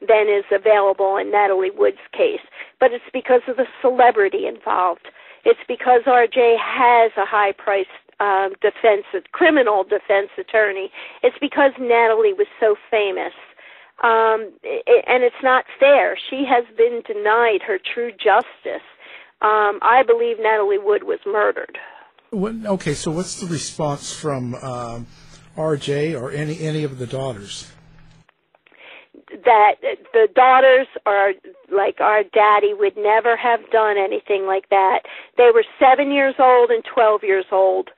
than 0.00 0.28
is 0.28 0.44
available 0.52 1.16
in 1.16 1.30
Natalie 1.30 1.74
Wood's 1.74 2.04
case. 2.12 2.44
But 2.78 2.92
it's 2.92 3.10
because 3.12 3.42
of 3.48 3.56
the 3.56 3.66
celebrity 3.82 4.46
involved. 4.46 5.08
It's 5.44 5.60
because 5.66 6.02
RJ 6.06 6.56
has 6.58 7.12
a 7.16 7.26
high 7.26 7.52
priced 7.52 7.88
um, 8.20 8.52
defense, 8.60 9.06
criminal 9.32 9.84
defense 9.84 10.30
attorney. 10.38 10.90
It's 11.22 11.36
because 11.40 11.72
Natalie 11.78 12.32
was 12.32 12.46
so 12.60 12.76
famous 12.90 13.32
um, 14.02 14.52
it, 14.62 15.04
and 15.08 15.24
it's 15.24 15.42
not 15.42 15.64
fair. 15.80 16.16
She 16.30 16.44
has 16.48 16.64
been 16.76 17.02
denied 17.06 17.62
her 17.66 17.78
true 17.78 18.12
justice. 18.12 18.84
Um, 19.40 19.78
I 19.82 20.02
believe 20.06 20.36
Natalie 20.40 20.78
Wood 20.78 21.04
was 21.04 21.18
murdered. 21.26 21.78
What, 22.30 22.54
okay, 22.64 22.94
so 22.94 23.10
what's 23.10 23.40
the 23.40 23.46
response 23.46 24.12
from 24.12 24.54
uh, 24.60 25.00
RJ 25.58 26.18
or 26.18 26.30
any 26.30 26.60
any 26.60 26.84
of 26.84 26.98
the 26.98 27.06
daughters? 27.06 27.70
That 29.44 29.74
the 30.12 30.28
daughters 30.34 30.86
are 31.04 31.32
like 31.70 32.00
our 32.00 32.22
daddy 32.22 32.72
would 32.72 32.96
never 32.96 33.36
have 33.36 33.60
done 33.70 33.98
anything 33.98 34.46
like 34.46 34.68
that. 34.70 35.00
They 35.36 35.50
were 35.52 35.64
seven 35.78 36.12
years 36.12 36.36
old 36.38 36.70
and 36.70 36.84
twelve 36.84 37.22
years 37.24 37.46
old 37.50 37.90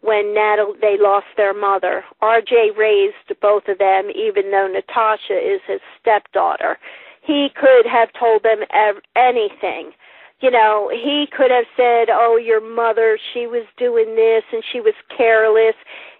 when 0.00 0.32
Natalie 0.32 0.78
they 0.80 0.96
lost 0.98 1.26
their 1.36 1.52
mother. 1.52 2.04
RJ 2.22 2.76
raised 2.76 3.40
both 3.42 3.66
of 3.68 3.78
them, 3.78 4.10
even 4.14 4.50
though 4.50 4.68
Natasha 4.68 5.36
is 5.36 5.60
his 5.66 5.80
stepdaughter. 6.00 6.78
He 7.20 7.48
could 7.54 7.84
have 7.90 8.08
told 8.18 8.42
them 8.42 8.60
ev- 8.72 9.02
anything. 9.16 9.92
You 10.40 10.52
know, 10.52 10.88
he 10.88 11.26
could 11.36 11.50
have 11.50 11.66
said, 11.76 12.10
"Oh, 12.10 12.36
your 12.36 12.60
mother, 12.60 13.18
she 13.32 13.48
was 13.48 13.64
doing 13.76 14.14
this 14.14 14.44
and 14.52 14.62
she 14.72 14.80
was 14.80 14.94
careless." 15.16 15.74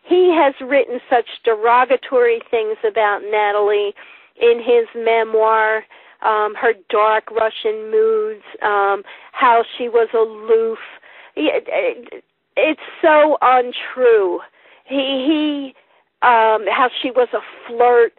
He 0.09 0.33
has 0.35 0.55
written 0.61 1.01
such 1.11 1.27
derogatory 1.45 2.41
things 2.51 2.79
about 2.89 3.21
Natalie 3.31 3.95
in 4.41 4.59
his 4.59 4.87
memoir. 4.97 5.85
um, 6.23 6.55
her 6.55 6.75
dark 6.91 7.31
Russian 7.31 7.91
moods, 7.91 8.43
um, 8.63 9.03
how 9.33 9.65
she 9.77 9.89
was 9.89 10.09
aloof. 10.15 10.79
It, 11.37 11.65
it, 11.69 12.25
it's 12.57 12.81
so 13.01 13.39
untrue. 13.41 14.41
He 14.85 14.95
he 15.29 15.75
um 16.23 16.67
how 16.67 16.89
she 17.01 17.11
was 17.11 17.29
a 17.33 17.41
flirt. 17.67 18.13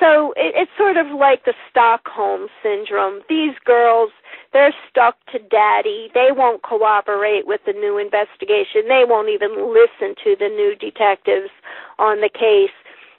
So 0.00 0.32
it, 0.36 0.54
it's 0.56 0.72
sort 0.76 0.96
of 0.96 1.06
like 1.18 1.44
the 1.44 1.54
Stockholm 1.70 2.48
syndrome. 2.62 3.22
These 3.28 3.54
girls, 3.64 4.10
they're 4.52 4.74
stuck 4.90 5.16
to 5.32 5.38
daddy. 5.38 6.10
They 6.14 6.28
won't 6.30 6.62
cooperate 6.62 7.46
with 7.46 7.60
the 7.66 7.72
new 7.72 7.98
investigation. 7.98 8.88
They 8.88 9.04
won't 9.06 9.28
even 9.28 9.72
listen 9.72 10.14
to 10.24 10.36
the 10.38 10.48
new 10.48 10.74
detectives 10.76 11.50
on 11.98 12.20
the 12.20 12.30
case. 12.30 12.74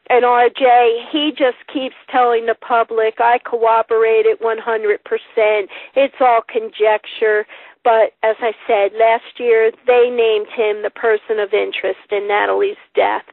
And 0.10 0.24
RJ, 0.24 1.12
he 1.12 1.32
just 1.32 1.58
keeps 1.72 1.96
telling 2.10 2.46
the 2.46 2.56
public, 2.56 3.16
I 3.20 3.40
cooperated 3.40 4.40
100%. 4.40 5.68
It's 5.96 6.16
all 6.22 6.42
conjecture. 6.48 7.46
But 7.84 8.14
as 8.24 8.36
I 8.40 8.54
said, 8.66 8.92
last 8.98 9.40
year 9.40 9.72
they 9.86 10.10
named 10.10 10.48
him 10.56 10.84
the 10.84 10.92
person 10.94 11.40
of 11.40 11.54
interest 11.54 12.12
in 12.12 12.28
Natalie's 12.28 12.80
death. 12.96 13.24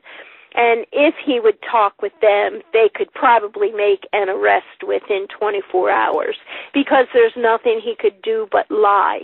And 0.55 0.87
if 0.93 1.15
he 1.25 1.41
would 1.41 1.59
talk 1.63 2.01
with 2.01 2.13
them, 2.21 2.63
they 2.73 2.89
could 2.95 3.13
probably 3.13 3.73
make 3.73 4.07
an 4.13 4.29
arrest 4.29 4.87
within 4.87 5.27
24 5.37 5.91
hours 5.91 6.37
because 6.73 7.07
there's 7.13 7.33
nothing 7.37 7.81
he 7.83 7.95
could 7.99 8.23
do 8.23 8.47
but 8.53 8.71
lie. 8.71 9.23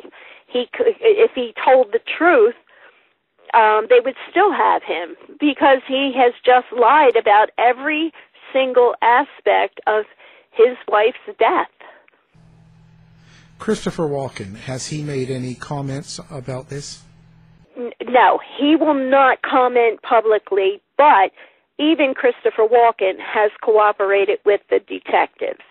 He 0.48 0.66
could, 0.72 0.94
if 1.00 1.30
he 1.34 1.54
told 1.64 1.92
the 1.92 2.00
truth, 2.18 2.56
um, 3.54 3.86
they 3.88 4.00
would 4.04 4.16
still 4.30 4.52
have 4.52 4.82
him 4.82 5.16
because 5.38 5.78
he 5.86 6.12
has 6.16 6.34
just 6.44 6.66
lied 6.72 7.16
about 7.16 7.50
every 7.58 8.12
single 8.52 8.94
aspect 9.02 9.80
of 9.86 10.04
his 10.50 10.76
wife's 10.88 11.38
death. 11.38 11.70
Christopher 13.58 14.04
Walken, 14.04 14.56
has 14.56 14.88
he 14.88 15.02
made 15.02 15.30
any 15.30 15.54
comments 15.54 16.18
about 16.30 16.70
this? 16.70 17.02
No, 18.06 18.40
he 18.58 18.76
will 18.76 18.94
not 18.94 19.42
comment 19.42 20.02
publicly, 20.02 20.80
but 20.96 21.32
even 21.78 22.14
Christopher 22.14 22.66
Walken 22.66 23.14
has 23.18 23.50
cooperated 23.62 24.38
with 24.44 24.60
the 24.68 24.80
detectives. 24.80 25.64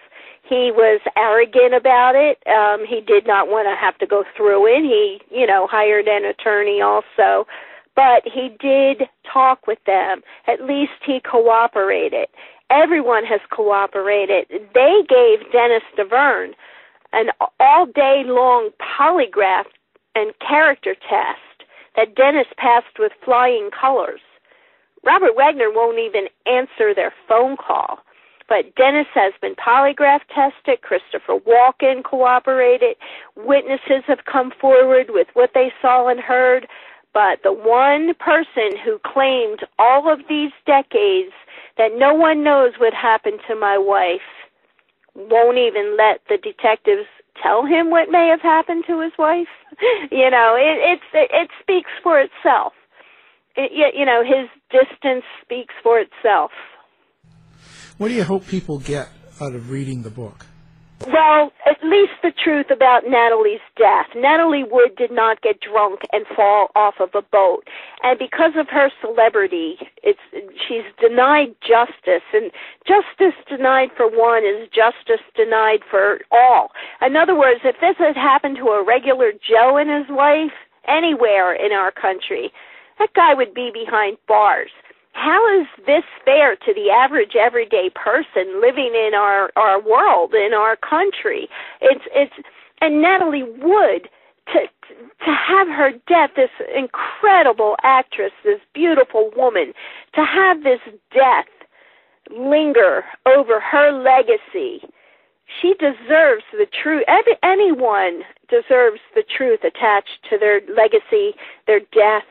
He 0.43 0.71
was 0.73 0.99
arrogant 1.15 1.75
about 1.75 2.15
it. 2.15 2.41
Um, 2.47 2.85
he 2.87 3.01
did 3.01 3.27
not 3.27 3.47
want 3.49 3.67
to 3.67 3.75
have 3.79 3.97
to 3.99 4.07
go 4.07 4.23
through 4.35 4.65
it. 4.65 4.81
He, 4.81 5.21
you 5.29 5.45
know, 5.45 5.67
hired 5.69 6.07
an 6.07 6.25
attorney 6.25 6.81
also 6.81 7.45
but 7.99 8.23
he 8.23 8.47
did 8.61 9.09
talk 9.31 9.67
with 9.67 9.79
them. 9.85 10.21
At 10.47 10.63
least 10.63 11.03
he 11.05 11.19
cooperated. 11.19 12.29
Everyone 12.69 13.25
has 13.25 13.41
cooperated. 13.51 14.45
They 14.49 15.03
gave 15.09 15.51
Dennis 15.51 15.83
Davern 15.97 16.51
an 17.11 17.27
all 17.59 17.87
day 17.87 18.23
long 18.25 18.69
polygraph 18.79 19.65
and 20.15 20.31
character 20.39 20.95
test 21.09 21.41
that 21.95 22.15
Dennis 22.15 22.47
passed 22.57 22.99
with 22.99 23.11
flying 23.23 23.69
colors. 23.71 24.21
Robert 25.05 25.35
Wagner 25.35 25.71
won't 25.71 25.99
even 25.99 26.27
answer 26.45 26.93
their 26.93 27.13
phone 27.27 27.57
call. 27.57 27.99
But 28.49 28.75
Dennis 28.75 29.07
has 29.13 29.33
been 29.41 29.55
polygraph 29.55 30.21
tested. 30.33 30.81
Christopher 30.81 31.39
Walken 31.39 32.03
cooperated. 32.03 32.95
Witnesses 33.35 34.03
have 34.07 34.25
come 34.25 34.51
forward 34.59 35.07
with 35.09 35.27
what 35.33 35.51
they 35.53 35.71
saw 35.81 36.07
and 36.07 36.19
heard. 36.19 36.67
But 37.13 37.43
the 37.43 37.53
one 37.53 38.13
person 38.15 38.77
who 38.83 38.99
claimed 39.05 39.61
all 39.77 40.11
of 40.11 40.21
these 40.27 40.51
decades 40.65 41.31
that 41.77 41.95
no 41.95 42.13
one 42.13 42.43
knows 42.43 42.73
what 42.79 42.93
happened 42.93 43.39
to 43.47 43.55
my 43.55 43.77
wife 43.77 44.21
won't 45.15 45.57
even 45.57 45.97
let 45.97 46.21
the 46.29 46.37
detectives 46.37 47.07
tell 47.43 47.65
him 47.65 47.89
what 47.89 48.09
may 48.09 48.27
have 48.29 48.41
happened 48.41 48.83
to 48.87 49.01
his 49.01 49.13
wife. 49.17 49.47
you 50.11 50.29
know, 50.29 50.55
it 50.57 50.97
it's 50.97 51.09
it, 51.13 51.29
it 51.31 51.49
speaks 51.61 51.91
for 52.03 52.19
itself. 52.19 52.73
It, 53.55 53.71
you 53.95 54.05
know, 54.05 54.23
his 54.23 54.49
distance 54.71 55.23
speaks 55.41 55.73
for 55.83 55.99
itself. 55.99 56.51
What 57.97 58.07
do 58.07 58.13
you 58.13 58.23
hope 58.23 58.47
people 58.47 58.79
get 58.79 59.09
out 59.41 59.53
of 59.53 59.69
reading 59.69 60.03
the 60.03 60.09
book? 60.09 60.45
Well, 61.07 61.51
at 61.65 61.77
least 61.81 62.19
the 62.21 62.31
truth 62.43 62.67
about 62.71 63.03
Natalie's 63.07 63.63
death. 63.77 64.07
Natalie 64.15 64.65
Wood 64.69 64.97
did 64.97 65.11
not 65.11 65.41
get 65.41 65.59
drunk 65.61 66.01
and 66.11 66.25
fall 66.35 66.67
off 66.75 66.95
of 66.99 67.09
a 67.15 67.21
boat. 67.21 67.63
And 68.01 68.17
because 68.17 68.53
of 68.55 68.69
her 68.69 68.89
celebrity, 69.01 69.77
it's 70.03 70.19
she's 70.67 70.87
denied 71.01 71.55
justice. 71.61 72.23
And 72.33 72.51
justice 72.87 73.35
denied 73.47 73.89
for 73.95 74.07
one 74.07 74.45
is 74.45 74.69
justice 74.69 75.23
denied 75.35 75.81
for 75.89 76.19
all. 76.31 76.71
In 77.01 77.15
other 77.15 77.35
words, 77.35 77.61
if 77.63 77.75
this 77.81 77.97
had 77.97 78.15
happened 78.15 78.57
to 78.57 78.69
a 78.69 78.83
regular 78.85 79.33
Joe 79.33 79.77
and 79.77 79.89
his 79.89 80.07
wife 80.09 80.55
anywhere 80.87 81.53
in 81.53 81.73
our 81.73 81.91
country, 81.91 82.51
that 82.99 83.13
guy 83.13 83.33
would 83.33 83.53
be 83.53 83.71
behind 83.73 84.17
bars. 84.27 84.71
How 85.13 85.59
is 85.59 85.67
this 85.85 86.03
fair 86.23 86.55
to 86.55 86.73
the 86.73 86.89
average 86.91 87.35
everyday 87.35 87.89
person 87.89 88.61
living 88.61 88.93
in 88.95 89.11
our 89.15 89.51
our 89.57 89.81
world 89.81 90.33
in 90.33 90.53
our 90.53 90.77
country? 90.77 91.49
It's 91.81 92.05
it's 92.15 92.33
and 92.79 93.01
Natalie 93.01 93.43
Wood 93.43 94.09
to 94.53 94.59
to 95.25 95.31
have 95.31 95.67
her 95.67 95.91
death 96.07 96.31
this 96.35 96.49
incredible 96.75 97.75
actress 97.83 98.31
this 98.43 98.59
beautiful 98.73 99.31
woman 99.35 99.73
to 100.13 100.23
have 100.23 100.63
this 100.63 100.79
death 101.13 101.45
linger 102.31 103.03
over 103.25 103.59
her 103.59 103.91
legacy 103.91 104.81
she 105.61 105.73
deserves 105.79 106.43
the 106.51 106.67
truth 106.83 107.03
Every, 107.07 107.35
anyone 107.43 108.21
deserves 108.49 108.99
the 109.15 109.23
truth 109.37 109.61
attached 109.63 110.19
to 110.29 110.37
their 110.37 110.61
legacy 110.75 111.35
their 111.67 111.79
death 111.79 112.25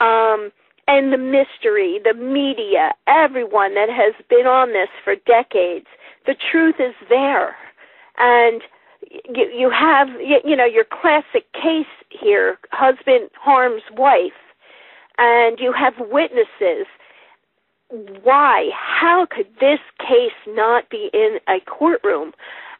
um 0.00 0.50
and 0.86 1.12
the 1.12 1.18
mystery, 1.18 2.00
the 2.02 2.14
media, 2.14 2.92
everyone 3.06 3.74
that 3.74 3.88
has 3.88 4.14
been 4.28 4.46
on 4.46 4.72
this 4.72 4.88
for 5.02 5.14
decades. 5.26 5.86
The 6.26 6.36
truth 6.50 6.76
is 6.78 6.94
there. 7.08 7.56
And 8.18 8.62
you, 9.10 9.50
you 9.52 9.70
have, 9.70 10.08
you 10.20 10.56
know, 10.56 10.64
your 10.64 10.84
classic 10.84 11.50
case 11.52 11.86
here 12.10 12.58
husband 12.72 13.30
harms 13.40 13.82
wife, 13.96 14.32
and 15.18 15.58
you 15.58 15.72
have 15.72 15.94
witnesses. 15.98 16.86
Why? 18.22 18.70
How 18.74 19.26
could 19.30 19.46
this 19.60 19.80
case 19.98 20.36
not 20.46 20.88
be 20.90 21.10
in 21.12 21.38
a 21.48 21.60
courtroom? 21.60 22.32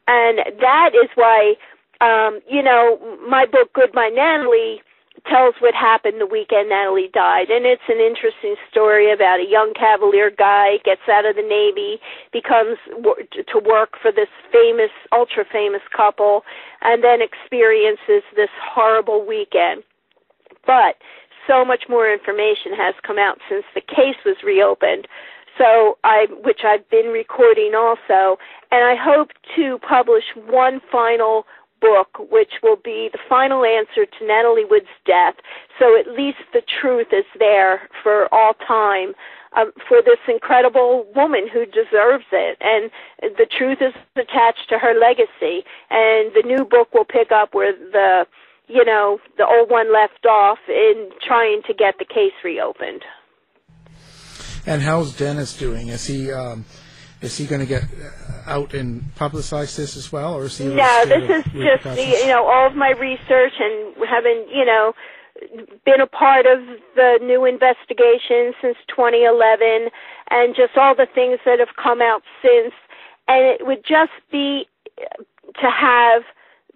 And 0.09 0.39
that 0.61 0.91
is 0.95 1.09
why, 1.15 1.55
um, 2.01 2.41
you 2.49 2.63
know, 2.63 2.99
my 3.29 3.47
book, 3.47 3.73
Goodbye 3.75 4.11
Natalie 4.13 4.83
tells 5.27 5.55
what 5.61 5.75
happened 5.75 6.21
the 6.21 6.27
weekend 6.27 6.69
Natalie 6.69 7.11
died. 7.13 7.49
And 7.49 7.65
it's 7.65 7.87
an 7.89 7.99
interesting 7.99 8.57
story 8.71 9.13
about 9.13 9.41
a 9.41 9.49
young 9.49 9.73
Cavalier 9.79 10.31
guy 10.31 10.79
gets 10.85 11.07
out 11.09 11.25
of 11.25 11.37
the 11.37 11.43
Navy, 11.43 12.01
becomes 12.33 12.77
to 12.91 13.59
work 13.59 13.97
for 14.03 14.13
this 14.13 14.29
famous, 14.53 14.91
ultra 15.13 15.45
famous 15.51 15.83
couple, 15.95 16.43
and 16.83 17.03
then 17.03 17.21
experiences 17.23 18.23
this 18.37 18.51
horrible 18.61 19.25
weekend. 19.25 19.83
But 20.67 20.97
so 21.47 21.65
much 21.65 21.85
more 21.89 22.11
information 22.11 22.73
has 22.77 22.95
come 23.07 23.19
out 23.19 23.39
since 23.49 23.65
the 23.75 23.81
case 23.81 24.17
was 24.25 24.37
reopened. 24.45 25.07
So 25.59 25.99
I, 26.03 26.27
which 26.43 26.61
I've 26.67 26.89
been 26.91 27.13
recording 27.13 27.73
also, 27.77 28.39
and 28.73 28.85
I 28.85 28.97
hope 28.99 29.31
to 29.57 29.79
publish 29.87 30.25
one 30.35 30.81
final 30.91 31.45
book, 31.85 32.11
which 32.31 32.55
will 32.63 32.81
be 32.93 33.11
the 33.13 33.23
final 33.29 33.63
answer 33.65 34.05
to 34.07 34.27
Natalie 34.27 34.65
Wood's 34.65 34.95
death. 35.05 35.37
So 35.79 35.85
at 36.01 36.07
least 36.21 36.43
the 36.57 36.63
truth 36.81 37.09
is 37.13 37.29
there 37.39 37.75
for 38.03 38.33
all 38.33 38.55
time. 38.67 39.13
Um, 39.57 39.71
for 39.89 40.03
this 40.03 40.19
incredible 40.27 41.07
woman 41.15 41.47
who 41.47 41.65
deserves 41.65 42.25
it, 42.33 42.59
and 42.61 42.91
the 43.39 43.47
truth 43.57 43.79
is 43.81 43.95
attached 44.17 44.67
to 44.71 44.79
her 44.79 44.95
legacy. 44.99 45.57
And 45.91 46.35
the 46.35 46.43
new 46.45 46.65
book 46.65 46.93
will 46.93 47.05
pick 47.05 47.31
up 47.31 47.55
where 47.55 47.73
the, 47.73 48.27
you 48.67 48.85
know, 48.85 49.21
the 49.39 49.47
old 49.47 49.71
one 49.71 49.93
left 49.93 50.27
off 50.27 50.59
in 50.67 51.11
trying 51.25 51.63
to 51.69 51.73
get 51.73 51.95
the 52.01 52.05
case 52.05 52.35
reopened. 52.43 53.03
And 54.67 54.83
how's 54.83 55.17
Dennis 55.17 55.57
doing? 55.57 55.87
Is 55.87 56.05
he 56.05 56.33
um, 56.33 56.65
is 57.21 57.37
he 57.39 57.47
going 57.47 57.61
to 57.61 57.67
get 57.67 57.85
out 58.47 58.75
and 58.75 59.03
publicize 59.17 59.77
this 59.77 59.97
as 59.97 60.13
well, 60.13 60.35
or 60.35 60.45
is 60.45 60.59
he? 60.59 60.67
No, 60.67 61.05
this 61.07 61.47
is 61.47 61.53
just 61.53 61.85
the, 61.85 62.19
you 62.21 62.27
know 62.27 62.47
all 62.47 62.67
of 62.67 62.77
my 62.77 62.91
research 62.91 63.53
and 63.59 63.95
having 64.09 64.47
you 64.53 64.65
know 64.65 64.93
been 65.85 66.01
a 66.01 66.07
part 66.07 66.47
of 66.47 66.61
the 66.95 67.19
new 67.23 67.45
investigation 67.45 68.53
since 68.63 68.77
2011, 68.89 69.91
and 70.31 70.55
just 70.55 70.77
all 70.77 70.95
the 70.95 71.09
things 71.15 71.39
that 71.45 71.59
have 71.59 71.75
come 71.83 72.01
out 72.01 72.23
since, 72.43 72.73
and 73.29 73.45
it 73.47 73.67
would 73.67 73.85
just 73.85 74.13
be 74.31 74.67
to 74.97 75.71
have 75.71 76.23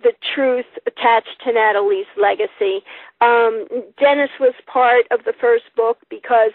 the 0.02 0.12
truth 0.34 0.66
attached 0.86 1.42
to 1.44 1.52
Natalie's 1.52 2.06
legacy. 2.20 2.84
Um, 3.20 3.66
Dennis 3.98 4.30
was 4.38 4.54
part 4.66 5.06
of 5.10 5.24
the 5.24 5.32
first 5.40 5.64
book 5.76 5.98
because 6.08 6.52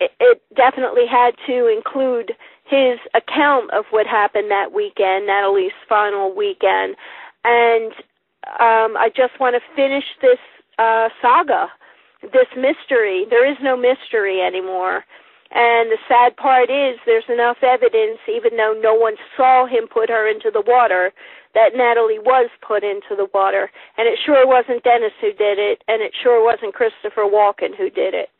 it, 0.00 0.10
it 0.20 0.42
definitely 0.54 1.06
had 1.10 1.32
to 1.46 1.66
include 1.68 2.32
his 2.64 2.98
account 3.14 3.70
of 3.72 3.84
what 3.90 4.06
happened 4.06 4.50
that 4.50 4.72
weekend, 4.72 5.26
Natalie's 5.26 5.72
final 5.88 6.34
weekend, 6.34 6.96
and 7.44 7.92
um, 8.60 8.96
I 8.96 9.10
just 9.14 9.38
want 9.40 9.56
to 9.56 9.62
finish 9.76 10.04
this 10.20 10.38
uh, 10.78 11.08
saga, 11.20 11.68
this 12.22 12.48
mystery. 12.56 13.26
There 13.28 13.50
is 13.50 13.56
no 13.62 13.76
mystery 13.76 14.40
anymore. 14.40 15.04
And 15.50 15.90
the 15.90 15.98
sad 16.08 16.36
part 16.36 16.68
is 16.68 16.98
there's 17.06 17.28
enough 17.28 17.58
evidence, 17.62 18.18
even 18.28 18.56
though 18.56 18.74
no 18.82 18.94
one 18.94 19.14
saw 19.36 19.66
him 19.66 19.86
put 19.86 20.08
her 20.10 20.28
into 20.28 20.50
the 20.50 20.62
water, 20.66 21.12
that 21.54 21.76
Natalie 21.76 22.18
was 22.18 22.50
put 22.60 22.82
into 22.82 23.14
the 23.16 23.28
water. 23.32 23.70
And 23.96 24.08
it 24.08 24.18
sure 24.26 24.46
wasn't 24.46 24.82
Dennis 24.82 25.12
who 25.20 25.32
did 25.32 25.58
it, 25.58 25.82
and 25.86 26.02
it 26.02 26.12
sure 26.20 26.44
wasn't 26.44 26.74
Christopher 26.74 27.22
Walken 27.22 27.76
who 27.76 27.88
did 27.88 28.14
it. 28.14 28.30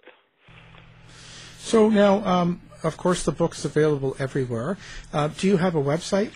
So 1.58 1.88
now, 1.88 2.24
um, 2.24 2.60
of 2.84 2.96
course, 2.96 3.24
the 3.24 3.32
book's 3.32 3.64
available 3.64 4.14
everywhere. 4.18 4.76
Uh, 5.12 5.28
do 5.28 5.48
you 5.48 5.56
have 5.56 5.74
a 5.74 5.82
website? 5.82 6.32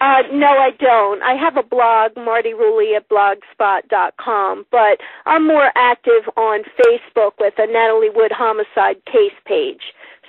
Uh, 0.00 0.22
no, 0.32 0.46
I 0.46 0.70
don't. 0.78 1.22
I 1.22 1.34
have 1.34 1.58
a 1.58 1.62
blog, 1.62 2.16
Marti 2.16 2.52
Rulli 2.54 2.96
at 2.96 3.06
blogspot.com, 3.10 4.64
but 4.70 4.98
I'm 5.26 5.46
more 5.46 5.70
active 5.76 6.22
on 6.38 6.62
Facebook 6.80 7.32
with 7.38 7.52
a 7.58 7.66
Natalie 7.66 8.08
Wood 8.08 8.32
homicide 8.32 9.04
case 9.04 9.36
page. 9.44 9.82